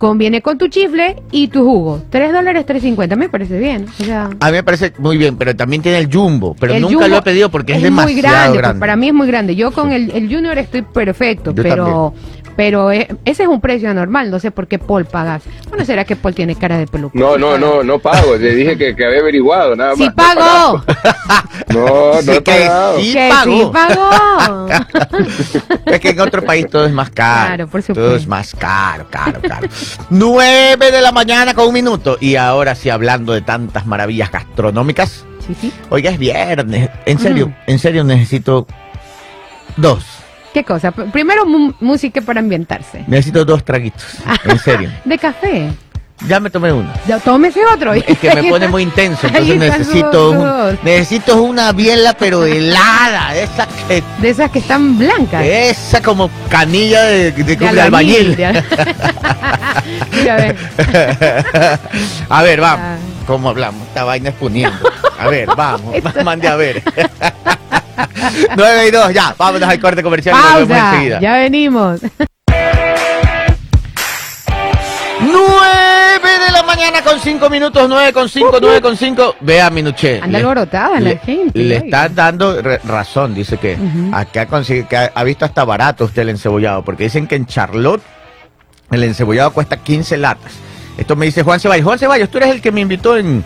conviene 0.00 0.40
con 0.40 0.56
tu 0.56 0.68
chifle 0.68 1.22
y 1.30 1.48
tu 1.48 1.62
jugo. 1.62 2.02
3 2.08 2.32
dólares 2.32 2.64
3.50, 2.66 3.16
me 3.16 3.28
parece 3.28 3.58
bien. 3.58 3.84
O 4.00 4.04
sea, 4.04 4.30
A 4.40 4.46
mí 4.46 4.52
me 4.52 4.62
parece 4.62 4.94
muy 4.96 5.18
bien, 5.18 5.36
pero 5.36 5.54
también 5.54 5.82
tiene 5.82 5.98
el 5.98 6.10
jumbo, 6.10 6.56
pero 6.58 6.72
el 6.72 6.80
nunca 6.80 6.94
Jumbo 6.94 7.08
lo 7.08 7.16
he 7.18 7.22
pedido 7.22 7.50
porque 7.50 7.74
es, 7.74 7.82
demasiado 7.82 8.10
muy 8.14 8.22
grande, 8.22 8.56
grande. 8.56 8.74
pues, 8.76 8.80
para 8.80 8.96
mí 8.96 9.08
es 9.08 9.14
muy 9.14 9.26
grande. 9.26 9.54
Yo 9.56 9.72
con 9.72 9.92
el, 9.92 10.10
el 10.12 10.34
Junior 10.34 10.56
estoy 10.56 10.80
perfecto, 10.80 11.54
Yo 11.54 11.62
pero 11.62 12.14
pero 12.56 12.90
eh, 12.92 13.08
ese 13.24 13.44
es 13.44 13.48
un 13.48 13.60
precio 13.60 13.88
anormal. 13.88 14.30
No 14.30 14.38
sé 14.38 14.50
por 14.50 14.66
qué 14.68 14.78
Paul 14.78 15.06
pagas. 15.06 15.42
Bueno, 15.68 15.84
será 15.84 16.04
que 16.04 16.14
Paul 16.16 16.34
tiene 16.34 16.56
cara 16.56 16.76
de 16.78 16.86
peluca. 16.86 17.18
No, 17.18 17.38
no, 17.38 17.56
no, 17.56 17.82
no 17.82 17.98
pago. 17.98 18.36
Le 18.36 18.54
dije 18.54 18.76
que, 18.76 18.94
que 18.94 19.06
había 19.06 19.20
averiguado, 19.20 19.74
nada 19.76 19.90
más. 19.94 19.98
¡Sí 19.98 20.10
pagado. 20.10 20.84
No, 21.68 22.14
no 22.14 22.20
Sí, 22.22 22.30
he 22.32 22.42
que 22.42 22.70
sí 23.00 23.12
que 23.12 23.28
pagó. 23.30 23.52
sí 23.52 23.70
pagó. 23.72 24.66
Es 25.86 26.00
que 26.00 26.10
en 26.10 26.20
otro 26.20 26.42
país 26.42 26.66
todo 26.68 26.84
es 26.84 26.92
más 26.92 27.10
caro. 27.10 27.46
Claro, 27.46 27.68
por 27.68 27.82
Todo 27.82 27.94
supuesto. 27.94 28.16
es 28.16 28.26
más 28.26 28.54
caro, 28.56 29.06
caro, 29.08 29.40
caro. 29.40 29.68
9 30.10 30.90
de 30.90 31.00
la 31.00 31.12
mañana 31.12 31.54
con 31.54 31.68
un 31.68 31.74
minuto. 31.74 32.16
Y 32.20 32.36
ahora 32.36 32.74
sí, 32.74 32.90
hablando 32.90 33.32
de 33.32 33.42
tantas 33.42 33.86
maravillas 33.86 34.30
gastronómicas. 34.30 35.24
Sí, 35.46 35.56
sí. 35.60 35.72
Oiga, 35.90 36.10
es 36.10 36.18
viernes. 36.18 36.90
En 37.06 37.18
serio, 37.18 37.46
Ujú. 37.46 37.54
en 37.66 37.78
serio 37.78 38.04
necesito 38.04 38.66
dos. 39.76 40.04
¿Qué 40.52 40.64
cosa? 40.64 40.90
Primero 40.90 41.46
música 41.46 42.20
para 42.20 42.40
ambientarse. 42.40 43.04
Necesito 43.06 43.44
dos 43.44 43.64
traguitos. 43.64 44.04
En 44.44 44.58
serio. 44.58 44.90
De 45.04 45.16
café. 45.18 45.70
Ya 46.28 46.38
me 46.38 46.50
tomé 46.50 46.70
uno. 46.72 46.92
Ya, 47.08 47.18
Tómese 47.18 47.60
otro. 47.64 47.94
Es 47.94 48.18
que 48.18 48.34
me 48.34 48.44
pone 48.44 48.68
muy 48.68 48.82
intenso, 48.82 49.26
entonces 49.26 49.56
necesito 49.56 50.30
un- 50.32 50.78
necesito 50.82 51.42
una 51.42 51.72
biela 51.72 52.12
pero 52.12 52.44
helada, 52.44 53.34
esa 53.34 53.66
que 53.88 54.02
De 54.20 54.28
esas 54.30 54.50
que 54.50 54.58
están 54.58 54.98
blancas. 54.98 55.42
esa 55.44 56.02
como 56.02 56.30
canilla 56.50 57.02
de, 57.04 57.32
de, 57.32 57.42
De 57.42 57.56
de 57.56 57.80
albañil. 57.80 58.36
de 58.36 58.62
Mira, 60.12 60.34
a 60.34 60.36
ver. 60.36 60.56
A 62.28 62.42
ver, 62.42 62.60
vamos. 62.60 62.80
Ah. 62.86 62.96
¿Cómo 63.26 63.48
hablamos? 63.48 63.86
Esta 63.88 64.04
vaina 64.04 64.28
es 64.30 64.34
poniendo. 64.34 64.90
A 65.18 65.28
ver, 65.28 65.48
vamos. 65.56 65.94
Mande 66.24 66.48
a 66.48 66.56
ver. 66.56 66.82
9 68.56 68.86
y 68.88 68.90
2, 68.90 69.12
ya. 69.14 69.34
Vámonos 69.38 69.68
al 69.68 69.80
corte 69.80 70.02
comercial 70.02 70.36
y 70.36 70.40
volvemos 70.52 70.68
Pausa. 70.68 70.92
enseguida. 70.94 71.20
Ya 71.20 71.36
venimos. 71.38 72.00
9 75.20 75.30
de 75.30 75.32
la 75.32 75.89
mañana 76.76 77.02
con 77.02 77.18
5 77.20 77.50
minutos, 77.50 77.88
9 77.88 78.12
con 78.12 78.28
5, 78.28 78.58
9 78.60 78.80
con 78.80 78.96
5. 78.96 79.36
Vea, 79.40 79.70
Minuché. 79.70 80.20
Anda 80.22 80.38
alborotada 80.38 81.00
la 81.00 81.16
gente, 81.18 81.58
Le 81.58 81.76
oiga. 81.80 81.84
está 82.04 82.08
dando 82.08 82.60
re- 82.62 82.78
razón, 82.84 83.34
dice 83.34 83.56
que 83.58 83.74
Ujú. 83.74 84.10
acá 84.14 84.46
consigue, 84.46 84.86
que 84.86 84.96
ha, 84.96 85.10
ha 85.14 85.24
visto 85.24 85.44
hasta 85.44 85.64
barato 85.64 86.04
usted 86.04 86.22
el 86.22 86.30
encebollado, 86.30 86.84
porque 86.84 87.04
dicen 87.04 87.26
que 87.26 87.34
en 87.36 87.46
Charlotte 87.46 88.02
el 88.90 89.02
encebollado 89.04 89.52
cuesta 89.52 89.76
15 89.78 90.16
latas. 90.16 90.52
Esto 90.96 91.16
me 91.16 91.26
dice 91.26 91.42
Juan 91.42 91.58
Ceballos. 91.60 91.84
Juan 91.84 91.98
Ceballos, 91.98 92.28
tú 92.30 92.38
eres 92.38 92.50
el 92.50 92.60
que 92.60 92.72
me 92.72 92.80
invitó 92.80 93.16
en 93.16 93.42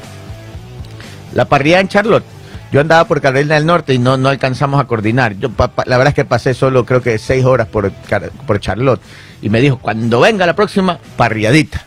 la 1.32 1.44
parrilla 1.46 1.80
en 1.80 1.88
Charlotte. 1.88 2.24
Yo 2.72 2.80
andaba 2.80 3.04
por 3.06 3.20
Carolina 3.20 3.54
del 3.54 3.66
Norte 3.66 3.94
y 3.94 3.98
no, 3.98 4.16
no 4.16 4.28
alcanzamos 4.28 4.80
a 4.80 4.84
coordinar. 4.84 5.34
Yo 5.38 5.48
pa- 5.50 5.68
pa- 5.68 5.84
la 5.86 5.96
verdad 5.96 6.08
es 6.10 6.14
que 6.16 6.24
pasé 6.24 6.54
solo 6.54 6.84
creo 6.84 7.00
que 7.02 7.18
seis 7.18 7.44
horas 7.44 7.68
por, 7.68 7.92
Car- 8.08 8.30
por 8.46 8.58
Charlotte. 8.58 9.00
Y 9.42 9.48
me 9.48 9.60
dijo, 9.60 9.78
cuando 9.78 10.20
venga 10.20 10.44
la 10.46 10.56
próxima, 10.56 10.98
parriadita. 11.16 11.84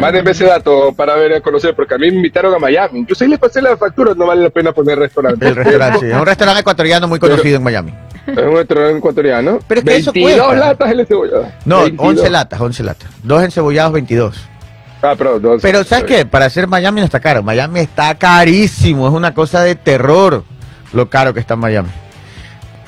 Mándenme 0.00 0.30
ese 0.30 0.44
dato 0.44 0.92
para 0.94 1.14
ver 1.16 1.34
a 1.34 1.40
conocer, 1.40 1.74
porque 1.74 1.94
a 1.94 1.98
mí 1.98 2.10
me 2.10 2.16
invitaron 2.16 2.54
a 2.54 2.58
Miami. 2.58 3.04
Yo 3.06 3.14
sí 3.14 3.26
le 3.26 3.38
pasé 3.38 3.60
la 3.60 3.76
factura, 3.76 4.12
no 4.14 4.26
vale 4.26 4.42
la 4.42 4.50
pena 4.50 4.72
poner 4.72 4.98
restaurante. 4.98 5.46
El 5.46 5.56
restaurante, 5.56 5.98
sí. 6.00 6.06
Es 6.06 6.14
un 6.14 6.26
restaurante 6.26 6.60
ecuatoriano 6.60 7.08
muy 7.08 7.18
conocido 7.18 7.56
en 7.56 7.62
Miami. 7.62 7.94
Es 8.26 8.38
un 8.38 8.56
restaurante 8.56 8.98
ecuatoriano. 8.98 9.58
Pero 9.66 9.80
es 9.80 9.84
que 9.84 9.96
eso 9.96 10.12
22 10.12 10.46
cuesta. 10.46 10.66
latas 10.66 10.90
el 10.90 11.06
cebollado. 11.06 11.48
No, 11.64 11.80
22. 11.82 12.08
11 12.08 12.30
latas, 12.30 12.60
11 12.60 12.82
latas. 12.84 13.10
Dos 13.22 13.42
encebollados, 13.42 13.92
22. 13.92 14.48
Ah, 15.02 15.14
pero, 15.18 15.38
dos. 15.38 15.60
Pero 15.60 15.84
¿sabes 15.84 16.04
qué? 16.04 16.24
Para 16.24 16.46
hacer 16.46 16.66
Miami 16.66 17.00
no 17.00 17.04
está 17.04 17.20
caro. 17.20 17.42
Miami 17.42 17.80
está 17.80 18.14
carísimo. 18.14 19.08
Es 19.08 19.12
una 19.12 19.34
cosa 19.34 19.62
de 19.62 19.74
terror 19.74 20.44
lo 20.92 21.10
caro 21.10 21.34
que 21.34 21.40
está 21.40 21.54
en 21.54 21.60
Miami. 21.60 21.90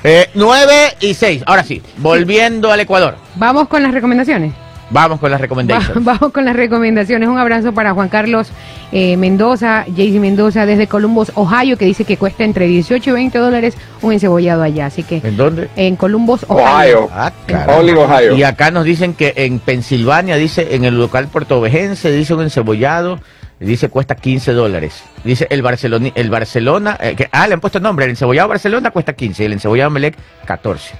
Eh, 0.03 0.29
9 0.33 0.73
y 1.01 1.13
6. 1.13 1.43
Ahora 1.45 1.63
sí, 1.63 1.83
volviendo 1.97 2.71
al 2.71 2.79
Ecuador. 2.79 3.15
Vamos 3.35 3.67
con 3.67 3.83
las 3.83 3.93
recomendaciones. 3.93 4.53
Vamos 4.89 5.19
con 5.19 5.29
las 5.29 5.37
Va- 5.39 5.41
recomendations. 5.41 6.03
vamos 6.05 6.31
con 6.31 6.45
las 6.45 6.55
recomendaciones. 6.55 7.27
Un 7.27 7.37
abrazo 7.37 7.73
para 7.73 7.93
Juan 7.93 8.07
Carlos 8.09 8.49
eh, 8.91 9.17
Mendoza, 9.17 9.83
Jaycee 9.85 10.19
Mendoza 10.19 10.65
desde 10.65 10.87
Columbus, 10.87 11.31
Ohio, 11.35 11.77
que 11.77 11.85
dice 11.85 12.05
que 12.05 12.15
cuesta 12.17 12.43
entre 12.45 12.67
18 12.67 13.09
y 13.09 13.13
20 13.13 13.37
dólares 13.37 13.75
un 14.01 14.13
encebollado 14.13 14.63
allá. 14.63 14.85
Así 14.85 15.03
que 15.03 15.17
¿En 15.23 15.35
dónde? 15.35 15.67
en 15.75 15.95
Columbus, 15.97 16.45
Ohio. 16.47 17.05
Ohio. 17.05 17.09
Ah, 17.11 17.31
Ohio. 17.67 18.35
Y 18.37 18.43
acá 18.43 18.71
nos 18.71 18.85
dicen 18.85 19.13
que 19.13 19.33
en 19.35 19.59
Pensilvania, 19.59 20.35
dice, 20.37 20.75
en 20.75 20.85
el 20.85 20.97
local 20.97 21.27
portovejense, 21.27 22.11
dice 22.11 22.33
un 22.33 22.43
encebollado, 22.43 23.19
dice 23.59 23.89
cuesta 23.89 24.15
15 24.15 24.53
dólares. 24.53 25.03
Dice 25.23 25.47
el 25.49 25.61
Barcelona, 25.61 26.09
el 26.15 26.29
Barcelona, 26.29 26.97
eh, 27.01 27.15
que- 27.17 27.27
ah, 27.31 27.45
le 27.47 27.55
han 27.55 27.59
puesto 27.59 27.79
nombre, 27.81 28.05
el 28.05 28.11
encebollado 28.11 28.47
Barcelona 28.47 28.91
cuesta 28.91 29.13
15 29.13 29.43
y 29.43 29.45
el 29.47 29.53
encebollado 29.53 29.89
Melec 29.89 30.15
14. 30.45 30.95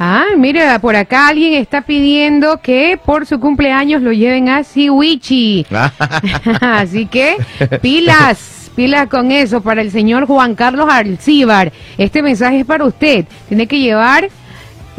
Ah, 0.00 0.26
mira, 0.36 0.78
por 0.78 0.94
acá 0.94 1.26
alguien 1.26 1.54
está 1.54 1.82
pidiendo 1.82 2.58
que 2.58 3.00
por 3.04 3.26
su 3.26 3.40
cumpleaños 3.40 4.00
lo 4.00 4.12
lleven 4.12 4.48
a 4.48 4.62
Siwichi. 4.62 5.66
Así 6.60 7.06
que 7.06 7.36
pilas, 7.82 8.70
pilas 8.76 9.08
con 9.08 9.32
eso 9.32 9.60
para 9.60 9.82
el 9.82 9.90
señor 9.90 10.26
Juan 10.26 10.54
Carlos 10.54 10.86
Alcíbar. 10.88 11.72
Este 11.96 12.22
mensaje 12.22 12.60
es 12.60 12.64
para 12.64 12.84
usted. 12.84 13.26
Tiene 13.48 13.66
que 13.66 13.80
llevar, 13.80 14.28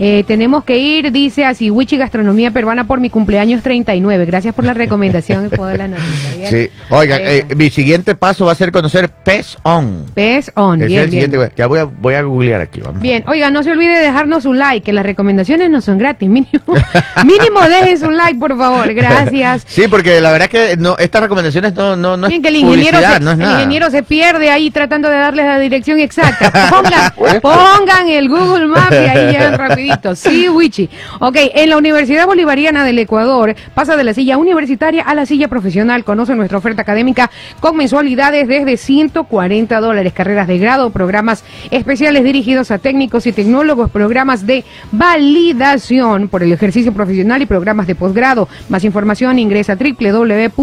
eh, 0.02 0.24
tenemos 0.26 0.64
que 0.64 0.78
ir, 0.78 1.12
dice 1.12 1.44
a 1.44 1.54
Siwichi 1.54 1.98
Gastronomía 1.98 2.52
Peruana 2.52 2.88
por 2.88 3.02
mi 3.02 3.10
cumpleaños 3.10 3.62
39. 3.62 4.26
Gracias 4.26 4.56
por 4.56 4.64
la 4.64 4.74
recomendación 4.74 5.50
por 5.50 5.78
la 5.78 5.90
noticia. 5.90 6.50
Sí, 6.50 6.70
oigan, 6.90 7.20
eh, 7.22 7.46
mi 7.58 7.70
siguiente 7.70 8.16
paso 8.16 8.46
va 8.46 8.54
a 8.54 8.56
ser 8.56 8.72
conocer 8.72 9.10
Pez 9.10 9.58
On. 9.64 10.06
Pez 10.14 10.52
on, 10.56 10.80
bien, 10.80 10.84
el 10.84 11.10
bien. 11.10 11.28
siguiente, 11.28 11.52
ya 11.58 11.68
voy 11.68 11.80
a, 11.80 11.84
voy 11.84 12.14
a 12.14 12.22
googlear 12.22 12.62
aquí, 12.62 12.80
vamos. 12.80 13.02
Bien, 13.02 13.26
oiga, 13.28 13.52
no 13.52 13.62
se 13.62 13.72
olvide 13.72 13.98
de 13.98 14.04
dejarnos 14.06 14.46
un 14.46 14.58
like, 14.58 14.86
que 14.86 14.94
las 14.94 15.06
recomendaciones 15.06 15.70
no 15.70 15.82
son 15.82 15.98
gratis, 15.98 16.30
mínimo. 16.30 16.50
mínimo 17.26 17.60
dejen 17.68 18.00
su 18.00 18.10
like, 18.10 18.40
por 18.40 18.58
favor, 18.58 18.94
gracias. 18.94 19.66
Sí, 19.68 19.90
porque 19.90 20.22
la 20.22 20.32
verdad 20.32 20.50
es 20.54 20.70
que 20.70 20.78
no, 20.78 20.96
estas 20.98 21.24
recomendaciones 21.24 21.74
no, 21.74 21.98
no, 21.98 22.16
no 22.16 22.30
Bien, 22.30 22.40
es 22.40 22.44
que 22.44 22.48
el 22.48 22.56
ingeniero, 22.56 23.00
se, 23.00 23.20
no 23.20 23.32
es 23.32 23.34
el 23.34 23.40
nada. 23.40 23.54
ingeniero 23.56 23.92
se 23.92 24.04
pierde 24.04 24.50
ahí 24.50 24.72
tratando 24.72 25.10
de 25.10 25.18
darles 25.18 25.46
la 25.46 25.60
dirección 25.60 26.00
exacta. 26.00 26.70
Pongan, 26.70 27.42
pongan 27.42 28.08
el 28.08 28.30
Google 28.30 28.68
Maps 28.68 28.94
y 28.94 28.96
ahí 28.96 29.32
llegan 29.34 29.54
rapidito. 29.58 29.89
Sí, 30.16 30.50
Wichi. 30.50 30.90
Ok, 31.20 31.38
en 31.54 31.70
la 31.70 31.78
Universidad 31.78 32.26
Bolivariana 32.26 32.84
del 32.84 33.00
Ecuador 33.00 33.56
pasa 33.74 33.98
de 33.98 34.04
la 34.04 34.14
silla 34.14 34.38
universitaria 34.38 35.04
a 35.04 35.16
la 35.16 35.26
silla 35.26 35.48
profesional. 35.48 36.04
Conoce 36.04 36.36
nuestra 36.36 36.58
oferta 36.58 36.82
académica 36.82 37.32
con 37.60 37.78
mensualidades 37.78 38.48
desde 38.48 38.78
140 38.78 39.80
dólares. 39.80 40.14
Carreras 40.14 40.48
de 40.48 40.58
grado, 40.58 40.90
programas 40.90 41.44
especiales 41.72 42.24
dirigidos 42.24 42.72
a 42.72 42.78
técnicos 42.78 43.26
y 43.28 43.32
tecnólogos, 43.32 43.90
programas 43.90 44.46
de 44.46 44.64
validación 44.92 46.28
por 46.28 46.44
el 46.44 46.52
ejercicio 46.52 46.94
profesional 46.94 47.42
y 47.42 47.46
programas 47.46 47.88
de 47.88 47.96
posgrado. 47.96 48.48
Más 48.70 48.84
información 48.84 49.40
ingresa 49.40 49.74
a 49.74 49.78
www.v.edu.es 49.78 50.60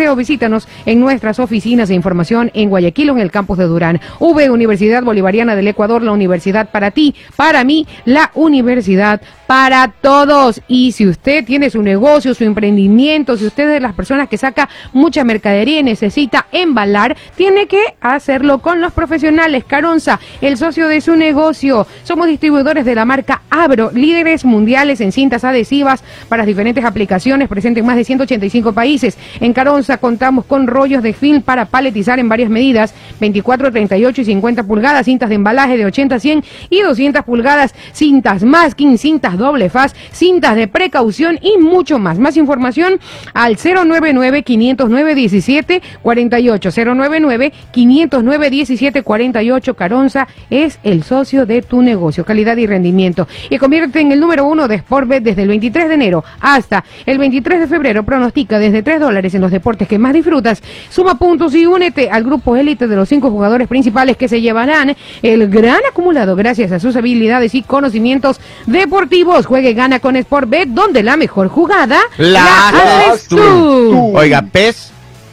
o 0.00 0.16
visítanos 0.16 0.68
en 0.86 1.00
nuestras 1.00 1.38
oficinas 1.38 1.88
de 1.88 1.94
información 1.94 2.50
en 2.54 2.68
Guayaquil 2.68 3.10
o 3.10 3.12
en 3.14 3.20
el 3.20 3.30
campus 3.30 3.58
de 3.58 3.64
Durán. 3.64 4.00
V 4.18 4.50
Universidad 4.50 5.02
Bolivariana 5.02 5.54
del 5.54 5.68
Ecuador, 5.68 6.02
la 6.02 6.12
universidad 6.12 6.70
para 6.70 6.90
ti, 6.90 7.11
para 7.36 7.64
mí, 7.64 7.86
la 8.04 8.30
universidad 8.34 9.20
para 9.46 9.88
todos. 9.88 10.62
Y 10.66 10.92
si 10.92 11.06
usted 11.06 11.44
tiene 11.44 11.68
su 11.68 11.82
negocio, 11.82 12.34
su 12.34 12.44
emprendimiento, 12.44 13.36
si 13.36 13.44
usted 13.46 13.64
es 13.64 13.72
de 13.74 13.80
las 13.80 13.92
personas 13.92 14.28
que 14.28 14.38
saca 14.38 14.68
mucha 14.94 15.24
mercadería 15.24 15.80
y 15.80 15.82
necesita 15.82 16.46
embalar, 16.52 17.16
tiene 17.36 17.66
que 17.66 17.82
hacerlo 18.00 18.60
con 18.60 18.80
los 18.80 18.94
profesionales. 18.94 19.64
Caronza, 19.64 20.18
el 20.40 20.56
socio 20.56 20.88
de 20.88 21.02
su 21.02 21.16
negocio. 21.16 21.86
Somos 22.02 22.28
distribuidores 22.28 22.86
de 22.86 22.94
la 22.94 23.04
marca 23.04 23.42
Abro, 23.50 23.90
líderes 23.92 24.46
mundiales 24.46 25.02
en 25.02 25.12
cintas 25.12 25.44
adhesivas 25.44 26.02
para 26.30 26.40
las 26.42 26.46
diferentes 26.46 26.84
aplicaciones, 26.84 27.48
presentes 27.48 27.82
en 27.82 27.86
más 27.86 27.96
de 27.96 28.04
185 28.04 28.72
países. 28.72 29.18
En 29.40 29.52
Caronza 29.52 29.98
contamos 29.98 30.46
con 30.46 30.66
rollos 30.66 31.02
de 31.02 31.12
film 31.12 31.42
para 31.42 31.66
paletizar 31.66 32.18
en 32.18 32.28
varias 32.28 32.48
medidas, 32.48 32.94
24, 33.20 33.70
38 33.70 34.20
y 34.20 34.24
50 34.24 34.62
pulgadas, 34.62 35.04
cintas 35.04 35.28
de 35.28 35.34
embalaje 35.34 35.76
de 35.76 35.84
80, 35.84 36.18
100 36.18 36.44
y 36.70 36.80
200 36.92 37.24
pulgadas, 37.24 37.74
cintas 37.92 38.42
masking, 38.42 38.98
cintas 38.98 39.38
doble 39.38 39.70
faz, 39.70 39.94
cintas 40.12 40.54
de 40.56 40.68
precaución 40.68 41.38
y 41.40 41.56
mucho 41.56 41.98
más. 41.98 42.18
Más 42.18 42.36
información 42.36 43.00
al 43.32 43.56
099 43.56 44.42
509 44.42 45.14
17 45.14 45.82
48 46.02 46.70
099 46.94 47.52
509 47.72 48.50
17 48.50 49.02
48 49.02 49.74
Caronza 49.74 50.28
es 50.50 50.78
el 50.82 51.02
socio 51.02 51.46
de 51.46 51.62
tu 51.62 51.80
negocio, 51.80 52.26
calidad 52.26 52.58
y 52.58 52.66
rendimiento. 52.66 53.26
Y 53.48 53.56
convierte 53.56 54.00
en 54.00 54.12
el 54.12 54.20
número 54.20 54.44
uno 54.44 54.68
de 54.68 54.78
Sportbet 54.78 55.22
desde 55.22 55.42
el 55.42 55.48
23 55.48 55.88
de 55.88 55.94
enero 55.94 56.24
hasta 56.40 56.84
el 57.06 57.16
23 57.16 57.60
de 57.60 57.66
febrero. 57.68 58.02
Pronostica 58.02 58.58
desde 58.58 58.82
3 58.82 59.00
dólares 59.00 59.34
en 59.34 59.40
los 59.40 59.50
deportes 59.50 59.88
que 59.88 59.98
más 59.98 60.12
disfrutas. 60.12 60.62
Suma 60.90 61.14
puntos 61.14 61.54
y 61.54 61.64
únete 61.64 62.10
al 62.10 62.22
grupo 62.22 62.54
élite 62.54 62.86
de 62.86 62.96
los 62.96 63.08
cinco 63.08 63.30
jugadores 63.30 63.66
principales 63.66 64.18
que 64.18 64.28
se 64.28 64.42
llevarán 64.42 64.94
el 65.22 65.48
gran 65.48 65.80
acumulado 65.88 66.36
gracias 66.36 66.72
a 66.72 66.80
sus 66.82 66.96
habilidades 66.96 67.54
y 67.54 67.62
conocimientos 67.62 68.40
deportivos. 68.66 69.46
Juegue 69.46 69.70
y 69.70 69.74
gana 69.74 70.00
con 70.00 70.16
Sportbet, 70.20 70.68
donde 70.68 71.02
la 71.02 71.16
mejor 71.16 71.48
jugada 71.48 71.98
La 72.18 72.68
haces 72.68 73.08
haces 73.08 73.28
tú. 73.28 73.36
tú. 73.36 74.12
Oiga, 74.18 74.42
Pez 74.42 74.90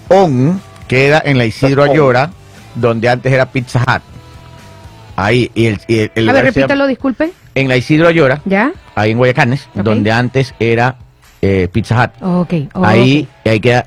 On 0.07 0.61
queda 0.87 1.21
en 1.25 1.37
la 1.37 1.45
Isidro. 1.45 1.83
Ayora, 1.83 2.31
donde 2.75 3.09
antes 3.09 3.31
era 3.33 3.45
Pizza 3.51 3.79
Hut. 3.81 4.01
Ahí, 5.15 5.51
y 5.53 5.65
el, 5.65 5.79
y 5.87 5.99
el- 5.99 6.11
el 6.15 6.29
A 6.29 6.33
ver, 6.33 6.41
se 6.41 6.45
llama- 6.61 6.67
repítalo, 6.67 6.87
disculpe. 6.87 7.31
En 7.55 7.67
la 7.67 7.75
Isidro 7.75 8.07
Ayora, 8.07 8.41
¿Ya? 8.45 8.71
ahí 8.95 9.11
en 9.11 9.17
Guayacanes, 9.17 9.67
donde 9.73 10.11
antes 10.11 10.53
era 10.59 10.95
eh, 11.41 11.67
Pizza 11.71 12.03
Hut. 12.03 12.23
Ok. 12.23 12.53
ok. 12.73 12.85
Ahí, 12.85 13.27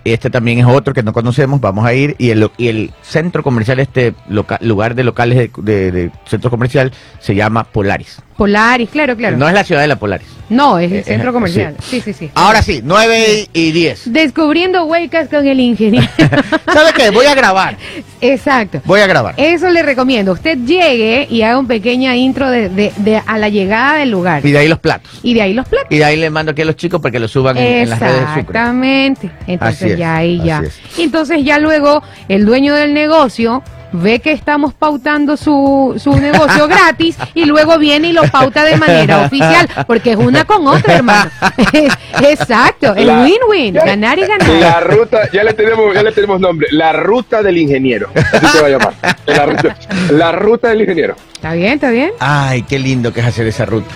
este 0.04 0.30
también 0.30 0.58
es 0.58 0.66
otro 0.66 0.92
que 0.94 1.02
no 1.02 1.12
conocemos, 1.12 1.60
vamos 1.60 1.84
a 1.86 1.94
ir, 1.94 2.14
y 2.18 2.30
el, 2.30 2.50
y 2.58 2.90
centro 3.02 3.42
comercial, 3.42 3.78
este 3.80 4.14
lugar 4.60 4.94
de 4.94 5.04
locales 5.04 5.38
de, 5.38 5.50
de- 5.62 5.92
de 5.92 6.10
centro 6.26 6.50
comercial, 6.50 6.92
se 7.20 7.34
llama 7.34 7.64
Polaris. 7.64 8.18
Polaris, 8.36 8.88
claro, 8.90 9.16
claro. 9.16 9.36
No 9.36 9.46
es 9.46 9.54
la 9.54 9.62
ciudad 9.62 9.82
de 9.82 9.86
la 9.88 9.96
Polaris. 9.96 10.26
No, 10.48 10.78
es 10.78 10.90
el 10.90 10.98
Eh, 10.98 11.04
centro 11.04 11.30
eh, 11.30 11.32
comercial. 11.32 11.76
sí. 11.80 12.00
Sí, 12.00 12.00
sí, 12.00 12.12
sí. 12.12 12.30
Ahora 12.34 12.60
sí, 12.62 12.80
9 12.82 13.48
y 13.52 13.70
10. 13.72 14.12
Descubriendo 14.12 14.84
huecas 14.84 15.28
con 15.28 15.46
el 15.46 15.60
ingeniero. 15.60 16.06
¿Sabe 16.72 16.90
qué? 16.96 17.10
Voy 17.10 17.26
a 17.26 17.34
grabar, 17.34 17.76
Exacto. 18.20 18.80
voy 18.84 19.00
a 19.00 19.06
grabar. 19.06 19.34
Eso 19.36 19.68
le 19.70 19.82
recomiendo. 19.82 20.32
Usted 20.32 20.58
llegue 20.58 21.26
y 21.30 21.42
haga 21.42 21.58
un 21.58 21.66
pequeña 21.66 22.16
intro 22.16 22.50
de, 22.50 22.68
de- 22.68 22.92
de- 22.96 23.22
a 23.24 23.38
la 23.38 23.48
llegada 23.48 23.98
del 23.98 24.10
lugar. 24.10 24.44
Y 24.44 24.50
de 24.52 24.58
ahí 24.58 24.68
los 24.68 24.78
platos. 24.80 25.10
Y 25.22 25.34
de 25.34 25.42
ahí 25.42 25.54
los 25.54 25.68
platos. 25.68 25.88
Y 25.90 25.98
de 25.98 26.04
ahí 26.04 26.16
le 26.16 26.30
mando 26.30 26.52
aquí 26.52 26.62
a 26.62 26.64
los 26.64 26.76
chicos 26.76 27.00
para 27.00 27.12
que 27.12 27.20
lo 27.20 27.28
suban 27.28 27.56
en, 27.58 27.64
en 27.82 27.90
las 27.90 28.00
redes. 28.00 28.22
Exactamente. 28.22 29.30
Entonces 29.52 29.82
Así 29.82 29.92
es, 29.92 29.98
ya 29.98 30.16
ahí 30.16 30.40
ya. 30.44 30.62
entonces 30.98 31.44
ya 31.44 31.58
luego 31.58 32.02
el 32.28 32.44
dueño 32.44 32.74
del 32.74 32.94
negocio 32.94 33.62
ve 33.92 34.20
que 34.20 34.32
estamos 34.32 34.72
pautando 34.74 35.36
su, 35.36 35.94
su 36.02 36.16
negocio 36.20 36.66
gratis 36.66 37.16
y 37.34 37.44
luego 37.44 37.78
viene 37.78 38.08
y 38.08 38.12
lo 38.12 38.22
pauta 38.24 38.64
de 38.64 38.76
manera 38.76 39.20
oficial, 39.26 39.68
porque 39.86 40.12
es 40.12 40.16
una 40.16 40.44
con 40.44 40.66
otra, 40.66 40.94
hermano. 40.96 41.30
Exacto, 42.22 42.94
el 42.94 43.08
win-win, 43.08 43.74
ganar 43.74 44.18
y 44.18 44.22
ganar. 44.22 44.48
La 44.48 44.80
ruta, 44.80 45.30
ya 45.30 45.44
le 45.44 45.52
tenemos, 45.54 45.94
ya 45.94 46.02
le 46.02 46.12
tenemos 46.12 46.40
nombre, 46.40 46.68
la 46.70 46.92
ruta 46.92 47.42
del 47.42 47.58
ingeniero. 47.58 48.08
Así 48.14 48.46
se 48.46 48.60
va 48.60 48.66
a 48.66 48.70
llamar. 48.70 48.94
La 49.26 49.46
ruta, 49.46 49.76
la 50.10 50.32
ruta 50.32 50.68
del 50.68 50.80
ingeniero. 50.80 51.16
Está 51.34 51.52
bien, 51.52 51.72
está 51.74 51.90
bien. 51.90 52.12
Ay, 52.18 52.62
qué 52.62 52.78
lindo 52.78 53.12
que 53.12 53.20
es 53.20 53.26
hacer 53.26 53.46
esa 53.46 53.64
ruta. 53.66 53.94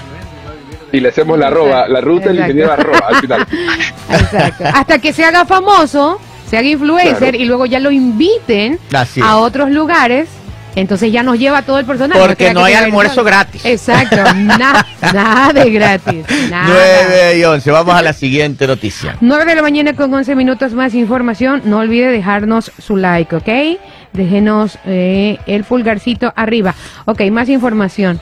Y 0.96 1.00
le 1.00 1.10
hacemos 1.10 1.38
la 1.38 1.48
arroba, 1.48 1.86
la 1.88 2.00
ruta 2.00 2.28
del 2.28 2.38
ingeniero 2.38 2.72
arroba 2.72 3.08
al 3.08 3.16
final. 3.16 3.46
Exacto. 4.10 4.64
Hasta 4.72 4.98
que 4.98 5.12
se 5.12 5.24
haga 5.26 5.44
famoso, 5.44 6.18
se 6.48 6.56
haga 6.56 6.68
influencer 6.68 7.18
Claro. 7.18 7.36
y 7.36 7.44
luego 7.44 7.66
ya 7.66 7.80
lo 7.80 7.90
inviten 7.90 8.78
a 9.22 9.36
otros 9.36 9.70
lugares. 9.70 10.30
Entonces 10.74 11.10
ya 11.12 11.22
nos 11.22 11.38
lleva 11.38 11.62
todo 11.62 11.78
el 11.78 11.84
personaje. 11.84 12.18
Porque 12.20 12.54
no 12.54 12.64
hay 12.64 12.72
almuerzo 12.74 13.24
gratis. 13.24 13.62
Exacto, 13.64 14.16
nada, 14.36 14.86
nada 15.12 15.52
de 15.52 15.70
gratis. 15.70 16.24
Nada. 16.50 16.66
9 16.68 17.38
y 17.38 17.44
11. 17.44 17.70
Vamos 17.70 17.94
a 17.94 18.00
la 18.02 18.12
siguiente 18.14 18.66
noticia. 18.66 19.16
9 19.20 19.44
de 19.44 19.54
la 19.54 19.62
mañana 19.62 19.94
con 19.94 20.12
11 20.12 20.34
minutos 20.34 20.72
más 20.72 20.94
información. 20.94 21.60
No 21.64 21.78
olvide 21.78 22.10
dejarnos 22.10 22.72
su 22.78 22.96
like, 22.96 23.36
¿ok? 23.36 23.78
Déjenos 24.14 24.78
eh, 24.86 25.38
el 25.46 25.64
pulgarcito 25.64 26.32
arriba. 26.36 26.74
Ok, 27.06 27.22
más 27.30 27.48
información. 27.50 28.20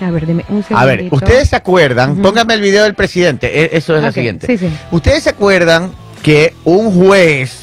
A 0.00 0.10
ver, 0.10 0.24
un 0.24 0.28
segundito. 0.44 0.76
A 0.78 0.84
ver, 0.84 1.08
¿ustedes 1.10 1.48
se 1.48 1.56
acuerdan? 1.56 2.12
Ujú. 2.12 2.22
Póngame 2.22 2.54
el 2.54 2.60
video 2.60 2.84
del 2.84 2.94
presidente. 2.94 3.64
e- 3.64 3.76
Eso 3.76 3.96
es 3.96 4.02
la 4.02 4.08
Ok, 4.08 4.14
siguiente. 4.14 4.46
sí, 4.46 4.58
sí. 4.58 4.68
¿Ustedes 4.90 5.24
se 5.24 5.30
acuerdan 5.30 5.90
que 6.22 6.54
un 6.64 6.92
juez 6.92 7.62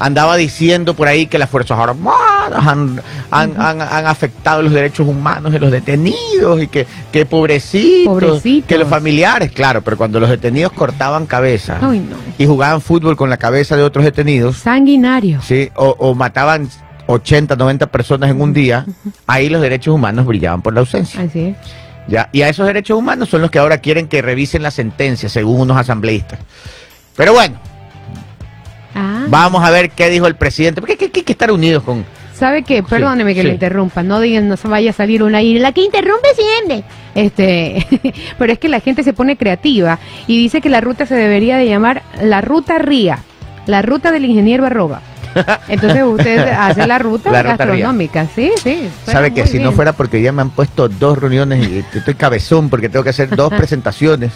andaba 0.00 0.36
diciendo 0.36 0.94
por 0.94 1.08
ahí 1.08 1.26
que 1.26 1.38
las 1.38 1.50
Fuerzas 1.50 1.76
Armadas 1.76 2.64
han, 2.66 3.00
han, 3.32 3.60
han- 3.60 3.82
han 3.82 4.06
afectado 4.06 4.62
los 4.62 4.72
derechos 4.72 5.08
humanos 5.08 5.52
de 5.52 5.58
los 5.58 5.72
detenidos 5.72 6.62
y 6.62 6.68
que, 6.68 6.86
que 7.10 7.26
pobrecitos, 7.26 8.14
Pobrecitos. 8.14 8.68
que 8.68 8.78
los 8.78 8.86
familiares, 8.88 9.50
claro, 9.50 9.82
pero 9.82 9.96
cuando 9.96 10.20
los 10.20 10.30
detenidos 10.30 10.72
cortaban 10.72 11.26
cabeza 11.26 11.78
Ay, 11.82 11.98
no. 11.98 12.14
y 12.38 12.46
jugaban 12.46 12.80
fútbol 12.80 13.16
con 13.16 13.28
la 13.28 13.38
cabeza 13.38 13.76
de 13.76 13.82
otros 13.82 14.04
detenidos, 14.04 14.58
Sanguinario. 14.58 15.40
¿sí? 15.42 15.68
o, 15.74 15.96
o 15.98 16.14
mataban 16.14 16.68
80, 17.08 17.56
90 17.56 17.86
personas 17.88 18.30
en 18.30 18.40
un 18.40 18.52
día, 18.52 18.86
ahí 19.26 19.48
los 19.48 19.60
derechos 19.60 19.94
humanos 19.94 20.26
brillaban 20.26 20.62
por 20.62 20.74
la 20.74 20.80
ausencia. 20.80 21.20
Así 21.20 21.40
es. 21.40 21.56
¿ya? 22.06 22.28
Y 22.32 22.42
a 22.42 22.48
esos 22.48 22.66
derechos 22.66 22.96
humanos 22.96 23.28
son 23.28 23.42
los 23.42 23.50
que 23.50 23.58
ahora 23.58 23.78
quieren 23.78 24.06
que 24.06 24.22
revisen 24.22 24.62
la 24.62 24.70
sentencia, 24.70 25.28
según 25.28 25.60
unos 25.60 25.76
asambleístas. 25.76 26.38
Pero 27.16 27.32
bueno, 27.32 27.58
Ah. 28.98 29.26
vamos 29.28 29.62
a 29.64 29.70
ver 29.70 29.90
qué 29.90 30.08
dijo 30.08 30.26
el 30.26 30.34
presidente, 30.34 30.80
porque 30.80 30.96
hay 31.00 31.10
que, 31.10 31.32
estar 31.32 31.52
unidos 31.52 31.82
con... 31.82 32.04
¿Sabe 32.34 32.62
qué? 32.62 32.82
Perdóneme 32.82 33.34
que 33.34 33.42
sí. 33.42 33.46
lo 33.46 33.52
interrumpa. 33.52 34.02
No 34.02 34.20
digan, 34.20 34.48
no 34.48 34.56
se 34.56 34.68
vaya 34.68 34.90
a 34.90 34.92
salir 34.92 35.22
una 35.24 35.42
y 35.42 35.58
la 35.58 35.72
que 35.72 35.82
interrumpe 35.82 36.28
siempre. 36.34 36.84
Este, 37.14 37.86
pero 38.38 38.52
es 38.52 38.58
que 38.60 38.68
la 38.68 38.80
gente 38.80 39.02
se 39.02 39.12
pone 39.12 39.36
creativa 39.36 39.98
y 40.28 40.38
dice 40.38 40.60
que 40.60 40.68
la 40.68 40.80
ruta 40.80 41.04
se 41.04 41.16
debería 41.16 41.56
de 41.56 41.66
llamar 41.66 42.02
la 42.22 42.40
ruta 42.40 42.78
RIA, 42.78 43.18
la 43.66 43.82
ruta 43.82 44.12
del 44.12 44.24
ingeniero 44.24 44.66
arroba. 44.66 45.02
Entonces 45.68 46.02
usted 46.04 46.38
hace 46.48 46.86
la 46.86 46.98
ruta 46.98 47.30
La 47.30 47.42
gastronómica, 47.42 48.26
sí, 48.34 48.52
sí. 48.62 48.88
¿Sabe 49.04 49.32
que 49.32 49.46
si 49.46 49.58
no 49.58 49.72
fuera 49.72 49.92
porque 49.92 50.20
ya 50.22 50.32
me 50.32 50.42
han 50.42 50.50
puesto 50.50 50.88
dos 50.88 51.18
reuniones 51.18 51.66
y 51.68 51.84
estoy 51.94 52.14
cabezón 52.14 52.68
porque 52.68 52.88
tengo 52.88 53.04
que 53.04 53.10
hacer 53.10 53.34
dos 53.34 53.52
presentaciones? 53.56 54.32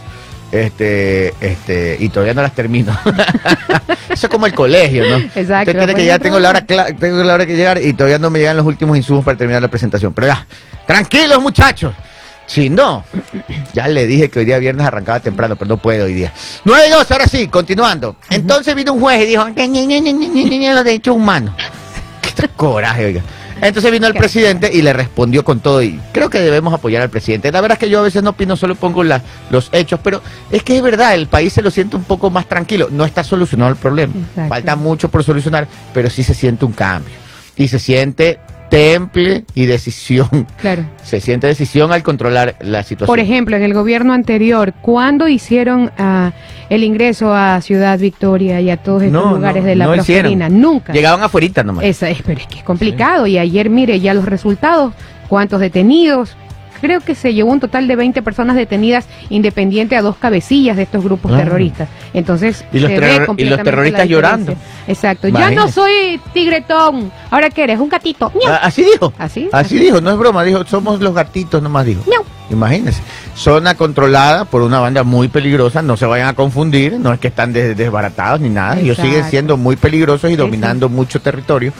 Este, 0.52 1.32
este, 1.40 1.96
y 1.98 2.10
todavía 2.10 2.34
no 2.34 2.42
las 2.42 2.54
termino. 2.54 2.92
Eso 4.10 4.26
es 4.26 4.30
como 4.30 4.44
el 4.44 4.52
colegio, 4.52 5.08
¿no? 5.08 5.16
Exacto, 5.16 5.70
Usted 5.70 5.78
tiene 5.78 5.94
que 5.94 6.04
ya 6.04 6.18
tengo 6.18 6.38
la 6.38 6.50
hora 6.50 6.60
tengo 6.60 7.24
la 7.24 7.34
hora 7.34 7.46
que 7.46 7.56
llegar 7.56 7.80
y 7.82 7.94
todavía 7.94 8.18
no 8.18 8.28
me 8.28 8.38
llegan 8.38 8.58
los 8.58 8.66
últimos 8.66 8.94
insumos 8.98 9.24
para 9.24 9.38
terminar 9.38 9.62
la 9.62 9.68
presentación. 9.68 10.12
Pero 10.12 10.26
ya, 10.26 10.46
tranquilos 10.86 11.40
muchachos. 11.40 11.94
Si 12.46 12.68
no, 12.68 13.04
ya 13.72 13.88
le 13.88 14.06
dije 14.06 14.28
que 14.28 14.40
hoy 14.40 14.44
día 14.44 14.58
viernes 14.58 14.86
arrancaba 14.86 15.20
temprano, 15.20 15.56
pero 15.56 15.68
no 15.68 15.76
puedo 15.78 16.04
hoy 16.04 16.12
día. 16.14 16.32
9 16.64 16.84
y 16.88 16.90
2, 16.90 17.10
ahora 17.10 17.26
sí, 17.26 17.48
continuando. 17.48 18.16
Entonces 18.30 18.74
vino 18.74 18.92
un 18.92 19.00
juez 19.00 19.22
y 19.22 19.26
dijo, 19.26 19.48
"Ñe, 19.48 19.68
Ñe, 19.68 19.86
Ñe, 19.86 20.00
Ñe, 20.00 20.12
Ñe, 20.12 20.28
Ñe, 20.28 20.58
Ñe, 20.58 20.74
los 20.74 20.84
derechos 20.84 21.16
humanos. 21.16 21.54
Qué 22.36 22.48
coraje, 22.48 23.06
oiga. 23.06 23.22
Entonces 23.60 23.92
vino 23.92 24.08
el 24.08 24.14
presidente 24.14 24.68
y 24.72 24.82
le 24.82 24.92
respondió 24.92 25.44
con 25.44 25.60
todo 25.60 25.80
y 25.84 25.98
creo 26.12 26.28
que 26.28 26.40
debemos 26.40 26.74
apoyar 26.74 27.00
al 27.00 27.10
presidente. 27.10 27.52
La 27.52 27.60
verdad 27.60 27.76
es 27.76 27.78
que 27.78 27.88
yo 27.88 28.00
a 28.00 28.02
veces 28.02 28.20
no 28.22 28.30
opino, 28.30 28.56
solo 28.56 28.74
pongo 28.74 29.04
la- 29.04 29.22
los 29.50 29.68
hechos, 29.72 30.00
pero 30.02 30.20
es 30.50 30.64
que 30.64 30.76
es 30.76 30.82
verdad, 30.82 31.14
el 31.14 31.28
país 31.28 31.52
se 31.52 31.62
lo 31.62 31.70
siente 31.70 31.94
un 31.94 32.02
poco 32.02 32.28
más 32.28 32.48
tranquilo. 32.48 32.88
No 32.90 33.04
está 33.04 33.22
solucionado 33.22 33.70
el 33.70 33.76
problema. 33.76 34.12
Exacto. 34.30 34.48
Falta 34.48 34.74
mucho 34.74 35.08
por 35.08 35.22
solucionar, 35.22 35.68
pero 35.94 36.10
sí 36.10 36.24
se 36.24 36.34
siente 36.34 36.64
un 36.64 36.72
cambio. 36.72 37.14
Y 37.56 37.68
se 37.68 37.78
siente 37.78 38.40
temple 38.72 39.44
y 39.54 39.66
decisión. 39.66 40.28
Claro. 40.62 40.84
Se 41.02 41.20
siente 41.20 41.48
decisión 41.48 41.92
al 41.92 42.02
controlar 42.04 42.54
la 42.60 42.84
situación. 42.84 43.06
Por 43.06 43.18
ejemplo, 43.18 43.56
en 43.56 43.64
el 43.64 43.74
gobierno 43.74 44.12
anterior, 44.12 44.72
¿cuándo 44.80 45.26
hicieron 45.26 45.90
ah, 45.98 46.32
el 46.70 46.84
ingreso 46.84 47.34
a 47.34 47.60
Ciudad 47.60 47.98
Victoria 47.98 48.60
y 48.60 48.70
a 48.70 48.76
todos 48.76 49.02
estos 49.02 49.24
No, 49.24 49.34
lugares 49.34 49.62
no, 49.64 49.68
de 49.68 49.76
la 49.76 49.86
no 49.86 49.96
hicieron. 49.96 50.22
prosperina? 50.22 50.48
Nunca. 50.48 50.92
Llegaban 50.92 51.22
afuera 51.22 51.62
nomás. 51.64 51.84
Esa 51.84 52.08
es, 52.10 52.22
pero 52.22 52.40
es 52.40 52.46
que 52.46 52.58
es 52.58 52.64
complicado. 52.64 53.26
Y 53.26 53.38
ayer, 53.38 53.68
mire, 53.68 53.98
ya 53.98 54.14
los 54.14 54.24
resultados, 54.24 54.94
cuántos 55.28 55.60
detenidos. 55.60 56.36
Creo 56.82 57.00
que 57.00 57.14
se 57.14 57.32
llevó 57.32 57.50
un 57.52 57.60
total 57.60 57.88
de 57.88 57.96
20 57.96 58.20
personas 58.22 58.56
detenidas 58.56 59.06
independiente 59.30 59.96
a 59.96 60.02
dos 60.02 60.16
cabecillas 60.16 60.76
de 60.76 60.82
estos 60.82 61.02
grupos 61.02 61.32
Ah. 61.32 61.38
terroristas. 61.38 61.88
Entonces, 62.12 62.62
Y 62.72 62.80
los 62.80 62.90
se 62.90 62.96
y 62.96 62.98
terroristas 63.64 64.06
llorando. 64.08 64.54
Exacto. 64.86 65.28
Ya 65.28 65.38
Imagínese. 65.38 65.54
no 65.56 65.72
soy 65.72 66.20
tigretón. 66.34 67.10
¿Ahora 67.30 67.48
qué 67.48 67.64
eres? 67.64 67.78
Un 67.80 67.88
gatito. 67.88 68.30
Miau. 68.34 68.52
Ah, 68.52 68.60
Así 68.64 68.82
dijo. 68.84 69.12
Así. 69.18 69.48
Así 69.52 69.78
dijo, 69.78 70.00
no 70.02 70.10
es 70.10 70.18
broma, 70.18 70.42
dijo, 70.44 70.66
somos 70.66 71.00
los 71.00 71.14
gatitos 71.14 71.62
nomás, 71.62 71.86
dijo. 71.86 72.02
Miau. 72.06 72.22
Imagínense. 72.50 73.00
Zona 73.34 73.74
controlada 73.76 74.44
por 74.44 74.60
una 74.60 74.78
banda 74.80 75.04
muy 75.04 75.28
peligrosa, 75.28 75.80
no 75.80 75.96
se 75.96 76.04
vayan 76.04 76.28
a 76.28 76.34
confundir, 76.34 76.98
no 77.00 77.12
es 77.14 77.20
que 77.20 77.28
están 77.28 77.52
des- 77.52 77.74
desbaratados 77.76 78.40
ni 78.40 78.50
nada, 78.50 78.74
ellos 78.74 78.98
Exacto. 78.98 79.08
siguen 79.10 79.30
siendo 79.30 79.56
muy 79.56 79.76
peligrosos 79.76 80.30
y 80.30 80.36
dominando 80.36 80.88
mucho 80.90 81.20
territorio. 81.20 81.72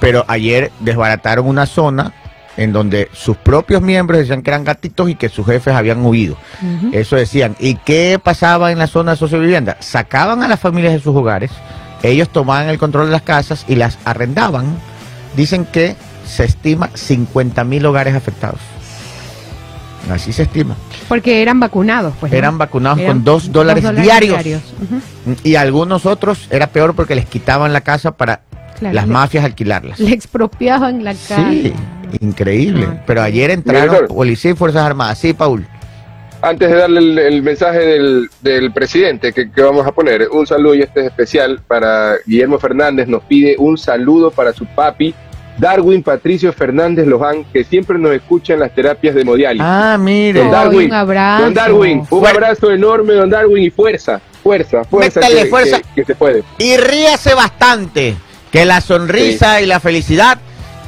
Pero 0.00 0.24
ayer 0.26 0.72
desbarataron 0.80 1.46
una 1.46 1.66
zona 1.66 2.12
en 2.56 2.72
donde 2.72 3.08
sus 3.12 3.36
propios 3.36 3.82
miembros 3.82 4.18
decían 4.18 4.42
que 4.42 4.50
eran 4.50 4.64
gatitos 4.64 5.10
y 5.10 5.14
que 5.14 5.28
sus 5.28 5.44
jefes 5.46 5.74
habían 5.74 6.04
huido. 6.04 6.36
Eso 6.92 7.16
decían. 7.16 7.54
¿Y 7.60 7.74
qué 7.76 8.18
pasaba 8.22 8.72
en 8.72 8.78
la 8.78 8.86
zona 8.86 9.12
de 9.12 9.16
sociovivienda? 9.18 9.76
Sacaban 9.80 10.42
a 10.42 10.48
las 10.48 10.58
familias 10.60 10.92
de 10.94 11.00
sus 11.00 11.14
hogares, 11.14 11.50
ellos 12.02 12.28
tomaban 12.30 12.68
el 12.68 12.78
control 12.78 13.06
de 13.06 13.12
las 13.12 13.22
casas 13.22 13.64
y 13.68 13.74
las 13.76 13.98
arrendaban. 14.04 14.66
Dicen 15.36 15.64
que 15.66 15.96
se 16.26 16.44
estima 16.44 16.88
50 16.94 17.62
mil 17.64 17.84
hogares 17.86 18.14
afectados. 18.14 18.60
Así 20.10 20.32
se 20.32 20.44
estima. 20.44 20.76
Porque 21.08 21.42
eran 21.42 21.58
vacunados, 21.58 22.14
pues. 22.20 22.30
¿no? 22.30 22.38
Eran 22.38 22.58
vacunados 22.58 22.98
Eran 23.00 23.12
con 23.16 23.24
dos 23.24 23.50
dólares, 23.50 23.84
diarios. 23.96 24.40
Y 25.42 25.56
algunos 25.56 26.06
otros 26.06 26.46
era 26.50 26.68
peor 26.68 26.94
porque 26.94 27.14
les 27.16 27.26
quitaban 27.26 27.72
la 27.72 27.80
casa 27.80 28.16
para 28.16 28.42
Claro, 28.78 28.94
las 28.94 29.06
le- 29.06 29.12
mafias 29.12 29.44
alquilarlas. 29.44 29.98
Le 29.98 30.12
expropiaban 30.12 31.02
la 31.02 31.12
casa. 31.12 31.48
Sí, 31.50 31.72
increíble. 32.20 32.86
Ah. 32.88 33.02
Pero 33.06 33.22
ayer 33.22 33.50
entraron 33.50 34.06
policía 34.08 34.50
y 34.50 34.54
Fuerzas 34.54 34.82
Armadas. 34.84 35.18
Sí, 35.18 35.32
Paul. 35.32 35.66
Antes 36.42 36.68
de 36.70 36.76
darle 36.76 37.00
el, 37.00 37.18
el 37.18 37.42
mensaje 37.42 37.78
del, 37.78 38.28
del 38.42 38.70
presidente 38.72 39.32
que, 39.32 39.50
que 39.50 39.62
vamos 39.62 39.86
a 39.86 39.92
poner, 39.92 40.28
un 40.30 40.46
saludo 40.46 40.74
y 40.74 40.82
este 40.82 41.00
es 41.00 41.06
especial 41.06 41.60
para 41.66 42.16
Guillermo 42.26 42.58
Fernández, 42.58 43.08
nos 43.08 43.22
pide 43.24 43.56
un 43.58 43.78
saludo 43.78 44.30
para 44.30 44.52
su 44.52 44.66
papi 44.66 45.14
Darwin 45.58 46.02
Patricio 46.02 46.52
Fernández 46.52 47.06
Loján, 47.06 47.44
que 47.50 47.64
siempre 47.64 47.98
nos 47.98 48.12
escucha 48.12 48.52
en 48.52 48.60
las 48.60 48.74
terapias 48.74 49.14
de 49.14 49.24
Modiali. 49.24 49.58
Ah, 49.62 49.96
mire. 49.98 50.40
Don 50.40 50.48
Ay, 50.48 50.52
Darwin, 50.52 50.86
un 50.90 50.92
abrazo. 50.94 51.44
Don 51.44 51.54
Darwin, 51.54 51.98
un 52.00 52.06
Fuer- 52.06 52.28
abrazo 52.28 52.70
enorme, 52.70 53.14
Don 53.14 53.30
Darwin, 53.30 53.62
y 53.64 53.70
fuerza, 53.70 54.20
fuerza, 54.42 54.84
fuerza, 54.84 55.20
Métale 55.20 55.42
que, 55.44 55.48
fuerza. 55.48 55.78
que- 55.80 55.94
que 55.94 56.04
se 56.04 56.14
puede. 56.14 56.44
Y 56.58 56.76
ríase 56.76 57.34
bastante, 57.34 58.14
que 58.52 58.66
la 58.66 58.82
sonrisa 58.82 59.62
y 59.62 59.66
la 59.66 59.80
felicidad 59.80 60.38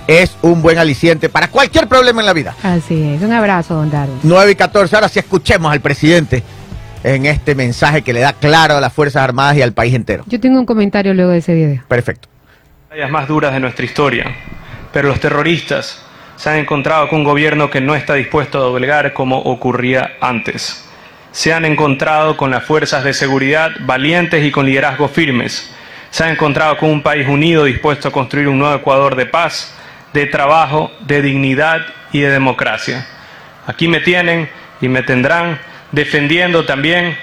es 0.09 0.37
un 0.41 0.63
buen 0.63 0.79
aliciente 0.79 1.29
para 1.29 1.49
cualquier 1.49 1.87
problema 1.87 2.21
en 2.23 2.27
la 2.27 2.33
vida. 2.33 2.57
Así 2.63 3.15
es, 3.15 3.23
un 3.23 3.33
abrazo, 3.33 3.75
don 3.75 3.91
Darwin. 3.91 4.19
9 4.23 4.53
y 4.53 4.55
14, 4.57 4.97
ahora 4.97 5.09
sí 5.09 5.19
escuchemos 5.19 5.71
al 5.71 5.81
presidente 5.81 6.43
en 7.05 7.27
este 7.27 7.55
mensaje 7.55 8.03
que 8.03 8.13
le 8.15 8.21
da 8.21 8.33
claro 8.33 8.79
a 8.79 8.81
las 8.81 8.93
Fuerzas 8.93 9.23
Armadas 9.23 9.57
y 9.59 9.63
al 9.63 9.73
país 9.73 9.95
entero. 9.95 10.25
Yo 10.27 10.41
tengo 10.41 10.59
un 10.59 10.67
comentario 10.67 11.13
luego 11.15 11.31
de 11.31 11.39
ese 11.39 11.55
video. 11.55 11.83
Perfecto. 11.87 12.27
batallas 12.89 13.11
más 13.11 13.29
duras 13.29 13.53
de 13.53 13.61
nuestra 13.61 13.85
historia, 13.85 14.35
pero 14.93 15.09
los 15.09 15.21
terroristas 15.21 16.03
se 16.37 16.49
han 16.49 16.57
encontrado 16.57 17.09
con 17.09 17.21
un 17.21 17.25
gobierno 17.25 17.69
que 17.69 17.83
no 17.83 17.95
está 17.95 18.15
dispuesto 18.15 18.59
a 18.59 18.63
doblegar 18.63 19.13
como 19.13 19.39
ocurría 19.39 20.13
antes. 20.23 20.85
Se 21.33 21.53
han 21.53 21.67
encontrado 21.67 22.39
con 22.39 22.51
las 22.51 22.65
fuerzas 22.65 23.05
de 23.05 23.13
seguridad 23.13 23.73
valientes 23.81 24.43
y 24.43 24.51
con 24.51 24.65
liderazgos 24.65 25.11
firmes. 25.11 25.71
Se 26.11 26.25
han 26.25 26.31
encontrado 26.31 26.79
con 26.79 26.89
un 26.89 27.03
país 27.03 27.29
unido 27.29 27.65
dispuesto 27.65 28.09
a 28.09 28.13
construir 28.13 28.49
un 28.49 28.59
nuevo 28.59 28.75
Ecuador 28.75 29.15
de 29.15 29.27
paz, 29.27 29.75
de 30.13 30.27
trabajo, 30.27 30.91
de 31.01 31.23
dignidad 31.23 31.83
y 32.13 32.21
de 32.21 32.31
democracia. 32.31 33.07
Aquí 33.67 33.89
me 33.89 34.01
tienen 34.01 34.49
y 34.81 34.89
me 34.89 35.03
tendrán 35.03 35.59
defendiendo 35.93 36.65
también 36.65 37.17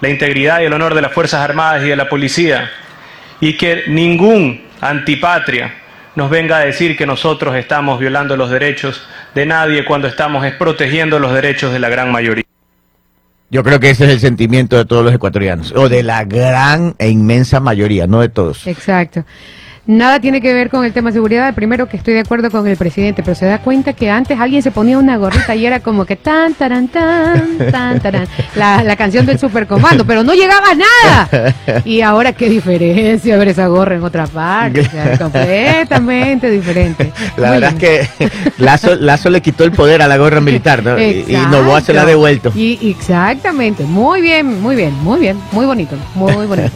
la 0.00 0.08
integridad 0.08 0.60
y 0.60 0.64
el 0.64 0.72
honor 0.72 0.94
de 0.94 1.02
las 1.02 1.12
Fuerzas 1.12 1.40
Armadas 1.40 1.84
y 1.84 1.88
de 1.88 1.96
la 1.96 2.08
policía 2.08 2.70
y 3.40 3.56
que 3.56 3.84
ningún 3.88 4.64
antipatria 4.80 5.74
nos 6.14 6.30
venga 6.30 6.58
a 6.58 6.60
decir 6.60 6.96
que 6.96 7.06
nosotros 7.06 7.54
estamos 7.56 8.00
violando 8.00 8.36
los 8.36 8.50
derechos 8.50 9.06
de 9.34 9.46
nadie 9.46 9.84
cuando 9.84 10.08
estamos 10.08 10.44
es 10.46 10.54
protegiendo 10.54 11.18
los 11.18 11.32
derechos 11.32 11.72
de 11.72 11.78
la 11.78 11.88
gran 11.88 12.10
mayoría. 12.10 12.44
Yo 13.50 13.62
creo 13.62 13.78
que 13.78 13.90
ese 13.90 14.04
es 14.06 14.10
el 14.10 14.20
sentimiento 14.20 14.76
de 14.76 14.86
todos 14.86 15.04
los 15.04 15.14
ecuatorianos, 15.14 15.72
o 15.76 15.88
de 15.88 16.02
la 16.02 16.24
gran 16.24 16.96
e 16.98 17.08
inmensa 17.08 17.60
mayoría, 17.60 18.06
no 18.06 18.20
de 18.20 18.28
todos. 18.28 18.66
Exacto. 18.66 19.24
Nada 19.86 20.18
tiene 20.18 20.40
que 20.40 20.52
ver 20.52 20.68
con 20.68 20.84
el 20.84 20.92
tema 20.92 21.10
de 21.10 21.14
seguridad. 21.14 21.54
Primero 21.54 21.88
que 21.88 21.96
estoy 21.96 22.14
de 22.14 22.20
acuerdo 22.20 22.50
con 22.50 22.66
el 22.66 22.76
presidente, 22.76 23.22
pero 23.22 23.36
se 23.36 23.46
da 23.46 23.58
cuenta 23.58 23.92
que 23.92 24.10
antes 24.10 24.38
alguien 24.38 24.60
se 24.60 24.72
ponía 24.72 24.98
una 24.98 25.16
gorrita 25.16 25.54
y 25.54 25.64
era 25.64 25.78
como 25.78 26.04
que 26.04 26.16
tan, 26.16 26.54
taran, 26.54 26.88
tan, 26.88 27.56
tan, 27.70 28.00
taran. 28.00 28.26
La, 28.56 28.82
la 28.82 28.96
canción 28.96 29.26
del 29.26 29.38
supercomando, 29.38 30.04
pero 30.04 30.24
no 30.24 30.34
llegaba 30.34 30.70
a 30.70 30.74
nada. 30.74 31.54
Y 31.84 32.00
ahora 32.00 32.32
qué 32.32 32.48
diferencia 32.48 33.36
ver 33.36 33.48
esa 33.48 33.68
gorra 33.68 33.94
en 33.94 34.02
otra 34.02 34.26
parte. 34.26 34.80
O 34.80 34.84
sea, 34.90 35.16
completamente 35.18 36.50
diferente. 36.50 37.12
La 37.36 37.48
Muy 37.52 37.60
verdad 37.60 37.74
bien. 37.76 38.00
es 38.02 38.10
que 38.20 38.30
Lazo, 38.58 38.96
Lazo 38.96 39.30
le 39.30 39.40
quitó 39.40 39.62
el 39.62 39.70
poder 39.70 40.02
a 40.02 40.08
la 40.08 40.16
gorra 40.16 40.40
militar, 40.40 40.82
¿no? 40.82 40.98
Y, 41.00 41.24
y 41.28 41.36
Novoa 41.50 41.80
se 41.80 41.92
la 41.92 42.00
ha 42.00 42.04
Exacto. 42.04 42.06
devuelto. 42.06 42.52
Y, 42.56 42.90
exactamente, 42.90 43.84
muy 43.84 44.20
bien, 44.20 44.60
muy 44.60 44.74
bien, 44.74 44.92
muy 45.04 45.20
bien, 45.20 45.38
muy 45.52 45.64
bonito, 45.64 45.94
muy 46.14 46.46
bonito. 46.46 46.70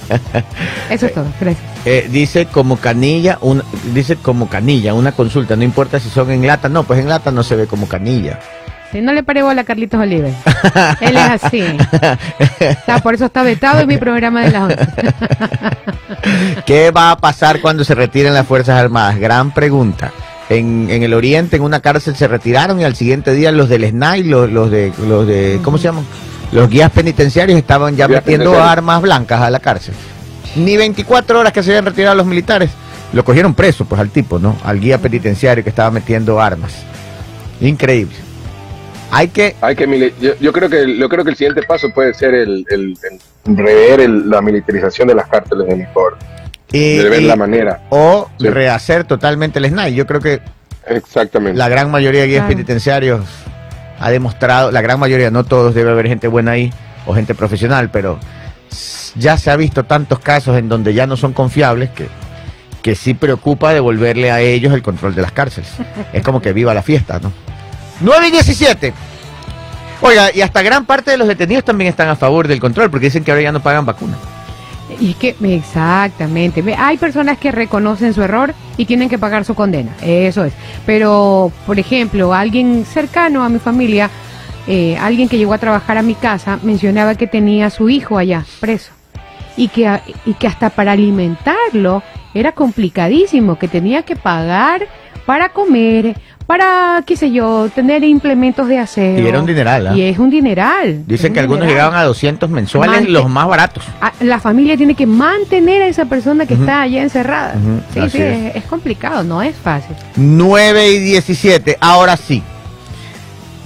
Eso 0.88 1.06
es 1.06 1.14
todo, 1.14 1.26
gracias. 1.40 1.64
Eh, 1.86 2.08
dice 2.10 2.46
como 2.46 2.76
canilla, 2.76 3.38
un, 3.40 3.62
dice 3.94 4.16
como 4.16 4.48
canilla, 4.48 4.92
una 4.92 5.12
consulta, 5.12 5.56
no 5.56 5.64
importa 5.64 5.98
si 5.98 6.10
son 6.10 6.30
en 6.30 6.46
lata, 6.46 6.68
no, 6.68 6.82
pues 6.84 7.00
en 7.00 7.08
lata 7.08 7.30
no 7.30 7.42
se 7.42 7.56
ve 7.56 7.66
como 7.66 7.88
canilla. 7.88 8.38
Si 8.92 9.00
no 9.00 9.12
le 9.12 9.22
paré 9.22 9.42
bola 9.42 9.62
a 9.62 9.64
Carlitos 9.64 10.00
Oliver. 10.00 10.32
Él 11.00 11.16
es 11.16 11.42
así. 11.44 11.62
Está- 12.58 12.98
por 13.02 13.14
eso 13.14 13.24
está 13.26 13.42
vetado 13.44 13.80
en 13.80 13.86
mi 13.88 13.96
programa 13.98 14.42
de 14.42 14.50
las 14.50 14.62
11. 14.64 14.86
¿Qué 16.66 16.90
va 16.90 17.12
a 17.12 17.16
pasar 17.16 17.60
cuando 17.60 17.84
se 17.84 17.94
retiren 17.94 18.34
las 18.34 18.46
Fuerzas 18.46 18.78
Armadas? 18.78 19.18
Gran 19.18 19.52
pregunta. 19.52 20.12
En, 20.48 20.88
en 20.90 21.02
el 21.04 21.14
oriente, 21.14 21.56
en 21.56 21.62
una 21.62 21.78
cárcel, 21.80 22.16
se 22.16 22.26
retiraron 22.26 22.80
y 22.80 22.84
al 22.84 22.96
siguiente 22.96 23.32
día 23.32 23.52
los 23.52 23.68
del 23.68 23.88
SNAI, 23.88 24.24
los, 24.24 24.50
los 24.50 24.70
de, 24.70 24.92
los 25.06 25.24
de, 25.26 25.60
¿cómo 25.62 25.78
se 25.78 25.84
llaman? 25.84 26.04
Los 26.50 26.68
guías 26.68 26.90
penitenciarios 26.90 27.56
estaban 27.56 27.94
ya 27.96 28.08
Guías 28.08 28.22
metiendo 28.24 28.60
armas 28.60 29.00
blancas 29.00 29.40
a 29.40 29.50
la 29.50 29.60
cárcel. 29.60 29.94
Ni 30.56 30.76
24 30.76 31.38
horas 31.40 31.52
que 31.52 31.62
se 31.62 31.70
habían 31.70 31.86
retirado 31.86 32.14
los 32.16 32.26
militares. 32.26 32.70
Lo 33.12 33.24
cogieron 33.24 33.54
preso, 33.54 33.84
pues 33.84 34.00
al 34.00 34.10
tipo, 34.10 34.38
¿no? 34.38 34.56
Al 34.64 34.78
guía 34.80 34.98
penitenciario 34.98 35.64
que 35.64 35.70
estaba 35.70 35.90
metiendo 35.90 36.40
armas. 36.40 36.72
Increíble. 37.60 38.14
Hay 39.10 39.28
que 39.28 39.56
Hay 39.60 39.74
que 39.74 40.12
yo, 40.20 40.32
yo 40.40 40.52
creo 40.52 40.68
que 40.68 40.96
yo 40.96 41.08
creo 41.08 41.24
que 41.24 41.30
el 41.30 41.36
siguiente 41.36 41.62
paso 41.64 41.90
puede 41.92 42.14
ser 42.14 42.32
el, 42.34 42.64
el- 42.70 42.96
el 43.44 43.56
rever 43.56 44.00
el- 44.00 44.30
la 44.30 44.40
militarización 44.40 45.08
de 45.08 45.16
las 45.16 45.26
cárceles 45.28 45.66
de 45.66 45.74
mejor, 45.76 46.16
y- 46.70 46.98
de 46.98 47.08
ver 47.08 47.22
y- 47.22 47.26
la 47.26 47.34
manera. 47.36 47.80
o 47.90 48.28
Sí. 48.38 48.48
rehacer 48.48 49.02
totalmente 49.04 49.58
el 49.58 49.64
SNAI. 49.66 49.94
Yo 49.94 50.06
creo 50.06 50.20
que 50.20 50.40
Exactamente. 50.86 51.58
la 51.58 51.68
gran 51.68 51.90
mayoría 51.90 52.20
de 52.20 52.28
guías 52.28 52.40
Claro. 52.42 52.54
penitenciarios 52.54 53.24
ha 53.98 54.10
demostrado, 54.10 54.70
la 54.70 54.80
gran 54.80 55.00
mayoría, 55.00 55.30
no 55.32 55.42
todos, 55.42 55.74
debe 55.74 55.90
haber 55.90 56.06
gente 56.06 56.28
buena 56.28 56.52
ahí 56.52 56.72
o 57.04 57.12
gente 57.12 57.34
profesional, 57.34 57.90
pero 57.92 58.18
ya 59.16 59.36
se 59.36 59.50
ha 59.50 59.56
visto 59.56 59.84
tantos 59.84 60.18
casos 60.18 60.56
en 60.56 60.68
donde 60.68 60.94
ya 60.94 61.06
no 61.06 61.16
son 61.16 61.32
confiables 61.32 61.90
que, 61.90 62.08
que 62.82 62.94
sí 62.94 63.14
preocupa 63.14 63.72
devolverle 63.72 64.30
a 64.30 64.40
ellos 64.40 64.72
el 64.72 64.82
control 64.82 65.14
de 65.14 65.22
las 65.22 65.32
cárceles. 65.32 65.70
es 66.12 66.22
como 66.22 66.40
que 66.40 66.52
viva 66.52 66.74
la 66.74 66.82
fiesta, 66.82 67.18
¿no? 67.20 67.32
9 68.00 68.28
y 68.28 68.30
17. 68.30 68.94
Oiga, 70.02 70.30
y 70.34 70.40
hasta 70.40 70.62
gran 70.62 70.86
parte 70.86 71.10
de 71.10 71.18
los 71.18 71.28
detenidos 71.28 71.64
también 71.64 71.88
están 71.88 72.08
a 72.08 72.16
favor 72.16 72.48
del 72.48 72.58
control 72.58 72.90
porque 72.90 73.06
dicen 73.06 73.22
que 73.22 73.30
ahora 73.30 73.42
ya 73.42 73.52
no 73.52 73.60
pagan 73.60 73.84
vacuna. 73.84 74.16
Y 74.98 75.10
es 75.10 75.16
que, 75.16 75.36
exactamente. 75.42 76.64
Hay 76.76 76.96
personas 76.96 77.38
que 77.38 77.52
reconocen 77.52 78.12
su 78.14 78.22
error 78.22 78.54
y 78.76 78.86
tienen 78.86 79.08
que 79.08 79.18
pagar 79.18 79.44
su 79.44 79.54
condena. 79.54 79.94
Eso 80.02 80.44
es. 80.44 80.52
Pero, 80.86 81.52
por 81.66 81.78
ejemplo, 81.78 82.34
alguien 82.34 82.84
cercano 82.84 83.44
a 83.44 83.48
mi 83.48 83.58
familia, 83.58 84.10
eh, 84.70 84.96
alguien 84.98 85.28
que 85.28 85.36
llegó 85.36 85.52
a 85.52 85.58
trabajar 85.58 85.98
a 85.98 86.02
mi 86.02 86.14
casa, 86.14 86.58
mencionaba 86.62 87.16
que 87.16 87.26
tenía 87.26 87.66
a 87.66 87.70
su 87.70 87.88
hijo 87.90 88.16
allá, 88.18 88.44
preso. 88.60 88.92
Y 89.56 89.68
que, 89.68 90.00
y 90.24 90.34
que 90.34 90.46
hasta 90.46 90.70
para 90.70 90.92
alimentarlo 90.92 92.02
era 92.34 92.52
complicadísimo, 92.52 93.58
que 93.58 93.68
tenía 93.68 94.02
que 94.04 94.14
pagar 94.16 94.86
para 95.26 95.48
comer, 95.50 96.16
para, 96.46 97.02
qué 97.06 97.16
sé 97.16 97.30
yo, 97.30 97.68
tener 97.74 98.02
implementos 98.04 98.68
de 98.68 98.78
aseo. 98.78 99.18
Y 99.20 99.26
era 99.26 99.38
un 99.40 99.46
dineral, 99.46 99.88
¿ah? 99.88 99.96
Y 99.96 100.02
es 100.02 100.18
un 100.18 100.30
dineral. 100.30 101.04
Dicen 101.06 101.32
que 101.32 101.40
un 101.40 101.44
algunos 101.44 101.62
dineral. 101.66 101.84
llegaban 101.90 102.00
a 102.00 102.04
200 102.04 102.48
mensuales, 102.50 102.96
Mante- 103.02 103.10
los 103.10 103.28
más 103.28 103.46
baratos. 103.48 103.84
Ah, 104.00 104.12
la 104.20 104.38
familia 104.40 104.76
tiene 104.76 104.94
que 104.94 105.06
mantener 105.06 105.82
a 105.82 105.86
esa 105.88 106.06
persona 106.06 106.46
que 106.46 106.54
está 106.54 106.82
allá 106.82 107.02
encerrada. 107.02 107.54
Sí, 107.92 108.00
así 108.00 108.10
sí, 108.10 108.22
es. 108.22 108.38
es. 108.46 108.56
es 108.56 108.64
complicado, 108.64 109.22
no 109.24 109.42
es 109.42 109.54
fácil. 109.56 109.94
9 110.16 110.90
y 110.92 110.98
17. 111.00 111.76
Ahora 111.80 112.16
sí. 112.16 112.42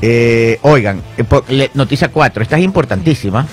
Eh, 0.02 0.58
oigan, 0.62 1.00
eh, 1.16 1.70
noticia 1.74 2.08
4. 2.08 2.42
Esta 2.42 2.58
es 2.58 2.64
importantísima. 2.64 3.46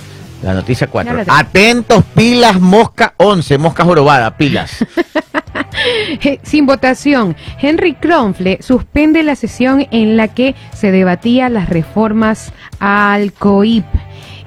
La 0.44 0.54
noticia 0.54 0.88
4. 0.88 1.12
Ya 1.12 1.18
la 1.18 1.24
tengo. 1.26 1.38
Atentos, 1.38 2.04
pilas, 2.16 2.60
mosca 2.60 3.14
11. 3.18 3.58
Mosca 3.58 3.84
jorobada, 3.84 4.36
pilas. 4.38 4.86
Eh, 6.24 6.40
Sin 6.44 6.66
votación, 6.66 7.36
Henry 7.60 7.94
Kronfle 7.96 8.60
suspende 8.62 9.24
la 9.24 9.36
sesión 9.36 9.88
en 9.92 10.18
la 10.18 10.28
que 10.28 10.54
se 10.74 10.92
debatía 10.92 11.50
las 11.50 11.70
reformas 11.70 12.54
al 12.80 13.34
COIP. 13.34 13.86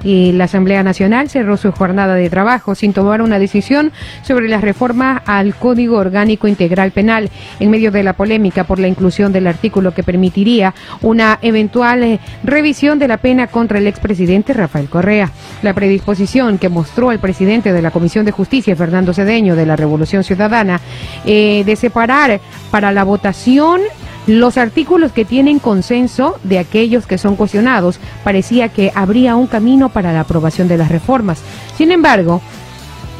Y 0.04 0.32
la 0.32 0.44
Asamblea 0.44 0.82
Nacional 0.82 1.30
cerró 1.30 1.56
su 1.56 1.72
jornada 1.72 2.14
de 2.14 2.30
trabajo 2.30 2.74
sin 2.74 2.92
tomar 2.92 3.22
una 3.22 3.38
decisión 3.38 3.90
sobre 4.22 4.48
las 4.48 4.62
reformas 4.62 5.22
al 5.26 5.54
Código 5.54 5.96
Orgánico 5.96 6.46
Integral 6.46 6.92
Penal 6.92 7.30
en 7.58 7.70
medio 7.70 7.90
de 7.90 8.02
la 8.02 8.12
polémica 8.12 8.64
por 8.64 8.78
la 8.78 8.88
inclusión 8.88 9.32
del 9.32 9.46
artículo 9.46 9.94
que 9.94 10.02
permitiría 10.02 10.74
una 11.02 11.38
eventual 11.42 12.02
eh, 12.02 12.20
revisión 12.42 12.98
de 12.98 13.08
la 13.08 13.16
pena 13.16 13.46
contra 13.46 13.78
el 13.78 13.86
expresidente 13.86 14.52
Rafael 14.52 14.88
Correa. 14.88 15.30
La 15.62 15.74
predisposición 15.74 16.58
que 16.58 16.68
mostró 16.68 17.10
el 17.10 17.18
presidente 17.18 17.72
de 17.72 17.82
la 17.82 17.90
Comisión 17.90 18.24
de 18.24 18.32
Justicia, 18.32 18.76
Fernando 18.76 19.14
Cedeño, 19.14 19.56
de 19.56 19.66
la 19.66 19.76
Revolución 19.76 20.24
Ciudadana, 20.24 20.80
eh, 21.24 21.62
de 21.64 21.76
separar 21.76 22.40
para 22.70 22.92
la 22.92 23.04
votación 23.04 23.80
los 24.26 24.56
artículos 24.56 25.12
que 25.12 25.24
tienen 25.24 25.58
consenso 25.58 26.38
de 26.42 26.58
aquellos 26.58 27.06
que 27.06 27.18
son 27.18 27.36
cuestionados, 27.36 27.98
parecía 28.22 28.68
que 28.70 28.90
habría 28.94 29.36
un 29.36 29.46
camino 29.46 29.90
para 29.90 30.12
la 30.12 30.20
aprobación 30.20 30.68
de 30.68 30.78
las 30.78 30.88
reformas. 30.88 31.40
Sin 31.76 31.92
embargo, 31.92 32.40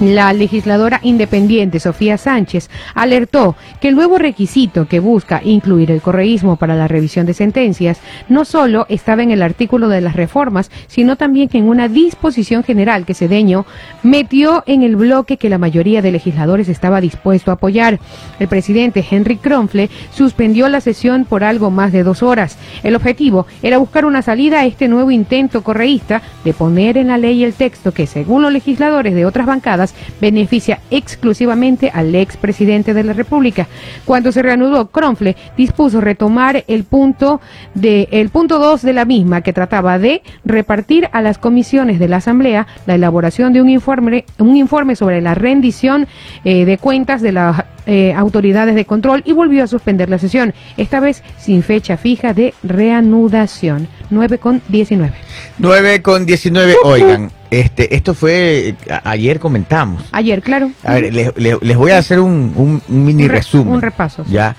la 0.01 0.33
legisladora 0.33 0.99
independiente 1.03 1.79
Sofía 1.79 2.19
Sánchez 2.19 2.69
alertó 2.95 3.55
que 3.81 3.89
el 3.89 3.95
nuevo 3.95 4.19
requisito 4.19 4.87
que 4.87 4.99
busca 4.99 5.41
incluir 5.45 5.91
el 5.91 6.01
correísmo 6.01 6.57
para 6.57 6.75
la 6.75 6.89
revisión 6.89 7.27
de 7.27 7.35
sentencias 7.35 8.01
no 8.29 8.45
solo 8.45 8.87
estaba 8.89 9.23
en 9.23 9.31
el 9.31 9.43
artículo 9.43 9.89
de 9.89 10.01
las 10.01 10.17
reformas, 10.17 10.71
sino 10.89 11.17
también 11.17 11.49
que 11.49 11.59
en 11.59 11.69
una 11.69 11.89
disposición 11.89 12.65
general 12.65 13.05
que 13.05 13.15
Cedeño 13.15 13.67
metió 14.03 14.65
en 14.67 14.83
el 14.83 14.97
bloque 14.97 15.37
que 15.37 15.49
la 15.49 15.59
mayoría 15.59 16.03
de 16.03 16.13
legisladores 16.13 16.69
estaba 16.69 17.01
dispuesto 17.01 17.51
a 17.51 17.55
apoyar. 17.55 18.01
El 18.41 18.49
presidente 18.49 19.05
Henry 19.09 19.37
Kronfle 19.37 19.91
suspendió 20.13 20.69
la 20.69 20.81
sesión 20.81 21.25
por 21.25 21.45
algo 21.45 21.71
más 21.71 21.93
de 21.93 22.03
dos 22.03 22.23
horas. 22.23 22.59
El 22.83 22.97
objetivo 22.97 23.47
era 23.63 23.79
buscar 23.79 24.05
una 24.05 24.23
salida 24.23 24.61
a 24.61 24.67
este 24.67 24.89
nuevo 24.89 25.11
intento 25.11 25.63
correísta 25.63 26.23
de 26.45 26.53
poner 26.53 26.99
en 26.99 27.09
la 27.09 27.19
ley 27.19 27.45
el 27.45 27.55
texto 27.55 27.93
que, 27.93 28.07
según 28.07 28.43
los 28.43 28.53
legisladores 28.53 29.15
de 29.15 29.27
otras 29.27 29.47
bancadas, 29.47 29.84
beneficia 30.21 30.81
exclusivamente 30.91 31.91
al 31.93 32.15
expresidente 32.15 32.95
de 32.95 33.05
la 33.05 33.13
República. 33.13 33.67
Cuando 34.05 34.33
se 34.33 34.43
reanudó, 34.43 34.87
Cronfle 34.89 35.37
dispuso 35.57 36.01
retomar 36.01 36.65
el 36.69 36.85
punto 36.85 37.41
de 37.75 38.09
el 38.13 38.31
punto 38.31 38.59
2 38.59 38.83
de 38.83 38.93
la 38.93 39.05
misma 39.05 39.41
que 39.43 39.53
trataba 39.53 39.99
de 39.99 40.23
repartir 40.45 41.09
a 41.13 41.21
las 41.23 41.39
comisiones 41.39 41.99
de 41.99 42.09
la 42.09 42.17
Asamblea 42.17 42.67
la 42.87 42.95
elaboración 42.95 43.53
de 43.53 43.61
un 43.61 43.69
informe 43.69 44.25
un 44.39 44.57
informe 44.57 44.97
sobre 44.97 45.21
la 45.21 45.35
rendición 45.35 46.07
eh, 46.45 46.65
de 46.65 46.79
cuentas 46.79 47.23
de 47.23 47.33
las 47.33 47.65
eh, 47.87 48.15
autoridades 48.15 48.75
de 48.75 48.87
control 48.87 49.23
y 49.27 49.33
volvió 49.33 49.63
a 49.63 49.67
suspender 49.67 50.09
la 50.09 50.19
sesión, 50.19 50.55
esta 50.79 51.01
vez 51.01 51.23
sin 51.39 51.63
fecha 51.63 51.99
fija 51.99 52.33
de 52.33 52.55
reanudación. 52.63 53.89
9 54.09 54.39
con 54.39 54.63
19. 54.69 55.13
9 55.59 56.03
con 56.03 56.25
19. 56.25 56.77
Oigan, 56.83 57.31
este, 57.51 57.95
esto 57.95 58.15
fue, 58.15 58.75
a- 58.91 59.11
ayer 59.11 59.39
comentamos. 59.39 60.05
Ayer, 60.13 60.43
claro. 60.43 60.71
A 60.83 60.95
ver, 60.95 61.13
les, 61.15 61.33
les- 61.37 61.61
les 61.63 61.77
voy 61.77 61.91
a 61.93 61.99
hacer 61.99 62.21
un, 62.21 62.53
un- 62.57 62.83
un 62.89 63.05
mini 63.05 63.25
Un 63.25 63.29
re- 63.31 63.37
resumen. 63.37 63.75
un 63.75 63.83
repaso. 63.83 64.25
Ya. 64.29 64.57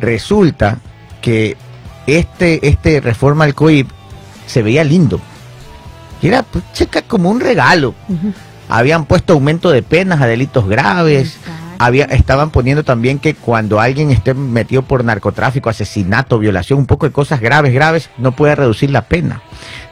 Resulta 0.00 0.78
que 1.20 1.56
este, 2.06 2.66
este 2.68 3.00
reforma 3.00 3.44
al 3.44 3.54
COIP 3.54 3.88
se 4.46 4.62
veía 4.62 4.84
lindo. 4.84 5.20
Y 6.20 6.28
era, 6.28 6.42
pues, 6.42 6.64
checa, 6.72 7.02
como 7.02 7.30
un 7.30 7.40
regalo. 7.40 7.94
Habían 8.68 9.04
puesto 9.04 9.34
aumento 9.34 9.70
de 9.70 9.82
penas 9.82 10.20
a 10.20 10.26
delitos 10.26 10.66
graves. 10.68 11.36
Había, 11.78 12.04
estaban 12.06 12.50
poniendo 12.50 12.82
también 12.84 13.18
que 13.18 13.34
cuando 13.34 13.80
alguien 13.80 14.10
esté 14.10 14.32
metido 14.32 14.82
por 14.82 15.04
narcotráfico, 15.04 15.68
asesinato, 15.68 16.38
violación, 16.38 16.78
un 16.78 16.86
poco 16.86 17.04
de 17.06 17.12
cosas 17.12 17.40
graves, 17.40 17.74
graves, 17.74 18.10
no 18.16 18.32
puede 18.32 18.54
reducir 18.54 18.90
la 18.90 19.02
pena. 19.02 19.42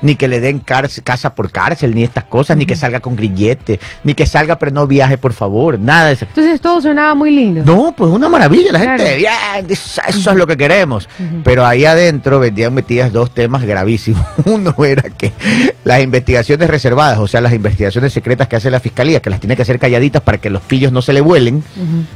Ni 0.02 0.14
que 0.16 0.28
le 0.28 0.40
den 0.40 0.58
cárcel- 0.60 1.02
casa 1.04 1.34
por 1.34 1.50
cárcel, 1.50 1.94
ni 1.94 2.02
estas 2.04 2.24
cosas, 2.24 2.56
ni 2.56 2.66
que 2.66 2.76
salga 2.76 3.00
con 3.00 3.16
grillete, 3.16 3.78
ni 4.04 4.14
que 4.14 4.26
salga 4.26 4.58
pero 4.58 4.72
no 4.72 4.86
viaje, 4.86 5.18
por 5.18 5.32
favor, 5.32 5.78
nada 5.78 6.06
de 6.08 6.12
eso. 6.14 6.24
Entonces 6.26 6.60
todo 6.60 6.80
sonaba 6.80 7.14
muy 7.14 7.30
lindo. 7.30 7.62
No, 7.64 7.92
pues 7.96 8.10
una 8.10 8.28
maravilla, 8.28 8.72
la 8.72 8.80
Claro. 8.80 8.98
gente, 9.02 9.16
bien, 9.16 9.32
eso, 9.68 10.00
es 10.08 10.36
lo 10.36 10.46
que 10.46 10.56
queremos. 10.56 11.08
Pero 11.44 11.64
ahí 11.66 11.84
adentro 11.84 12.38
vendían 12.40 12.74
metidas 12.74 13.12
dos 13.12 13.32
temas 13.32 13.62
gravísimos. 13.64 14.24
Uno 14.44 14.74
era 14.84 15.02
que 15.10 15.32
las 15.84 16.00
investigaciones 16.02 16.68
reservadas, 16.68 17.18
o 17.18 17.26
sea, 17.26 17.40
las 17.40 17.52
investigaciones 17.52 18.12
secretas 18.12 18.48
que 18.48 18.56
hace 18.56 18.70
la 18.70 18.80
fiscalía, 18.80 19.20
que 19.20 19.30
las 19.30 19.40
tiene 19.40 19.56
que 19.56 19.62
hacer 19.62 19.78
calladitas 19.78 20.22
para 20.22 20.38
que 20.38 20.50
los 20.50 20.62
pillos 20.62 20.92
no 20.92 21.02
se 21.02 21.12
le 21.12 21.20
vuelen 21.20 21.62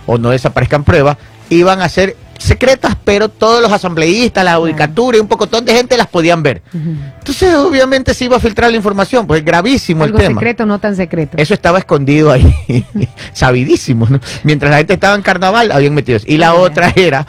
o 0.06 0.18
no 0.18 0.30
desaparezcan 0.30 0.84
pruebas, 0.84 1.16
iban 1.50 1.80
a 1.82 1.88
ser 1.88 2.16
secretas, 2.38 2.96
pero 3.04 3.28
todos 3.28 3.60
los 3.62 3.72
asambleístas, 3.72 4.44
la 4.44 4.56
judicatura 4.56 5.16
y 5.16 5.20
un 5.20 5.28
pocotón 5.28 5.64
de 5.64 5.74
gente 5.74 5.96
las 5.96 6.06
podían 6.06 6.42
ver. 6.42 6.62
Entonces, 6.72 7.54
obviamente 7.54 8.14
se 8.14 8.24
iba 8.26 8.36
a 8.36 8.40
filtrar 8.40 8.70
la 8.70 8.76
información, 8.76 9.26
pues 9.26 9.40
es 9.40 9.44
gravísimo 9.46 10.04
Algo 10.04 10.18
el 10.18 10.24
tema. 10.26 10.40
secreto, 10.40 10.66
no 10.66 10.78
tan 10.78 10.94
secreto. 10.96 11.36
Eso 11.38 11.54
estaba 11.54 11.78
escondido 11.78 12.30
ahí, 12.30 12.54
sabidísimo, 13.32 14.06
¿no? 14.08 14.20
Mientras 14.44 14.70
la 14.70 14.78
gente 14.78 14.94
estaba 14.94 15.14
en 15.14 15.22
carnaval, 15.22 15.72
habían 15.72 15.94
metido 15.94 16.16
eso. 16.16 16.26
Y 16.28 16.36
la 16.38 16.48
Ah. 16.50 16.54
otra 16.54 16.92
era 16.94 17.26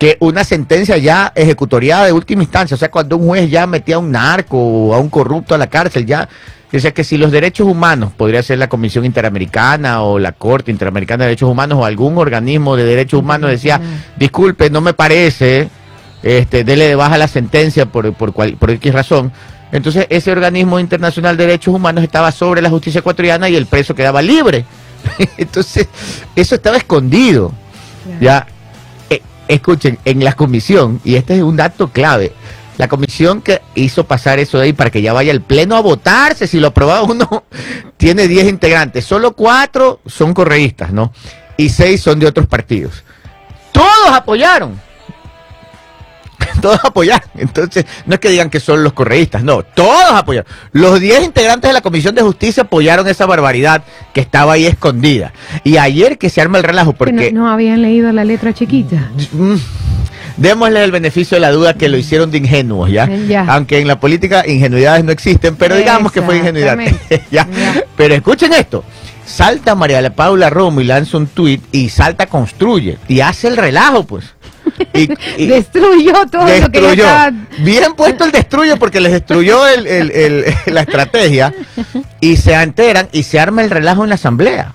que 0.00 0.16
una 0.20 0.44
sentencia 0.44 0.96
ya 0.96 1.30
ejecutoriada 1.34 2.06
de 2.06 2.12
última 2.12 2.42
instancia, 2.42 2.74
o 2.74 2.78
sea, 2.78 2.90
cuando 2.90 3.18
un 3.18 3.26
juez 3.26 3.50
ya 3.50 3.66
metía 3.66 3.96
a 3.96 3.98
un 3.98 4.10
narco 4.10 4.56
o 4.56 4.94
a 4.94 4.98
un 4.98 5.10
corrupto 5.10 5.54
a 5.54 5.58
la 5.58 5.66
cárcel, 5.66 6.06
ya 6.06 6.26
decía 6.72 6.94
que 6.94 7.04
si 7.04 7.18
los 7.18 7.30
derechos 7.30 7.68
humanos, 7.68 8.10
podría 8.16 8.42
ser 8.42 8.58
la 8.58 8.70
Comisión 8.70 9.04
Interamericana 9.04 10.00
o 10.00 10.18
la 10.18 10.32
Corte 10.32 10.70
Interamericana 10.70 11.24
de 11.24 11.28
Derechos 11.28 11.50
Humanos 11.50 11.80
o 11.80 11.84
algún 11.84 12.16
organismo 12.16 12.76
de 12.76 12.84
derechos 12.84 13.20
humanos 13.20 13.50
decía, 13.50 13.78
disculpe, 14.16 14.70
no 14.70 14.80
me 14.80 14.94
parece, 14.94 15.68
este, 16.22 16.64
dele 16.64 16.86
de 16.86 16.94
baja 16.94 17.18
la 17.18 17.28
sentencia 17.28 17.84
por, 17.84 18.14
por, 18.14 18.32
cual, 18.32 18.56
por 18.58 18.70
X 18.70 18.94
razón. 18.94 19.30
Entonces 19.70 20.06
ese 20.08 20.32
organismo 20.32 20.80
internacional 20.80 21.36
de 21.36 21.44
derechos 21.44 21.74
humanos 21.74 22.02
estaba 22.02 22.32
sobre 22.32 22.62
la 22.62 22.70
justicia 22.70 23.00
ecuatoriana 23.00 23.50
y 23.50 23.56
el 23.56 23.66
preso 23.66 23.94
quedaba 23.94 24.22
libre. 24.22 24.64
Entonces 25.36 25.88
eso 26.34 26.54
estaba 26.54 26.78
escondido. 26.78 27.52
Ya, 28.18 28.46
escuchen, 29.54 29.98
en 30.04 30.24
la 30.24 30.34
comisión, 30.34 31.00
y 31.04 31.16
este 31.16 31.36
es 31.36 31.42
un 31.42 31.56
dato 31.56 31.88
clave, 31.88 32.32
la 32.78 32.88
comisión 32.88 33.42
que 33.42 33.60
hizo 33.74 34.04
pasar 34.04 34.38
eso 34.38 34.58
de 34.58 34.64
ahí 34.64 34.72
para 34.72 34.90
que 34.90 35.02
ya 35.02 35.12
vaya 35.12 35.32
el 35.32 35.42
pleno 35.42 35.76
a 35.76 35.80
votarse, 35.80 36.46
si 36.46 36.58
lo 36.58 36.68
aprobaba 36.68 37.02
uno, 37.02 37.44
tiene 37.98 38.26
10 38.26 38.48
integrantes, 38.48 39.04
solo 39.04 39.32
4 39.32 40.00
son 40.06 40.32
correístas, 40.32 40.92
¿no? 40.92 41.12
Y 41.56 41.68
6 41.68 42.00
son 42.00 42.18
de 42.18 42.26
otros 42.26 42.46
partidos. 42.46 43.04
Todos 43.72 44.10
apoyaron. 44.10 44.80
Todos 46.60 46.80
apoyaron. 46.84 47.28
Entonces, 47.36 47.84
no 48.06 48.14
es 48.14 48.20
que 48.20 48.28
digan 48.30 48.50
que 48.50 48.60
son 48.60 48.82
los 48.84 48.92
correístas, 48.92 49.42
no, 49.42 49.62
todos 49.62 50.12
apoyaron. 50.12 50.50
Los 50.72 51.00
10 51.00 51.24
integrantes 51.24 51.68
de 51.68 51.72
la 51.74 51.80
Comisión 51.80 52.14
de 52.14 52.22
Justicia 52.22 52.62
apoyaron 52.64 53.06
esa 53.08 53.26
barbaridad 53.26 53.82
que 54.12 54.20
estaba 54.20 54.54
ahí 54.54 54.66
escondida. 54.66 55.32
Y 55.64 55.76
ayer 55.76 56.18
que 56.18 56.30
se 56.30 56.40
arma 56.40 56.58
el 56.58 56.64
relajo, 56.64 56.92
Que 56.92 56.98
porque... 56.98 57.32
no, 57.32 57.42
no 57.42 57.50
habían 57.50 57.82
leído 57.82 58.12
la 58.12 58.24
letra 58.24 58.52
chiquita. 58.52 59.10
Mm, 59.32 59.56
Démosle 60.36 60.82
el 60.82 60.90
beneficio 60.90 61.36
de 61.36 61.40
la 61.40 61.50
duda 61.50 61.74
que 61.74 61.88
lo 61.88 61.98
hicieron 61.98 62.30
de 62.30 62.38
ingenuos, 62.38 62.90
¿ya? 62.90 63.04
Eh, 63.04 63.26
ya. 63.28 63.44
Aunque 63.48 63.78
en 63.78 63.86
la 63.86 64.00
política 64.00 64.44
ingenuidades 64.46 65.04
no 65.04 65.12
existen, 65.12 65.56
pero 65.56 65.76
digamos 65.76 66.12
que 66.12 66.22
fue 66.22 66.38
ingenuidad. 66.38 66.78
¿ya? 67.30 67.46
Ya. 67.46 67.84
Pero 67.96 68.14
escuchen 68.14 68.52
esto. 68.54 68.84
Salta 69.26 69.74
María 69.74 70.00
La 70.00 70.10
Paula 70.10 70.50
Romo 70.50 70.80
y 70.80 70.84
lanza 70.84 71.16
un 71.16 71.26
tuit 71.26 71.62
y 71.72 71.88
Salta 71.88 72.26
construye 72.26 72.98
y 73.06 73.20
hace 73.20 73.48
el 73.48 73.56
relajo, 73.56 74.04
pues. 74.04 74.24
Y, 74.94 75.08
y 75.36 75.46
Destruyó 75.46 76.12
todo 76.30 76.42
lo 76.60 76.70
que 76.70 76.80
ya. 77.02 77.32
Bien 77.58 77.92
puesto 77.94 78.24
el 78.24 78.32
destruyo 78.32 78.76
porque 78.78 79.00
les 79.00 79.12
destruyó 79.12 79.66
el- 79.66 79.86
el- 79.86 80.10
el- 80.10 80.44
la 80.74 80.80
estrategia 80.82 81.52
y 82.20 82.36
se 82.36 82.54
enteran 82.54 83.08
y 83.12 83.22
se 83.22 83.38
arma 83.40 83.62
el 83.62 83.70
relajo 83.70 84.02
en 84.04 84.08
la 84.10 84.14
asamblea. 84.16 84.72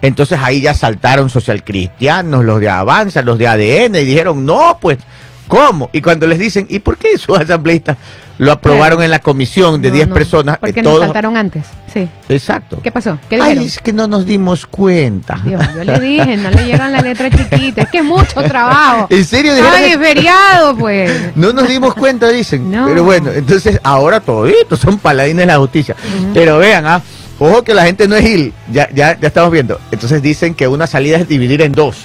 Entonces 0.00 0.38
ahí 0.42 0.60
ya 0.60 0.74
saltaron 0.74 1.28
socialcristianos, 1.28 2.44
los 2.44 2.60
de 2.60 2.68
Avanza, 2.68 3.22
los 3.22 3.36
de 3.38 3.48
ADN, 3.48 3.96
y 3.96 4.04
dijeron, 4.04 4.46
no, 4.46 4.78
pues, 4.80 4.98
¿cómo? 5.48 5.90
Y 5.92 6.00
cuando 6.02 6.26
les 6.26 6.38
dicen, 6.38 6.66
¿y 6.68 6.78
por 6.78 6.96
qué 6.96 7.12
esos 7.12 7.38
asambleístas 7.40 7.96
lo 8.38 8.52
aprobaron 8.52 9.02
en 9.02 9.10
la 9.10 9.18
comisión 9.18 9.82
de 9.82 9.88
No, 9.88 9.94
10 9.96 10.08
no, 10.08 10.14
personas? 10.14 10.58
¿Por 10.58 10.68
eh, 10.68 10.82
todos- 10.82 11.00
saltaron 11.00 11.36
antes? 11.36 11.64
Sí. 11.92 12.06
Exacto. 12.28 12.78
¿Qué 12.82 12.92
pasó? 12.92 13.18
¿Qué 13.30 13.40
Ay, 13.40 13.64
es 13.64 13.78
que 13.78 13.92
no 13.92 14.06
nos 14.06 14.26
dimos 14.26 14.66
cuenta. 14.66 15.40
Dios, 15.44 15.60
yo 15.74 15.84
le 15.84 15.98
dije, 15.98 16.36
no 16.36 16.50
le 16.50 16.66
llegan 16.66 16.92
la 16.92 17.00
letra 17.00 17.30
chiquita. 17.30 17.82
Es 17.82 17.88
que 17.88 17.98
es 17.98 18.04
mucho 18.04 18.42
trabajo. 18.42 19.06
¿En 19.10 19.24
serio 19.24 19.52
Ay, 19.74 19.92
es 19.92 19.96
feriado, 19.98 20.76
pues. 20.76 21.10
No 21.34 21.52
nos 21.52 21.66
dimos 21.66 21.94
cuenta, 21.94 22.28
dicen. 22.28 22.70
No. 22.70 22.86
Pero 22.86 23.02
bueno, 23.04 23.30
entonces 23.32 23.80
ahora 23.82 24.20
toditos 24.20 24.78
son 24.78 24.98
paladines 24.98 25.42
de 25.42 25.46
la 25.46 25.58
justicia. 25.58 25.96
Pero 26.34 26.58
vean, 26.58 26.86
ah, 26.86 27.00
ojo 27.38 27.64
que 27.64 27.72
la 27.72 27.84
gente 27.86 28.06
no 28.06 28.14
es 28.16 28.24
gil. 28.26 28.52
Ya, 28.70 28.88
ya, 28.94 29.18
ya 29.18 29.28
estamos 29.28 29.50
viendo. 29.50 29.80
Entonces 29.90 30.20
dicen 30.22 30.54
que 30.54 30.68
una 30.68 30.86
salida 30.86 31.16
es 31.16 31.26
dividir 31.26 31.62
en 31.62 31.72
dos. 31.72 31.96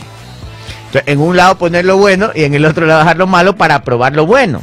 Entonces, 0.94 1.12
en 1.14 1.20
un 1.22 1.36
lado 1.36 1.58
poner 1.58 1.86
lo 1.86 1.98
bueno 1.98 2.30
y 2.36 2.44
en 2.44 2.54
el 2.54 2.66
otro 2.66 2.86
lado 2.86 3.00
dejar 3.00 3.18
lo 3.18 3.26
malo 3.28 3.56
para 3.56 3.76
aprobar 3.76 4.16
lo 4.16 4.26
bueno. 4.28 4.62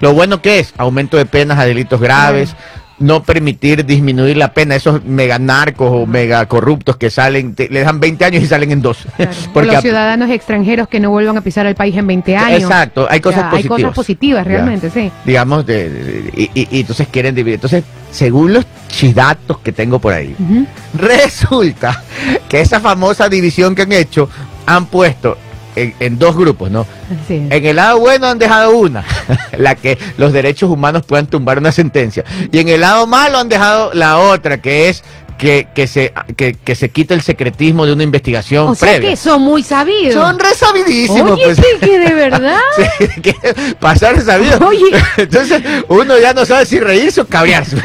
Lo 0.00 0.14
bueno 0.14 0.40
que 0.40 0.58
es 0.60 0.72
aumento 0.78 1.16
de 1.16 1.26
penas 1.26 1.58
a 1.58 1.64
delitos 1.66 2.00
graves, 2.00 2.54
no 2.98 3.22
permitir 3.22 3.84
disminuir 3.84 4.36
la 4.36 4.52
pena 4.54 4.74
a 4.74 4.76
esos 4.76 5.04
mega 5.04 5.38
narcos 5.38 5.90
o 5.90 6.06
mega 6.06 6.46
corruptos 6.46 6.96
que 6.98 7.10
salen, 7.10 7.54
te- 7.54 7.68
le 7.68 7.80
dan 7.80 7.98
20 7.98 8.24
años 8.26 8.42
y 8.42 8.46
salen 8.46 8.70
en 8.72 8.80
dos. 8.82 9.06
Claro. 9.16 9.32
O 9.48 9.50
Porque 9.54 9.72
los 9.72 9.82
ciudadanos 9.82 10.30
extranjeros 10.30 10.86
que 10.86 11.00
no 11.00 11.10
vuelvan 11.10 11.36
a 11.36 11.40
pisar 11.40 11.66
el 11.66 11.74
país 11.74 11.96
en 11.96 12.06
20 12.06 12.36
años. 12.36 12.62
Exacto, 12.62 13.06
hay 13.10 13.20
cosas 13.20 13.40
Ya, 13.40 13.46
Hay 13.46 13.50
positivas. 13.64 13.80
cosas 13.80 13.94
positivas, 13.94 14.44
Ya. 14.44 14.48
realmente, 14.50 14.90
sí. 14.90 15.10
digamos, 15.24 15.66
de, 15.66 15.88
de- 15.90 16.30
y, 16.36 16.50
y- 16.60 16.68
y 16.70 16.80
entonces 16.80 17.08
quieren 17.10 17.34
dividir. 17.34 17.54
Entonces, 17.56 17.84
según 18.12 18.52
los 18.52 18.66
chidatos 18.88 19.58
que 19.60 19.72
tengo 19.72 19.98
por 19.98 20.12
ahí, 20.12 20.36
resulta 20.94 22.02
que 22.48 22.60
esa 22.60 22.80
famosa 22.80 23.28
división 23.28 23.74
que 23.74 23.82
han 23.82 23.92
hecho 23.92 24.28
han 24.66 24.86
puesto 24.86 25.36
en, 25.76 25.94
en 26.00 26.18
dos 26.18 26.36
grupos, 26.36 26.70
¿no? 26.70 26.86
En 27.28 27.64
el 27.64 27.76
lado 27.76 27.98
bueno 27.98 28.26
han 28.26 28.38
dejado 28.38 28.76
una, 28.76 29.04
la 29.58 29.74
que 29.74 29.98
los 30.16 30.32
derechos 30.32 30.70
humanos 30.70 31.04
puedan 31.06 31.26
tumbar 31.26 31.58
una 31.58 31.72
sentencia. 31.72 32.24
Y 32.52 32.58
en 32.58 32.68
el 32.68 32.80
lado 32.80 33.06
malo 33.06 33.38
han 33.38 33.48
dejado 33.48 33.92
la 33.94 34.18
otra, 34.18 34.58
que 34.58 34.88
es 34.88 35.02
que, 35.40 35.68
que, 35.74 35.86
se, 35.86 36.12
que, 36.36 36.54
que 36.54 36.74
se 36.74 36.90
quite 36.90 37.14
el 37.14 37.22
secretismo 37.22 37.86
de 37.86 37.92
una 37.94 38.02
investigación 38.02 38.68
O 38.68 38.74
sea 38.74 38.90
previa. 38.90 39.10
que 39.10 39.16
son 39.16 39.40
muy 39.42 39.62
sabidos. 39.62 40.14
Son 40.14 40.38
resabidísimos. 40.38 41.32
Oye, 41.32 41.44
pues. 41.44 41.56
sí, 41.56 41.64
que 41.80 41.98
de 41.98 42.14
verdad. 42.14 42.58
Sí, 42.98 43.20
que 43.22 43.34
pasar 43.80 44.20
sabido. 44.20 44.58
Oye. 44.66 44.90
Entonces, 45.16 45.62
uno 45.88 46.18
ya 46.18 46.34
no 46.34 46.44
sabe 46.44 46.66
si 46.66 46.78
reírse 46.78 47.22
o 47.22 47.26
cabrearse. 47.26 47.76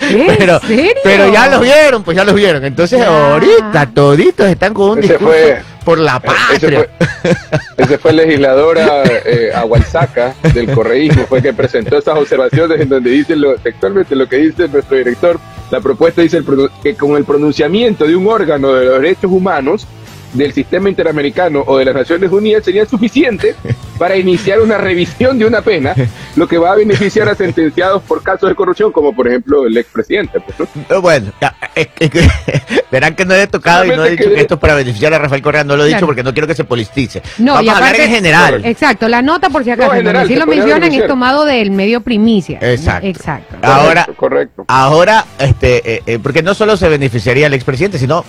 ¿En 0.00 0.36
pero, 0.38 0.58
serio? 0.60 0.92
pero 1.04 1.32
ya 1.32 1.48
los 1.48 1.60
vieron, 1.60 2.02
pues 2.02 2.16
ya 2.16 2.24
los 2.24 2.34
vieron. 2.34 2.64
Entonces, 2.64 2.98
Ya. 2.98 3.32
ahorita 3.32 3.86
toditos 3.94 4.48
están 4.48 4.74
con 4.74 4.90
un 4.90 4.98
Ese 4.98 5.08
discurso 5.14 5.32
fue- 5.32 5.62
por 5.84 5.98
la 5.98 6.16
Ese 6.16 6.26
patria. 6.26 6.88
fue, 6.98 7.34
ese 7.84 7.98
fue 7.98 8.10
el 8.10 8.16
legislador 8.16 8.76
eh, 8.78 9.52
Agualsaca 9.54 10.34
del 10.52 10.70
correísmo, 10.72 11.26
fue 11.28 11.40
que 11.40 11.52
presentó 11.52 11.96
esas 11.98 12.16
observaciones 12.18 12.80
en 12.80 12.88
donde 12.88 13.10
dice 13.10 13.36
lo, 13.36 13.54
textualmente 13.56 14.16
lo 14.16 14.28
que 14.28 14.36
dice 14.36 14.66
nuestro 14.68 14.96
director. 14.96 15.38
La 15.70 15.80
propuesta 15.80 16.22
dice 16.22 16.42
que 16.82 16.94
con 16.94 17.16
el 17.16 17.24
pronunciamiento 17.24 18.06
de 18.06 18.14
un 18.14 18.26
órgano 18.28 18.72
de 18.72 18.84
los 18.84 19.00
derechos 19.00 19.30
humanos 19.30 19.86
del 20.32 20.52
sistema 20.52 20.88
interamericano 20.88 21.62
o 21.66 21.78
de 21.78 21.84
las 21.86 21.94
Naciones 21.94 22.30
Unidas 22.30 22.64
sería 22.64 22.84
suficiente 22.86 23.54
para 23.98 24.16
iniciar 24.16 24.60
una 24.60 24.76
revisión 24.78 25.38
de 25.38 25.46
una 25.46 25.62
pena, 25.62 25.94
lo 26.34 26.46
que 26.46 26.58
va 26.58 26.72
a 26.72 26.74
beneficiar 26.76 27.28
a 27.28 27.34
sentenciados 27.34 28.02
por 28.02 28.22
casos 28.22 28.48
de 28.48 28.54
corrupción, 28.54 28.92
como 28.92 29.14
por 29.14 29.28
ejemplo 29.28 29.66
el 29.66 29.76
expresidente. 29.76 30.40
Pues, 30.40 30.58
¿no? 30.58 30.66
No, 30.90 31.00
Bueno, 31.00 31.32
es- 31.74 31.88
es 31.98 32.10
que- 32.10 32.28
verán 32.90 33.14
que 33.14 33.24
no 33.24 33.34
he 33.34 33.46
tocado 33.46 33.84
y 33.84 33.88
no 33.96 34.04
he 34.04 34.10
dicho 34.10 34.24
que- 34.28 34.34
que 34.34 34.40
esto 34.40 34.54
es 34.54 34.60
para 34.60 34.74
beneficiar 34.74 35.14
a 35.14 35.18
Rafael 35.18 35.40
Correa, 35.42 35.64
no 35.64 35.76
lo 35.76 35.84
he 35.84 35.88
dicho 35.88 36.04
porque 36.06 36.22
no 36.22 36.32
quiero 36.32 36.46
que 36.46 36.54
se 36.54 36.64
politice. 36.64 37.22
No, 37.38 37.54
Vamos 37.54 37.64
y 37.66 37.68
a 37.70 37.76
hablar 37.76 38.00
en 38.00 38.10
general. 38.10 38.64
Exacto, 38.64 39.08
la 39.08 39.22
nota 39.22 39.48
por 39.50 39.64
si 39.64 39.70
acaso, 39.70 39.88
No, 39.90 39.94
general, 39.96 40.26
se 40.28 40.36
lo 40.36 40.46
mencionan 40.46 40.92
es 40.92 41.06
tomado 41.06 41.44
del 41.44 41.70
medio 41.70 42.00
primicia. 42.02 42.58
Exacto. 42.60 43.06
Exacto. 43.06 43.56
Ahora- 43.62 44.04
Correcto, 44.04 44.14
correcto. 44.16 44.64
Ahora, 44.68 45.24
este, 45.38 45.94
eh, 45.94 46.02
eh, 46.06 46.18
porque 46.22 46.42
no 46.42 46.54
solo 46.54 46.76
se 46.76 46.88
beneficiaría 46.88 47.46
al 47.46 47.54
expresidente, 47.54 47.98
sino 47.98 48.24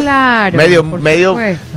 Claro. 0.00 0.56
medio, 0.56 0.82
medio, 0.82 1.30
supuesto. 1.30 1.68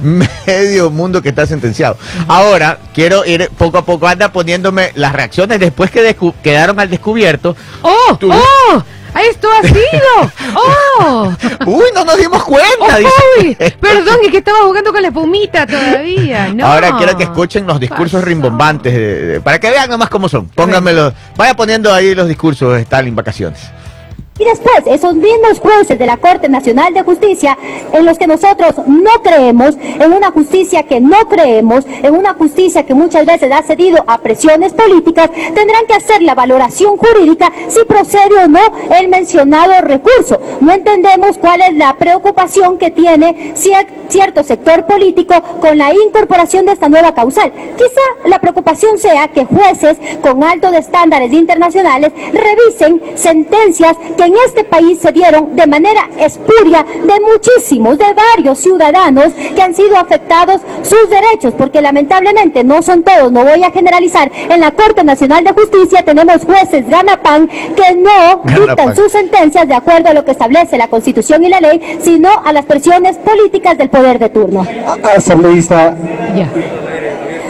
medio 0.47 0.89
mundo 0.91 1.22
que 1.22 1.30
está 1.30 1.45
sentenciado. 1.45 1.97
Ahora, 2.28 2.78
quiero 2.93 3.26
ir 3.26 3.49
poco 3.57 3.78
a 3.78 3.86
poco, 3.86 4.07
anda 4.07 4.32
poniéndome 4.32 4.91
las 4.95 5.14
reacciones 5.14 5.60
después 5.60 5.91
que 5.91 6.16
quedaron 6.43 6.80
al 6.80 6.89
descubierto. 6.89 7.55
¡Oh! 7.82 8.18
Tú- 8.20 8.32
¡Oh! 8.32 8.84
¡Esto 9.28 9.47
ha 9.51 9.68
sido! 9.68 10.32
¡Oh! 10.55 11.34
Uy, 11.66 11.86
no 11.95 12.05
nos 12.05 12.18
dimos 12.18 12.43
cuenta. 12.43 12.97
¡Uy! 12.99 13.47
dice. 13.47 13.72
Perdón, 13.82 14.18
es 14.24 14.30
que 14.32 14.38
estaba 14.38 14.60
jugando 14.66 14.91
con 14.91 15.01
la 15.01 15.07
espumita 15.07 15.66
todavía. 15.66 16.49
No. 16.53 16.68
Ahora 16.68 16.95
quiero 16.97 17.18
que 17.18 17.24
escuchen 17.24 17.66
los 17.66 17.80
discursos 17.80 18.20
Pasó. 18.20 18.26
rimbombantes, 18.26 18.93
de- 18.93 19.26
de- 19.26 19.41
para 19.41 19.60
que 19.60 19.70
vean 19.72 19.89
nomás 19.89 20.10
cómo 20.10 20.30
son. 20.30 20.47
Pónganmelo, 20.49 21.12
vaya 21.36 21.55
poniendo 21.55 21.91
ahí 21.91 22.14
los 22.14 22.28
discursos 22.28 22.76
de 22.76 22.82
Stalin 22.82 23.16
vacaciones. 23.16 23.60
Y 24.40 24.46
después, 24.46 24.84
esos 24.86 25.16
mismos 25.16 25.60
jueces 25.60 26.00
de 26.00 26.06
la 26.06 26.16
Corte 26.16 26.48
Nacional 26.48 26.94
de 26.94 27.02
Justicia, 27.04 27.58
en 27.92 28.06
los 28.06 28.18
que 28.18 28.26
nosotros 28.26 28.74
no 28.88 29.12
creemos, 29.22 29.76
en 29.82 30.14
una 30.14 30.32
justicia 30.32 30.84
que 30.84 31.02
no 31.02 31.18
creemos, 31.28 31.86
en 32.02 32.16
una 32.16 32.34
justicia 32.34 32.86
que 32.86 32.94
muchas 32.94 33.26
veces 33.26 33.52
ha 33.52 33.62
cedido 33.64 34.02
a 34.08 34.18
presiones 34.20 34.72
políticas, 34.72 35.30
tendrán 35.54 35.86
que 35.88 35.94
hacer 35.94 36.22
la 36.22 36.36
valoración 36.36 36.96
jurídica 36.96 37.52
si 37.68 37.84
procede 37.84 38.46
o 38.46 38.48
no 38.48 38.62
el 38.98 39.10
mencionado 39.10 39.74
recurso. 39.82 40.40
No 40.62 40.72
entendemos 40.72 41.38
cuál 41.38 41.62
es 41.62 41.76
la 41.76 41.98
preocupación 41.98 42.78
que 42.78 42.92
tiene 42.92 43.54
cier- 43.56 43.88
cierto 44.08 44.44
sector 44.44 44.86
político 44.86 45.36
con 45.60 45.78
la 45.78 45.94
incorporación 45.94 46.66
de 46.66 46.72
esta 46.72 46.88
nueva 46.88 47.14
causal. 47.14 47.52
Quizá 47.78 48.02
la 48.30 48.40
preocupación 48.40 48.98
sea 48.98 49.28
que 49.28 49.44
jueces 49.44 49.98
con 50.22 50.44
altos 50.46 50.74
estándares 50.74 51.34
internacionales 51.34 52.14
revisen 52.32 53.02
sentencias 53.16 53.98
que 54.16 54.28
en 54.30 54.36
este 54.45 54.63
país 54.63 54.99
se 54.99 55.11
dieron 55.11 55.55
de 55.55 55.65
manera 55.65 56.07
espuria 56.19 56.84
de 56.84 57.19
muchísimos, 57.19 57.97
de 57.97 58.05
varios 58.13 58.59
ciudadanos 58.59 59.34
que 59.55 59.61
han 59.61 59.73
sido 59.73 59.97
afectados 59.97 60.61
sus 60.84 61.09
derechos, 61.09 61.53
porque 61.57 61.82
lamentablemente 61.82 62.63
no 62.63 62.82
son 62.84 63.03
todos, 63.03 63.32
no 63.32 63.43
voy 63.43 63.63
a 63.63 63.71
generalizar. 63.71 64.32
En 64.49 64.59
la 64.59 64.71
Corte 64.71 65.03
Nacional 65.03 65.43
de 65.43 65.51
Justicia 65.51 66.05
tenemos 66.05 66.45
jueces 66.45 66.88
ganapan 66.88 67.47
que 67.47 67.95
no 67.95 68.43
dictan 68.45 68.95
sus 68.95 69.11
sentencias 69.11 69.67
de 69.67 69.73
acuerdo 69.73 70.09
a 70.09 70.13
lo 70.13 70.23
que 70.23 70.32
establece 70.32 70.77
la 70.77 70.88
Constitución 70.88 71.43
y 71.43 71.49
la 71.49 71.59
ley, 71.59 71.99
sino 72.01 72.30
a 72.45 72.53
las 72.53 72.65
presiones 72.65 73.17
políticas 73.17 73.77
del 73.77 73.89
poder 73.89 74.19
de 74.19 74.30
turno. 74.30 74.65
asambleísta 75.15 75.95
Ya. 76.36 76.89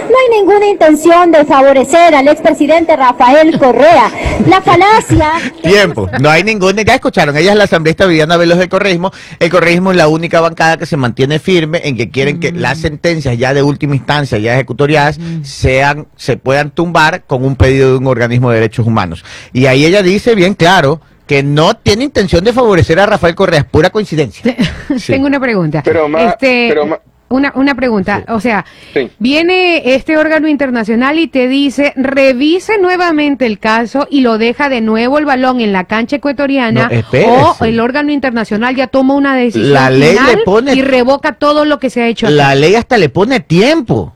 No 0.10 0.16
hay 0.18 0.40
ninguna 0.40 0.66
intención 0.68 1.32
de 1.32 1.46
favorecer 1.46 2.16
al 2.16 2.28
expresidente 2.28 2.96
Rafael 2.96 3.58
Correa. 3.60 4.10
La 4.48 4.60
falacia... 4.62 5.32
Tiempo. 5.64 6.10
No 6.20 6.30
hay 6.30 6.44
ninguna. 6.44 6.82
Ya 6.82 6.96
escucharon, 6.96 7.38
ella 7.38 7.52
es 7.52 7.58
la 7.58 7.66
asambleísta 7.66 8.06
Viviana 8.08 8.36
Veloz 8.38 8.58
del 8.58 8.70
Correísmo. 8.70 9.12
El 9.40 9.50
Correísmo 9.50 9.92
es 9.92 9.98
la 9.98 10.08
única 10.08 10.42
bancada 10.42 10.78
que 10.78 10.86
se 10.86 10.98
mantiene 10.98 11.40
firme 11.40 11.82
en 11.84 11.96
que 11.96 12.10
quieren 12.10 12.40
que 12.40 12.52
las 12.52 12.80
sentencias 12.80 13.38
ya 13.38 13.54
de 13.54 13.62
última 13.62 13.96
instancia, 13.96 14.38
ya 14.40 14.56
ejecutoriadas, 14.56 15.20
sean, 15.44 16.08
se 16.16 16.38
puedan 16.38 16.72
tumbar 16.72 17.24
con 17.26 17.46
un 17.46 17.56
pedido 17.56 17.92
de 17.92 17.98
un 17.98 18.08
organismo 18.08 18.50
de 18.50 18.56
derechos 18.56 18.88
humanos. 18.88 19.24
Y 19.54 19.68
ahí 19.68 19.86
ella 19.86 20.02
dice 20.02 20.34
bien 20.36 20.54
claro 20.56 21.02
que 21.28 21.44
no 21.44 21.76
tiene 21.76 22.06
intención 22.06 22.44
de 22.44 22.52
favorecer 22.54 23.00
a 23.00 23.06
Rafael 23.06 23.36
Correa, 23.36 23.60
es 23.60 23.66
pura 23.66 23.90
coincidencia. 23.92 24.56
Sí. 24.98 25.14
Tengo 25.14 25.28
una 25.28 25.40
pregunta. 25.40 25.84
Pero 25.86 26.10
ma- 26.10 26.24
Este, 26.32 26.66
pero 26.68 26.88
ma- 26.88 27.00
una, 27.30 27.52
una 27.56 27.76
pregunta, 27.76 28.24
o 28.28 28.40
sea, 28.40 28.66
Sí. 28.94 29.10
viene 29.20 29.94
este 29.96 30.18
órgano 30.18 30.48
internacional 30.48 31.18
y 31.20 31.28
te 31.28 31.48
dice, 31.48 31.94
revise 31.96 32.78
nuevamente 32.80 33.46
el 33.46 33.60
caso 33.60 34.08
y 34.10 34.22
lo 34.22 34.38
deja 34.38 34.68
de 34.70 34.82
nuevo 34.82 35.18
el 35.18 35.26
balón 35.26 35.62
en 35.62 35.72
la 35.72 35.84
cancha 35.86 36.18
ecuatoriana 36.18 36.90
No, 37.14 37.56
o 37.60 37.66
el 37.66 37.80
órgano 37.80 38.12
internacional 38.12 38.76
ya 38.76 38.88
toma 38.88 39.14
una 39.16 39.36
decisión 39.36 39.74
La 39.74 39.90
ley 39.90 40.12
final 40.18 40.36
le 40.38 40.44
pone- 40.44 40.74
y 40.76 40.82
revoca 40.82 41.34
todo 41.34 41.66
lo 41.66 41.80
que 41.80 41.90
se 41.90 42.02
ha 42.02 42.08
hecho. 42.08 42.30
La 42.30 42.56
ley 42.56 42.76
hasta 42.76 42.98
le 42.98 43.10
pone 43.10 43.40
tiempo. 43.40 44.14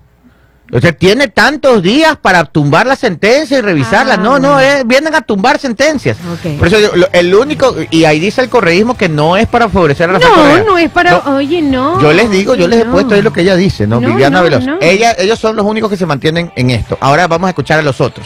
O 0.71 0.79
sea, 0.79 0.91
tiene 0.91 1.27
tantos 1.27 1.83
días 1.83 2.17
para 2.19 2.45
tumbar 2.45 2.87
la 2.87 2.95
sentencia 2.95 3.59
y 3.59 3.61
revisarla. 3.61 4.15
Ah, 4.15 4.17
no, 4.17 4.39
no, 4.39 4.53
bueno. 4.53 4.59
eh, 4.59 4.83
vienen 4.85 5.13
a 5.13 5.21
tumbar 5.21 5.59
sentencias. 5.59 6.17
Por 6.57 6.67
eso 6.67 6.77
lo- 6.95 7.07
el 7.11 7.35
único, 7.35 7.75
y 7.91 8.05
ahí 8.05 8.19
dice 8.19 8.41
el 8.41 8.49
correísmo 8.49 8.97
que 8.97 9.07
no 9.07 9.37
es 9.37 9.45
para 9.47 9.69
favorecer 9.69 10.09
a 10.09 10.13
Rafael 10.13 10.31
No, 10.31 10.41
Correa. 10.41 10.63
no 10.63 10.77
es 10.79 10.89
para, 10.89 11.11
No, 11.25 11.35
oye, 11.35 11.61
no. 11.61 12.01
yo 12.01 12.11
les 12.13 12.31
digo, 12.31 12.55
yo 12.55 12.67
les 12.67 12.81
he 12.81 12.85
puesto 12.85 13.13
ahí 13.13 13.21
lo 13.21 13.31
que 13.31 13.41
ella 13.41 13.55
dice, 13.55 13.85
¿no? 13.85 13.99
No, 13.99 14.07
Viviana 14.07 14.41
Veloz. 14.41 14.63
Ella, 14.81 15.13
ellos 15.19 15.37
son 15.37 15.55
los 15.55 15.65
únicos 15.65 15.91
que 15.91 15.97
se 15.97 16.05
mantienen 16.07 16.51
en 16.55 16.71
esto. 16.71 16.97
Ahora 17.01 17.27
vamos 17.27 17.47
a 17.47 17.49
escuchar 17.49 17.77
a 17.79 17.83
los 17.83 18.01
otros, 18.01 18.25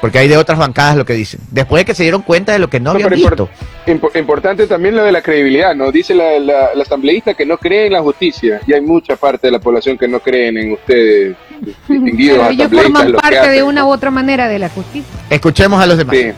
porque 0.00 0.18
hay 0.18 0.28
de 0.28 0.36
otras 0.36 0.58
bancadas 0.58 0.96
lo 0.96 1.04
que 1.04 1.12
dicen. 1.14 1.40
Después 1.50 1.80
de 1.80 1.84
que 1.84 1.94
se 1.94 2.02
dieron 2.04 2.22
cuenta 2.22 2.52
de 2.52 2.58
lo 2.58 2.68
que 2.70 2.78
no, 2.80 2.90
No, 2.92 3.04
habían 3.04 3.08
pero 3.10 3.16
visto. 3.16 3.48
impor- 3.86 4.12
impo- 4.12 4.18
importante 4.18 4.66
también 4.66 4.94
lo 4.96 5.02
de 5.02 5.12
la 5.12 5.22
credibilidad, 5.22 5.74
¿no? 5.74 5.90
Dice 5.90 6.14
la, 6.14 6.38
la- 6.38 6.70
la 6.74 6.82
asambleísta 6.82 7.34
que 7.34 7.44
no 7.46 7.58
cree 7.58 7.86
en 7.86 7.92
la 7.94 8.00
justicia 8.02 8.60
y 8.66 8.72
hay 8.74 8.80
mucha 8.80 9.16
parte 9.16 9.48
de 9.48 9.52
la 9.52 9.58
población 9.60 9.98
que 9.98 10.06
no 10.08 10.20
creen 10.20 10.58
en 10.58 10.72
ustedes, 10.72 11.36
distinguidos 11.88 12.36
Claro, 12.38 12.52
ellos 12.52 12.68
forman 12.82 13.12
parte 13.12 13.48
de 13.50 13.62
una 13.62 13.80
¿no? 13.82 13.88
u 13.88 13.90
otra 13.92 14.10
manera 14.10 14.48
de 14.48 14.58
la 14.58 14.68
justicia. 14.68 15.10
Escuchemos 15.30 15.82
a 15.82 15.86
los 15.86 15.98
demás. 15.98 16.16
Sí. 16.16 16.30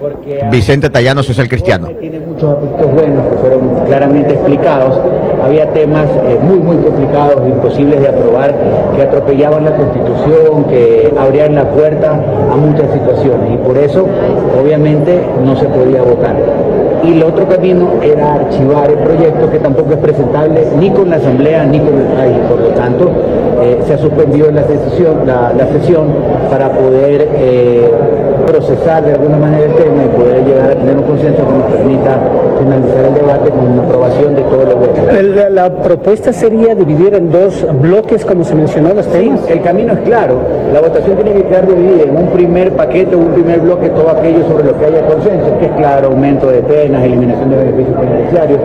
Porque 0.00 0.44
Vicente 0.50 0.90
Tallano, 0.90 1.22
social 1.22 1.48
cristiano. 1.48 1.88
tiene 2.00 2.20
muchos 2.20 2.54
aspectos 2.54 2.92
buenos 2.92 3.26
que 3.28 3.36
fueron 3.36 3.84
claramente 3.86 4.34
explicados. 4.34 5.00
Había 5.42 5.72
temas 5.72 6.06
eh, 6.26 6.38
muy, 6.40 6.58
muy 6.58 6.76
complicados, 6.76 7.46
imposibles 7.48 8.00
de 8.00 8.08
aprobar, 8.08 8.54
que 8.94 9.02
atropellaban 9.02 9.64
la 9.64 9.76
Constitución, 9.76 10.64
que 10.64 11.14
abrían 11.18 11.54
la 11.54 11.64
puerta 11.70 12.12
a 12.12 12.56
muchas 12.56 12.92
situaciones 12.92 13.54
y 13.54 13.56
por 13.58 13.76
eso, 13.78 14.06
obviamente, 14.60 15.20
no 15.44 15.56
se 15.56 15.66
podía 15.66 16.02
votar. 16.02 16.36
Y 17.04 17.12
el 17.12 17.22
otro 17.22 17.48
camino 17.48 17.88
era 18.02 18.34
archivar 18.34 18.90
el 18.90 18.98
proyecto 18.98 19.50
que 19.50 19.58
tampoco 19.58 19.92
es 19.92 19.98
presentable 19.98 20.64
ni 20.78 20.90
con 20.90 21.10
la 21.10 21.16
Asamblea 21.16 21.64
ni 21.64 21.78
con 21.80 21.96
el 21.98 22.06
país. 22.16 22.36
Por 22.48 22.60
lo 22.60 22.68
tanto, 22.70 23.10
eh, 23.62 23.78
se 23.86 23.94
ha 23.94 23.98
suspendido 23.98 24.50
la 24.50 24.62
sesión, 24.64 25.26
la, 25.26 25.52
la 25.56 25.66
sesión 25.68 26.06
para 26.50 26.70
poder 26.70 27.28
eh, 27.34 27.90
procesar 28.46 29.04
de 29.04 29.12
alguna 29.12 29.36
manera 29.36 29.66
el 29.66 29.74
tema 29.74 30.04
y 30.04 30.08
poder 30.18 30.44
llegar 30.44 30.70
a 30.70 30.74
tener 30.74 30.96
un 30.96 31.02
consenso 31.04 31.42
que 31.46 31.52
nos 31.52 31.64
permita 31.72 32.18
finalizar 32.58 33.04
el 33.04 33.14
debate 33.14 33.50
con 33.50 33.68
una 33.72 33.82
aprobación 33.82 34.34
de 34.34 34.42
todo 34.42 34.64
lo 34.64 34.76
bueno. 34.76 35.34
La, 35.36 35.50
la 35.50 35.70
propuesta 35.82 36.32
sería 36.32 36.74
dividir 36.74 37.14
en 37.14 37.30
dos 37.30 37.66
bloques, 37.82 38.24
como 38.24 38.44
se 38.44 38.54
mencionó, 38.54 38.94
los 38.94 39.04
Sí, 39.06 39.12
temas. 39.12 39.48
el 39.50 39.62
camino 39.62 39.92
es 39.92 40.00
claro. 40.00 40.34
La 40.72 40.80
votación 40.80 41.16
tiene 41.16 41.32
que 41.34 41.42
quedar 41.48 41.66
dividida 41.66 42.04
en 42.04 42.16
un 42.16 42.26
primer 42.28 42.72
paquete 42.72 43.14
un 43.16 43.28
primer 43.28 43.60
bloque 43.60 43.88
todo 43.90 44.10
aquello 44.10 44.46
sobre 44.48 44.64
lo 44.64 44.78
que 44.78 44.86
haya 44.86 45.06
consenso, 45.06 45.58
que 45.60 45.66
es 45.66 45.72
claro, 45.72 46.08
aumento 46.08 46.48
de 46.48 46.62
eliminación 47.06 47.50
de 47.50 47.56
beneficios 47.56 47.98
penitenciarios, 47.98 48.60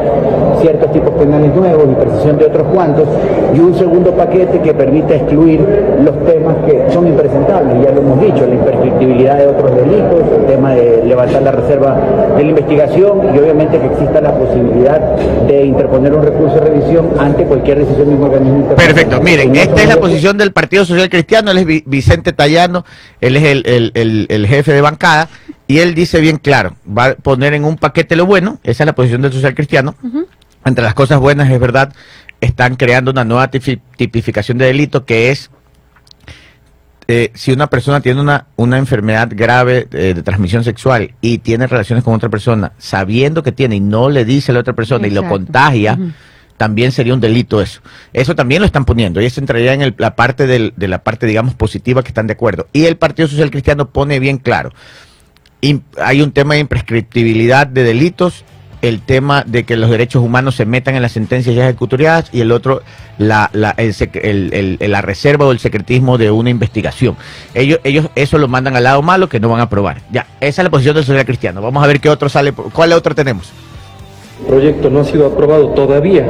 ciertos 0.62 0.92
tipos 0.92 1.12
penales 1.16 1.54
nuevos 1.56 1.86
y 1.92 1.96
precisión 1.96 2.38
de 2.38 2.46
otros 2.46 2.68
cuantos, 2.74 3.08
y 3.56 3.60
un 3.60 3.74
segundo 3.76 4.12
paquete 4.12 4.60
que 4.62 4.74
permita 4.74 5.16
excluir 5.16 5.60
los 6.04 6.24
temas 6.26 6.56
que 6.66 6.86
son 6.92 7.08
impresentables, 7.08 7.76
ya 7.86 7.92
lo 7.92 8.02
hemos 8.02 8.22
dicho, 8.22 8.46
la 8.48 8.56
imprescriptibilidad 8.56 9.38
de 9.38 9.48
otros 9.48 9.76
delitos, 9.76 10.22
el 10.40 10.46
tema 10.46 10.74
de 10.76 11.04
levantar 11.06 11.42
la 11.42 11.52
reserva 11.52 11.98
de 12.38 12.44
la 12.44 12.50
investigación 12.50 13.36
y 13.36 13.40
obviamente 13.40 13.78
que 13.80 13.86
exista 13.88 14.22
la 14.22 14.34
posibilidad 14.34 15.00
de 15.48 15.66
interponer 15.66 16.14
un 16.14 16.24
recurso 16.24 16.56
de 16.56 16.62
revisión 16.62 17.10
ante 17.20 17.44
cualquier 17.46 17.80
decisión 17.80 18.10
de 18.10 18.16
un 18.16 18.24
organismo. 18.24 18.66
Perfecto, 18.76 19.22
miren, 19.22 19.50
En 19.50 19.56
esta 19.58 19.82
es 19.82 19.88
la 19.90 19.98
posición 19.98 20.38
del 20.38 20.52
Partido 20.52 20.86
Social 20.86 21.10
Cristiano, 21.10 21.52
él 21.52 21.58
es 21.60 21.66
Vi- 21.66 21.84
Vicente 21.86 22.34
Tallano, 22.34 22.86
él 23.22 23.36
es 23.38 23.44
el, 23.44 23.64
el- 23.66 23.92
el- 23.96 24.26
el 24.30 24.48
jefe 24.48 24.74
de 24.74 24.82
bancada, 24.82 25.28
y 25.68 25.80
él 25.80 25.93
dice 25.95 26.20
bien 26.22 26.38
claro, 26.38 26.76
va 26.86 27.05
a 27.05 27.16
poner 27.16 27.53
en 27.53 27.64
un 27.66 27.78
paquete 27.78 28.16
lo 28.16 28.26
bueno, 28.26 28.59
esa 28.64 28.84
es 28.84 28.88
la 28.88 28.95
posición 28.95 29.22
del 29.22 29.32
Social 29.34 29.55
Cristiano, 29.55 29.95
entre 30.66 30.84
las 30.84 30.93
cosas 30.93 31.20
buenas 31.20 31.49
es 31.49 31.59
verdad, 31.59 31.93
están 32.41 32.76
creando 32.76 33.11
una 33.11 33.24
nueva 33.24 33.49
tipi- 33.49 33.80
tipificación 33.97 34.57
de 34.57 34.66
delito 34.66 35.05
que 35.05 35.30
es 35.32 35.49
eh, 37.09 37.32
si 37.34 37.51
una 37.51 37.68
persona 37.68 37.99
tiene 37.99 38.22
una, 38.22 38.47
una 38.55 38.78
enfermedad 38.78 39.30
grave 39.34 39.88
eh, 39.91 40.14
de 40.14 40.24
transmisión 40.24 40.64
sexual 40.64 41.14
y 41.20 41.39
tiene 41.39 41.68
relaciones 41.68 42.03
con 42.03 42.14
otra 42.14 42.30
persona, 42.30 42.72
sabiendo 42.78 43.43
que 43.43 43.51
tiene 43.51 43.76
y 43.76 43.80
no 43.82 44.09
le 44.09 44.24
dice 44.24 44.51
a 44.51 44.53
la 44.53 44.61
otra 44.61 44.74
persona 44.74 45.05
y 45.07 45.11
lo 45.11 45.22
contagia, 45.30 45.97
también 46.55 46.93
sería 46.93 47.14
un 47.14 47.20
delito 47.20 47.61
eso. 47.61 47.82
Eso 48.14 48.36
también 48.36 48.61
lo 48.61 48.66
están 48.66 48.86
poniendo 48.86 49.20
y 49.22 49.26
eso 49.26 49.41
entraría 49.41 49.74
en 49.74 49.82
el- 49.82 49.95
la 49.97 50.16
parte 50.16 50.47
del- 50.47 50.74
de 50.78 50.88
la 50.88 51.03
parte, 51.03 51.26
digamos, 51.26 51.55
positiva 51.55 52.03
que 52.03 52.07
están 52.09 52.28
de 52.28 52.34
acuerdo. 52.34 52.68
Y 52.72 52.86
el 52.86 52.95
Partido 52.95 53.28
Social 53.28 53.51
Cristiano 53.51 53.89
pone 53.89 54.20
bien 54.20 54.38
claro, 54.38 54.72
hay 56.01 56.22
un 56.22 56.32
tema 56.32 56.55
de 56.55 56.61
imprescriptibilidad 56.61 57.68
de 57.68 57.84
delitos 57.84 58.43
el 58.82 58.99
tema 58.99 59.43
de 59.47 59.64
que 59.64 59.78
los 59.78 59.89
derechos 59.89 60.22
humanos 60.22 60.55
se 60.55 60.66
metan 60.66 60.95
en 60.95 61.01
las 61.01 61.14
sentencias 61.14 61.55
ya 61.55 61.64
ejecutoriadas 61.64 62.30
y 62.34 62.41
el 62.41 62.51
otro 62.51 62.82
la, 63.18 63.49
la, 63.53 63.74
el 63.78 63.93
el- 64.22 64.78
el- 64.82 64.91
la 64.91 65.01
reserva 65.01 65.45
o 65.45 65.53
el 65.53 65.59
secretismo 65.59 66.18
de 66.18 66.32
una 66.32 66.49
investigación. 66.49 67.16
Ellos, 67.53 67.80
ellos 67.86 68.07
eso 68.16 68.38
lo 68.38 68.49
mandan 68.49 68.76
al 68.76 68.84
lado 68.84 69.01
malo 69.01 69.30
que 69.30 69.39
no 69.39 69.47
van 69.47 69.61
a 69.61 69.64
aprobar. 69.64 70.01
Ya, 70.11 70.28
esa 70.41 70.61
es 70.61 70.66
la 70.66 70.70
posición 70.70 70.95
del 70.95 71.05
social 71.05 71.26
cristiano. 71.26 71.61
Vamos 71.61 71.82
a 71.82 71.88
ver 71.88 72.01
qué 72.01 72.09
otro 72.09 72.28
sale. 72.28 72.51
¿Cuál 72.51 72.91
otro 72.91 73.16
tenemos? 73.16 73.53
El 74.41 74.47
proyecto 74.47 74.89
no 74.89 74.99
ha 74.99 75.05
sido 75.05 75.28
aprobado 75.28 75.70
todavía 75.70 76.26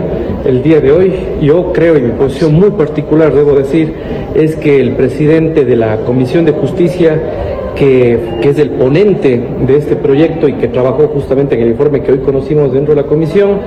el 0.45 0.61
día 0.61 0.79
de 0.79 0.91
hoy. 0.91 1.13
Yo 1.41 1.73
creo, 1.73 1.97
y 1.97 2.01
mi 2.01 2.11
posición 2.11 2.53
muy 2.53 2.69
particular, 2.69 3.33
debo 3.33 3.55
decir, 3.55 3.95
es 4.35 4.55
que 4.57 4.79
el 4.79 4.95
presidente 4.95 5.65
de 5.65 5.75
la 5.75 5.97
Comisión 6.01 6.45
de 6.45 6.51
Justicia, 6.51 7.19
que, 7.75 8.19
es 8.43 8.59
el 8.59 8.71
ponente 8.71 9.41
de 9.65 9.77
este 9.77 9.95
proyecto 9.95 10.47
y 10.47 10.53
que 10.53 10.67
trabajó 10.67 11.07
justamente 11.07 11.55
en 11.55 11.61
el 11.61 11.69
informe 11.69 12.01
que 12.01 12.11
hoy 12.11 12.19
conocimos 12.19 12.73
dentro 12.73 12.93
de 12.93 13.01
la 13.01 13.07
comisión, 13.07 13.59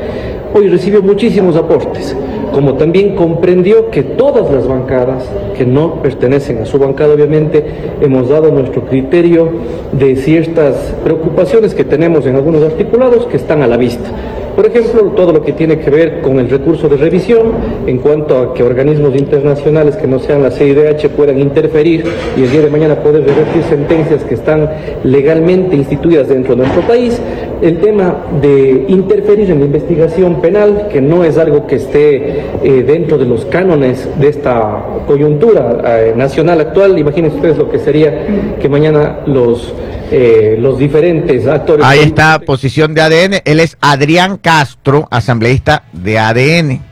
hoy 0.55 0.69
recibió 0.69 1.03
muchísimos 1.03 1.57
aportes, 1.57 2.17
como 2.53 2.75
también 2.75 3.15
comprendió 3.15 3.91
que 3.91 4.03
todas 4.03 4.51
las 4.51 4.67
bancadas, 4.67 5.25
que 5.57 5.67
no 5.67 6.03
pertenecen 6.03 6.59
a 6.59 6.67
su 6.67 6.79
bancada 6.79 7.15
obviamente, 7.15 7.65
hemos 8.01 8.29
dado 8.29 8.51
nuestro 8.51 8.83
criterio 8.83 9.49
de 9.93 10.17
ciertas 10.17 10.95
preocupaciones 11.03 11.75
que 11.75 11.85
tenemos 11.85 12.27
en 12.27 12.37
algunos 12.37 12.63
articulados 12.63 13.27
que 13.27 13.37
están 13.37 13.63
a 13.63 13.67
la 13.67 13.77
vista. 13.77 14.11
Por 14.57 14.65
ejemplo, 14.65 15.13
todo 15.15 15.33
lo 15.33 15.43
que 15.43 15.53
tiene 15.53 15.79
que 15.79 15.91
ver 15.91 16.23
con 16.23 16.41
el 16.41 16.49
recurso 16.49 16.89
de 16.89 16.97
revisión 16.97 17.53
en 17.87 17.99
cuanto 17.99 18.39
a 18.39 18.55
que 18.55 18.63
organismos 18.63 19.15
internacionales 19.15 19.97
que 19.97 20.07
no 20.07 20.19
sean 20.19 20.43
la 20.43 20.51
CIDH 20.51 21.11
puedan 21.11 21.39
interferir 21.39 22.05
y 22.39 22.43
el 22.43 22.51
día 22.51 22.63
de 22.63 22.71
mañana 22.71 22.97
poder 22.97 23.27
revertir 23.27 23.63
sentencias 23.65 24.25
que 24.25 24.35
están 24.35 24.71
legalmente 25.05 25.77
instituidas 25.77 26.29
dentro 26.29 26.57
de 26.57 26.63
nuestro 26.63 26.81
país. 26.87 27.21
El 27.63 27.81
tema 27.81 28.15
de 28.43 28.85
interferir 28.89 29.51
en 29.51 29.61
la 29.61 29.67
investigación 29.67 30.41
penal, 30.41 30.89
que 30.93 31.01
no 31.01 31.25
es 31.25 31.39
algo 31.39 31.67
que 31.67 31.77
esté 31.77 32.41
eh, 32.63 32.85
dentro 32.87 33.17
de 33.17 33.25
los 33.25 33.47
cánones 33.47 34.09
de 34.19 34.29
esta 34.29 34.85
coyuntura 35.07 35.79
eh, 35.85 36.15
nacional 36.15 36.61
actual. 36.61 36.99
Imagínense 36.99 37.37
ustedes 37.37 37.57
lo 37.57 37.71
que 37.71 37.79
sería 37.79 38.57
que 38.61 38.69
mañana 38.69 39.21
los, 39.27 39.73
eh, 40.11 40.57
los 40.61 40.79
diferentes 40.79 41.47
actores... 41.47 41.85
Ahí 41.85 42.01
está, 42.01 42.39
posición 42.41 42.93
de 42.95 43.01
ADN. 43.01 43.35
Él 43.45 43.61
es 43.61 43.79
Adrián 43.81 44.37
Castro, 44.37 45.09
asambleísta 45.11 45.85
de 45.93 46.19
ADN. 46.19 46.83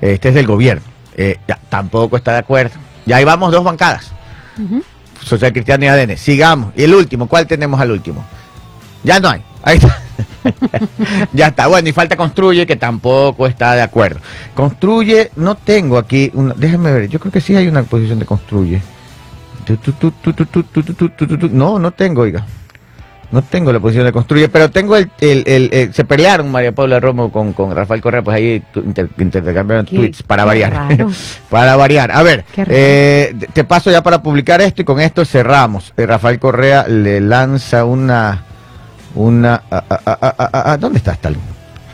Este 0.00 0.28
es 0.30 0.34
del 0.34 0.46
gobierno. 0.46 0.82
Eh, 1.16 1.38
ya, 1.46 1.58
tampoco 1.68 2.16
está 2.16 2.32
de 2.32 2.38
acuerdo. 2.38 2.74
Ya 3.04 3.16
ahí 3.16 3.24
vamos 3.24 3.52
dos 3.52 3.64
bancadas. 3.64 4.12
Social 5.22 5.52
Cristiano 5.52 5.84
y 5.84 5.88
ADN. 5.88 6.16
Sigamos. 6.16 6.72
Y 6.76 6.84
el 6.84 6.94
último, 6.94 7.26
¿cuál 7.26 7.46
tenemos 7.46 7.80
al 7.80 7.90
último? 7.90 8.24
Ya 9.02 9.20
no 9.20 9.28
hay. 9.28 9.42
Ahí 9.62 9.76
está 9.76 10.05
ya 11.32 11.48
está, 11.48 11.66
bueno, 11.66 11.88
y 11.88 11.92
falta 11.92 12.16
Construye, 12.16 12.66
que 12.66 12.76
tampoco 12.76 13.46
está 13.46 13.74
de 13.74 13.82
acuerdo. 13.82 14.20
Construye, 14.54 15.30
no 15.36 15.54
tengo 15.54 15.98
aquí, 15.98 16.30
una, 16.34 16.54
déjame 16.54 16.92
ver, 16.92 17.08
yo 17.08 17.18
creo 17.18 17.32
que 17.32 17.40
sí 17.40 17.56
hay 17.56 17.68
una 17.68 17.82
posición 17.82 18.18
de 18.18 18.26
Construye. 18.26 18.80
No, 21.50 21.78
no 21.78 21.90
tengo, 21.90 22.22
oiga. 22.22 22.46
No 23.32 23.42
tengo 23.42 23.72
la 23.72 23.80
posición 23.80 24.04
de 24.06 24.12
construye, 24.12 24.48
pero 24.48 24.70
tengo 24.70 24.96
el, 24.96 25.10
el, 25.18 25.92
se 25.92 26.04
pelearon 26.04 26.50
María 26.50 26.70
Paula 26.72 27.00
Romo 27.00 27.32
con, 27.32 27.52
con 27.52 27.74
Rafael 27.74 28.00
Correa, 28.00 28.22
pues 28.22 28.36
ahí 28.36 28.62
inter, 28.76 29.08
intercambiaron 29.18 29.84
tweets 29.84 30.22
para 30.22 30.44
variar. 30.44 30.86
para 31.50 31.74
variar. 31.74 32.12
A 32.12 32.22
ver, 32.22 32.44
te 32.54 33.64
paso 33.64 33.90
ya 33.90 34.02
para 34.02 34.22
publicar 34.22 34.60
esto 34.60 34.82
y 34.82 34.84
con 34.84 35.00
esto 35.00 35.24
cerramos. 35.24 35.92
Rafael 35.96 36.38
Correa 36.38 36.86
le 36.86 37.20
lanza 37.20 37.84
una 37.84 38.44
una, 39.16 39.62
ah, 39.70 39.84
ah, 39.88 40.50
ah, 40.52 40.76
¿dónde 40.78 40.98
está 40.98 41.12
Stalin? 41.12 41.40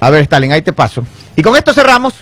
A 0.01 0.11
ver, 0.11 0.23
Stalin, 0.23 0.53
ahí 0.53 0.63
te 0.63 0.73
paso. 0.73 1.05
Y 1.37 1.43
con 1.43 1.57
esto 1.57 1.73
cerramos. 1.73 2.15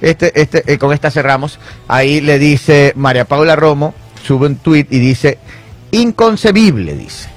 Este, 0.00 0.40
este, 0.40 0.70
eh, 0.70 0.78
con 0.78 0.92
esta 0.92 1.10
cerramos. 1.10 1.58
Ahí 1.88 2.20
le 2.20 2.38
dice 2.38 2.92
María 2.96 3.24
Paula 3.24 3.56
Romo, 3.56 3.94
sube 4.22 4.46
un 4.46 4.56
tweet 4.56 4.86
y 4.90 4.98
dice, 4.98 5.38
inconcebible, 5.90 6.94
dice. 6.94 7.30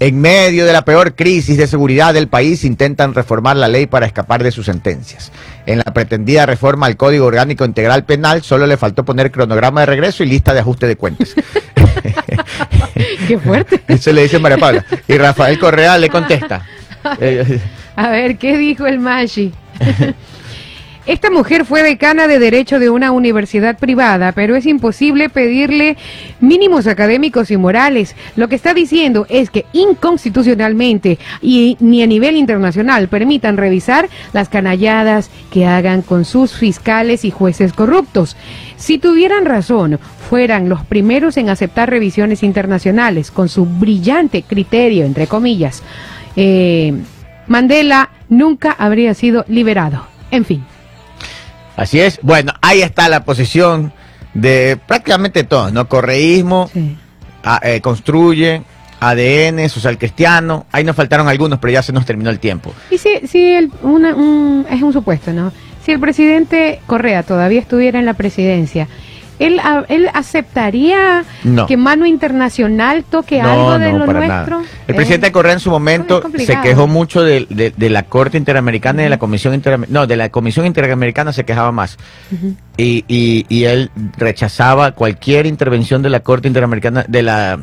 En 0.00 0.20
medio 0.20 0.66
de 0.66 0.72
la 0.72 0.84
peor 0.84 1.14
crisis 1.14 1.56
de 1.56 1.68
seguridad 1.68 2.12
del 2.12 2.26
país, 2.28 2.64
intentan 2.64 3.14
reformar 3.14 3.56
la 3.56 3.68
ley 3.68 3.86
para 3.86 4.04
escapar 4.04 4.42
de 4.42 4.50
sus 4.50 4.66
sentencias. 4.66 5.30
En 5.64 5.78
la 5.78 5.84
pretendida 5.84 6.44
reforma 6.44 6.86
al 6.86 6.96
Código 6.96 7.24
Orgánico 7.24 7.64
Integral 7.64 8.04
Penal, 8.04 8.42
solo 8.42 8.66
le 8.66 8.76
faltó 8.76 9.04
poner 9.04 9.30
cronograma 9.30 9.80
de 9.80 9.86
regreso 9.86 10.24
y 10.24 10.26
lista 10.26 10.54
de 10.54 10.60
ajuste 10.60 10.88
de 10.88 10.96
cuentas. 10.96 11.34
Qué 13.28 13.38
fuerte. 13.38 13.82
Eso 13.88 14.12
le 14.12 14.22
dice 14.22 14.38
María 14.38 14.58
Paula. 14.58 14.84
Y 15.06 15.16
Rafael 15.16 15.58
Correa 15.58 15.98
le 15.98 16.08
contesta. 16.08 16.64
A 17.96 18.10
ver, 18.10 18.38
¿qué 18.38 18.56
dijo 18.56 18.86
el 18.86 18.98
Mashi? 18.98 19.52
Esta 21.04 21.30
mujer 21.30 21.64
fue 21.64 21.82
decana 21.82 22.28
de 22.28 22.38
Derecho 22.38 22.78
de 22.78 22.88
una 22.88 23.10
universidad 23.10 23.76
privada, 23.76 24.30
pero 24.30 24.54
es 24.54 24.66
imposible 24.66 25.28
pedirle 25.28 25.96
mínimos 26.38 26.86
académicos 26.86 27.50
y 27.50 27.56
morales. 27.56 28.14
Lo 28.36 28.46
que 28.46 28.54
está 28.54 28.72
diciendo 28.72 29.26
es 29.28 29.50
que 29.50 29.66
inconstitucionalmente 29.72 31.18
y 31.40 31.76
ni 31.80 32.04
a 32.04 32.06
nivel 32.06 32.36
internacional 32.36 33.08
permitan 33.08 33.56
revisar 33.56 34.08
las 34.32 34.48
canalladas 34.48 35.28
que 35.50 35.66
hagan 35.66 36.02
con 36.02 36.24
sus 36.24 36.52
fiscales 36.52 37.24
y 37.24 37.32
jueces 37.32 37.72
corruptos. 37.72 38.36
Si 38.76 38.98
tuvieran 38.98 39.44
razón, 39.44 39.98
fueran 40.30 40.68
los 40.68 40.84
primeros 40.84 41.36
en 41.36 41.48
aceptar 41.48 41.90
revisiones 41.90 42.44
internacionales 42.44 43.32
con 43.32 43.48
su 43.48 43.66
brillante 43.66 44.44
criterio, 44.44 45.04
entre 45.04 45.26
comillas. 45.26 45.82
Eh, 46.36 46.94
Mandela 47.48 48.10
nunca 48.28 48.70
habría 48.78 49.14
sido 49.14 49.44
liberado. 49.48 50.06
En 50.30 50.44
fin. 50.44 50.64
Así 51.76 52.00
es. 52.00 52.18
Bueno, 52.22 52.52
ahí 52.62 52.82
está 52.82 53.08
la 53.08 53.24
posición 53.24 53.92
de 54.34 54.78
prácticamente 54.86 55.44
todos, 55.44 55.72
¿no? 55.72 55.88
Correísmo, 55.88 56.70
Sí. 56.72 56.96
a- 57.44 57.60
eh, 57.62 57.80
construye, 57.80 58.62
ADN, 59.00 59.68
social 59.68 59.98
cristiano. 59.98 60.66
Ahí 60.70 60.84
nos 60.84 60.94
faltaron 60.96 61.28
algunos, 61.28 61.58
pero 61.58 61.72
ya 61.72 61.82
se 61.82 61.92
nos 61.92 62.06
terminó 62.06 62.30
el 62.30 62.38
tiempo. 62.38 62.72
Y 62.90 62.98
si, 62.98 63.26
si 63.26 63.54
el, 63.54 63.70
una- 63.82 64.14
un- 64.14 64.66
es 64.70 64.80
un 64.82 64.92
supuesto, 64.92 65.32
¿no? 65.32 65.52
Si 65.84 65.90
el 65.90 65.98
presidente 65.98 66.80
Correa 66.86 67.24
todavía 67.24 67.60
estuviera 67.60 67.98
en 67.98 68.06
la 68.06 68.14
presidencia, 68.14 68.86
¿él, 69.38 69.58
a- 69.60 69.84
él 69.88 70.08
aceptaría 70.14 71.24
No. 71.44 71.66
que 71.66 71.76
mano 71.76 72.06
internacional 72.06 73.04
toque 73.08 73.40
algo 73.40 73.78
de 73.78 73.92
lo 73.92 74.06
nuestro? 74.06 74.62
El 74.86 74.94
presidente 74.94 75.28
Eh, 75.28 75.32
Correa 75.32 75.52
en 75.54 75.60
su 75.60 75.70
momento 75.70 76.22
se 76.38 76.60
quejó 76.60 76.86
mucho 76.86 77.22
de, 77.22 77.46
de- 77.50 77.72
de 77.76 77.90
la 77.90 78.04
Corte 78.04 78.38
Interamericana 78.38 79.02
y 79.02 79.04
de 79.04 79.10
la 79.10 79.18
Comisión 79.18 79.54
Interamericana. 79.54 80.00
No, 80.00 80.06
de 80.06 80.16
la 80.16 80.28
Comisión 80.30 80.66
Interamericana 80.66 81.32
se 81.32 81.44
quejaba 81.44 81.72
más. 81.72 81.98
Y, 82.76 83.04
y, 83.08 83.46
y 83.48 83.64
él 83.64 83.90
rechazaba 84.16 84.92
cualquier 84.92 85.46
intervención 85.46 86.02
de 86.02 86.10
la 86.10 86.20
Corte 86.20 86.48
Interamericana, 86.48 87.04
de 87.08 87.22
la 87.22 87.58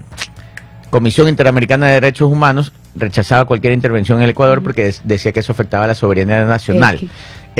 Comisión 0.89 1.27
Interamericana 1.27 1.87
de 1.87 1.93
Derechos 1.93 2.31
Humanos, 2.31 2.73
rechazaba 2.95 3.45
cualquier 3.45 3.73
intervención 3.73 4.17
en 4.17 4.23
el 4.23 4.31
Ecuador 4.31 4.63
porque 4.63 4.93
decía 5.03 5.31
que 5.31 5.41
eso 5.41 5.51
afectaba 5.51 5.83
a 5.85 5.87
la 5.87 5.95
soberanía 5.95 6.43
nacional. 6.45 6.95
Es 6.95 7.01
que- 7.01 7.07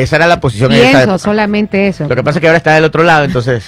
Esa 0.02 0.16
era 0.18 0.28
la 0.28 0.40
posición 0.40 0.72
en 0.72 0.78
esa 0.80 0.84
Pienso, 0.90 1.00
época. 1.04 1.18
solamente 1.20 1.88
eso. 1.88 2.08
Lo 2.08 2.16
que 2.16 2.24
pasa 2.24 2.40
es 2.40 2.42
que 2.42 2.48
ahora 2.48 2.58
está 2.58 2.74
del 2.76 2.84
otro 2.86 3.04
lado, 3.04 3.26
entonces. 3.26 3.66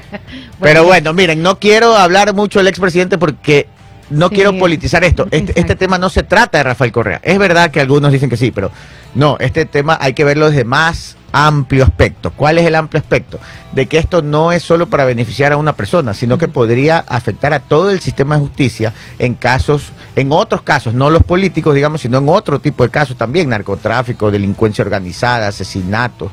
Pero 0.60 0.84
bueno, 0.84 1.12
miren, 1.12 1.42
no 1.42 1.58
quiero 1.58 1.96
hablar 1.96 2.34
mucho 2.34 2.58
del 2.58 2.68
expresidente 2.68 3.18
porque 3.18 3.68
no 4.10 4.28
Sí, 4.28 4.36
quiero 4.36 4.56
politizar 4.58 5.04
esto. 5.04 5.26
Este, 5.30 5.58
este 5.58 5.76
tema 5.76 5.98
no 5.98 6.08
se 6.08 6.22
trata 6.22 6.58
de 6.58 6.64
Rafael 6.64 6.92
Correa. 6.92 7.20
Es 7.22 7.38
verdad 7.38 7.70
que 7.70 7.80
algunos 7.80 8.12
dicen 8.12 8.30
que 8.30 8.36
sí, 8.36 8.50
pero 8.50 8.70
no, 9.14 9.36
este 9.40 9.64
tema 9.66 9.98
hay 10.00 10.14
que 10.14 10.24
verlo 10.24 10.48
desde 10.50 10.64
más 10.64 11.16
amplio 11.36 11.84
aspecto. 11.84 12.30
¿Cuál 12.32 12.58
es 12.58 12.66
el 12.66 12.74
amplio 12.74 13.00
aspecto? 13.00 13.38
De 13.72 13.86
que 13.86 13.98
esto 13.98 14.22
no 14.22 14.52
es 14.52 14.62
solo 14.62 14.88
para 14.88 15.04
beneficiar 15.04 15.52
a 15.52 15.56
una 15.56 15.74
persona, 15.74 16.14
sino 16.14 16.38
que 16.38 16.48
podría 16.48 16.98
afectar 16.98 17.52
a 17.52 17.60
todo 17.60 17.90
el 17.90 18.00
sistema 18.00 18.36
de 18.36 18.42
justicia 18.42 18.94
en 19.18 19.34
casos, 19.34 19.92
en 20.14 20.32
otros 20.32 20.62
casos, 20.62 20.94
no 20.94 21.10
los 21.10 21.22
políticos, 21.22 21.74
digamos, 21.74 22.00
sino 22.00 22.18
en 22.18 22.28
otro 22.28 22.58
tipo 22.60 22.84
de 22.84 22.90
casos 22.90 23.16
también, 23.16 23.48
narcotráfico, 23.50 24.30
delincuencia 24.30 24.82
organizada, 24.82 25.48
asesinatos 25.48 26.30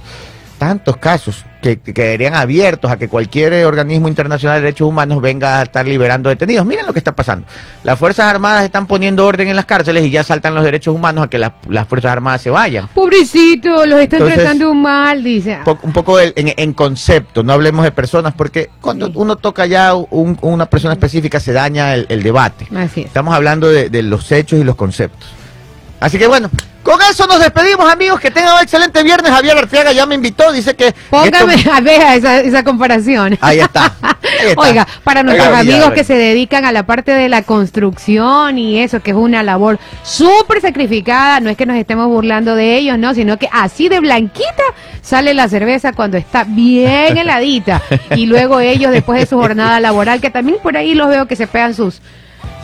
tantos 0.64 0.96
casos 0.96 1.44
que, 1.64 1.80
que 1.80 1.94
quedarían 1.96 2.36
abiertos 2.36 2.92
a 2.92 2.98
que 2.98 3.08
cualquier 3.08 3.54
eh, 3.54 3.66
organismo 3.66 4.08
internacional 4.08 4.58
de 4.58 4.62
derechos 4.66 4.88
humanos 4.88 5.20
venga 5.22 5.60
a 5.60 5.64
estar 5.64 5.88
liberando 5.88 6.30
detenidos. 6.30 6.64
Miren 6.66 6.86
lo 6.86 6.94
que 6.94 7.00
está 7.00 7.16
pasando. 7.16 7.48
Las 7.84 7.98
Fuerzas 7.98 8.26
Armadas 8.28 8.64
están 8.66 8.86
poniendo 8.86 9.26
orden 9.26 9.48
en 9.48 9.56
las 9.56 9.66
cárceles 9.66 10.06
y 10.06 10.12
ya 10.12 10.24
saltan 10.24 10.54
los 10.54 10.64
derechos 10.64 10.94
humanos 10.94 11.24
a 11.26 11.30
que 11.30 11.40
las, 11.40 11.54
las 11.68 11.88
Fuerzas 11.88 12.12
Armadas 12.12 12.42
se 12.44 12.52
vayan. 12.52 12.88
Pobrecito, 12.94 13.86
los 13.88 14.00
están 14.00 14.20
Entonces- 14.20 14.36
tratando 14.44 14.74
mal, 14.76 15.24
dice. 15.24 15.58
Un 15.60 15.64
poco, 15.64 15.88
un 15.88 15.94
poco 15.94 16.20
el- 16.20 16.34
en, 16.36 16.54
en 16.56 16.74
concepto, 16.74 17.42
no 17.44 17.54
hablemos 17.54 17.84
de 17.84 17.92
personas, 17.92 18.34
porque 18.36 18.70
cuando 18.82 19.08
Sí. 19.08 19.14
uno 19.16 19.38
toca 19.38 19.66
ya 19.66 19.96
un- 19.96 20.38
una 20.42 20.66
persona 20.68 20.94
específica 20.94 21.40
se 21.40 21.54
daña 21.54 21.94
el, 21.96 22.06
el 22.10 22.22
debate. 22.22 22.68
Así 22.76 23.02
es. 23.02 23.08
Estamos 23.08 23.34
hablando 23.34 23.70
de, 23.70 23.90
de 23.90 24.04
los 24.04 24.32
hechos 24.32 24.60
y 24.60 24.64
los 24.64 24.76
conceptos. 24.76 25.30
Así 26.04 26.18
que 26.20 26.28
bueno, 26.28 26.50
con 26.84 27.00
eso 27.10 27.26
nos 27.28 27.40
despedimos, 27.40 27.90
amigos. 27.90 28.20
Que 28.20 28.30
tengan 28.30 28.56
un 28.56 28.62
excelente 28.62 29.02
viernes. 29.04 29.32
Javier 29.32 29.58
Arteaga 29.58 29.94
ya 29.94 30.06
me 30.06 30.16
invitó. 30.16 30.52
Dice 30.52 30.76
que. 30.76 30.94
Póngame 31.10 31.56
esto- 31.56 31.72
a 31.72 31.80
ver 31.80 32.02
esa, 32.18 32.42
esa 32.42 32.62
comparación. 32.66 33.38
Ahí 33.40 33.62
está. 33.62 33.94
Ahí 34.02 34.50
está. 34.50 34.62
Oiga, 34.62 34.88
para 35.06 35.24
nuestros 35.24 35.48
Oiga, 35.48 35.60
amigos 35.60 35.92
que 35.94 36.04
se 36.04 36.16
dedican 36.16 36.66
a 36.66 36.74
la 36.74 36.86
parte 36.86 37.12
de 37.14 37.30
la 37.30 37.44
construcción 37.44 38.58
y 38.58 38.80
eso, 38.80 39.00
que 39.00 39.12
es 39.12 39.18
una 39.18 39.44
labor 39.44 39.80
súper 40.04 40.60
sacrificada, 40.60 41.40
no 41.40 41.50
es 41.50 41.56
que 41.56 41.66
nos 41.66 41.78
estemos 41.78 42.08
burlando 42.08 42.54
de 42.56 42.76
ellos, 42.76 42.98
no, 43.00 43.14
sino 43.14 43.38
que 43.38 43.48
así 43.54 43.88
de 43.88 44.02
blanquita 44.02 44.64
sale 45.02 45.34
la 45.34 45.48
cerveza 45.48 45.94
cuando 45.94 46.18
está 46.18 46.44
bien 46.44 47.18
heladita. 47.18 47.82
Y 48.18 48.26
luego 48.26 48.60
ellos, 48.60 48.92
después 48.92 49.22
de 49.22 49.26
su 49.26 49.38
jornada 49.38 49.80
laboral, 49.80 50.20
que 50.20 50.30
también 50.32 50.58
por 50.62 50.76
ahí 50.76 50.96
los 50.96 51.08
veo 51.08 51.28
que 51.28 51.38
se 51.38 51.48
pegan 51.48 51.74
sus 51.74 52.02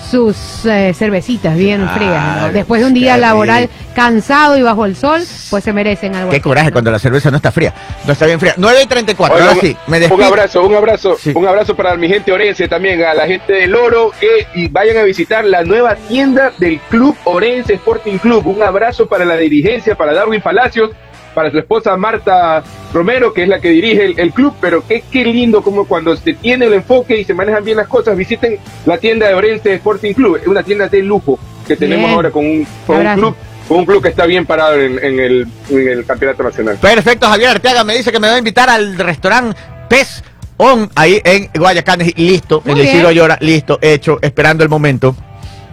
sus 0.10 0.66
eh, 0.66 0.94
cervecitas 0.94 1.56
bien 1.58 1.88
frías. 1.90 2.54
Después 2.54 2.82
de 2.82 2.88
un 2.88 2.94
día 2.94 3.18
laboral 3.18 3.70
cansado 3.96 4.58
y 4.58 4.62
bajo 4.62 4.86
el 4.86 4.96
sol, 4.96 5.22
pues 5.50 5.64
se 5.64 5.74
merecen 5.74 6.16
algo. 6.16 6.30
Qué 6.30 6.38
así, 6.38 6.44
coraje 6.44 6.68
¿no? 6.68 6.74
cuando 6.74 6.92
la 6.92 7.00
cerveza 7.00 7.30
no 7.32 7.38
está 7.38 7.52
fría. 7.52 7.74
No 8.06 8.14
está 8.14 8.26
bien 8.26 8.40
fría. 8.40 8.54
9 8.58 8.80
y 8.84 8.88
34. 8.88 9.36
Oiga, 9.36 9.50
Ahora 9.50 9.62
sí, 9.62 9.78
me 9.88 10.08
un 10.08 10.24
abrazo, 10.24 10.64
un 10.66 10.76
abrazo, 10.76 11.18
Sí. 11.20 11.34
un 11.36 11.48
abrazo 11.48 11.76
para 11.76 11.96
mi 11.96 12.08
gente 12.08 12.32
orense 12.32 12.68
también, 12.68 13.04
a 13.04 13.14
la 13.14 13.28
gente 13.28 13.54
del 13.54 13.76
Oro, 13.76 14.12
que 14.20 14.48
y 14.56 14.68
vayan 14.68 14.98
a 14.98 15.04
visitar 15.04 15.44
la 15.46 15.64
nueva 15.64 15.96
tienda 15.96 16.52
del 16.58 16.80
Club 16.90 17.16
Orense 17.26 17.74
Sporting 17.74 18.18
Club. 18.18 18.48
Un 18.48 18.64
abrazo 18.64 19.08
para 19.08 19.26
la 19.26 19.36
dirigencia, 19.36 19.96
para 19.96 20.14
Darwin 20.14 20.42
Palacios, 20.42 20.92
para 21.34 21.52
su 21.52 21.58
esposa 21.58 21.96
Marta 21.98 22.64
Romero, 22.94 23.34
que 23.34 23.44
es 23.44 23.50
la 23.50 23.60
que 23.60 23.70
dirige 23.70 24.06
el, 24.06 24.20
el 24.20 24.32
club, 24.34 24.56
pero 24.60 24.86
qué, 24.88 25.04
qué 25.12 25.24
lindo 25.24 25.62
como 25.62 25.86
cuando 25.86 26.16
se 26.16 26.34
tiene 26.34 26.66
el 26.66 26.74
enfoque 26.74 27.20
y 27.20 27.24
se 27.24 27.34
manejan 27.34 27.64
bien 27.64 27.78
las 27.78 27.88
cosas, 27.88 28.18
visiten 28.18 28.58
la 28.86 28.98
tienda 28.98 29.28
de 29.28 29.34
Orense 29.34 29.74
Sporting 29.76 30.14
Club, 30.14 30.38
es 30.38 30.48
una 30.48 30.64
tienda 30.64 30.88
de 30.88 31.02
lujo 31.02 31.40
que 31.68 31.76
tenemos 31.76 32.06
Bien. 32.06 32.16
ahora 32.16 32.32
con 32.32 32.46
un, 32.46 32.68
con 32.88 33.06
un 33.06 33.14
club, 33.16 33.36
con 33.68 33.78
un 33.78 33.86
club 33.86 34.02
que 34.02 34.10
está 34.10 34.26
bien 34.26 34.46
parado 34.46 34.76
en, 34.80 34.98
en 35.04 35.20
el, 35.20 35.48
en 35.70 35.88
el 35.88 36.06
campeonato 36.06 36.44
nacional. 36.44 36.78
Perfecto, 36.82 37.28
Javier 37.28 37.50
Arteaga 37.52 37.84
me 37.84 37.96
dice 37.96 38.12
que 38.12 38.20
me 38.20 38.28
va 38.28 38.36
a 38.36 38.40
invitar 38.40 38.70
al 38.70 38.98
restaurante 38.98 39.56
Pez 39.88 40.24
On, 40.62 40.90
ahí 40.96 41.22
en 41.24 41.50
Guayacán. 41.56 42.00
Listo, 42.18 42.62
Muy 42.66 42.74
en 42.74 42.80
el. 42.80 42.86
Isidro 42.86 43.12
Llora, 43.12 43.38
listo, 43.40 43.80
hecho, 43.82 44.20
esperando 44.22 44.62
el 44.62 44.70
momento. 44.70 45.16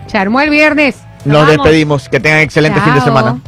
Se 0.07 0.17
armó 0.17 0.41
el 0.41 0.49
viernes. 0.49 0.97
Nos 1.25 1.49
despedimos. 1.49 2.09
Que 2.09 2.21
tengan 2.21 2.39
excelente 2.39 2.81
fin 2.81 2.95
de 2.95 3.01
semana. 3.01 3.41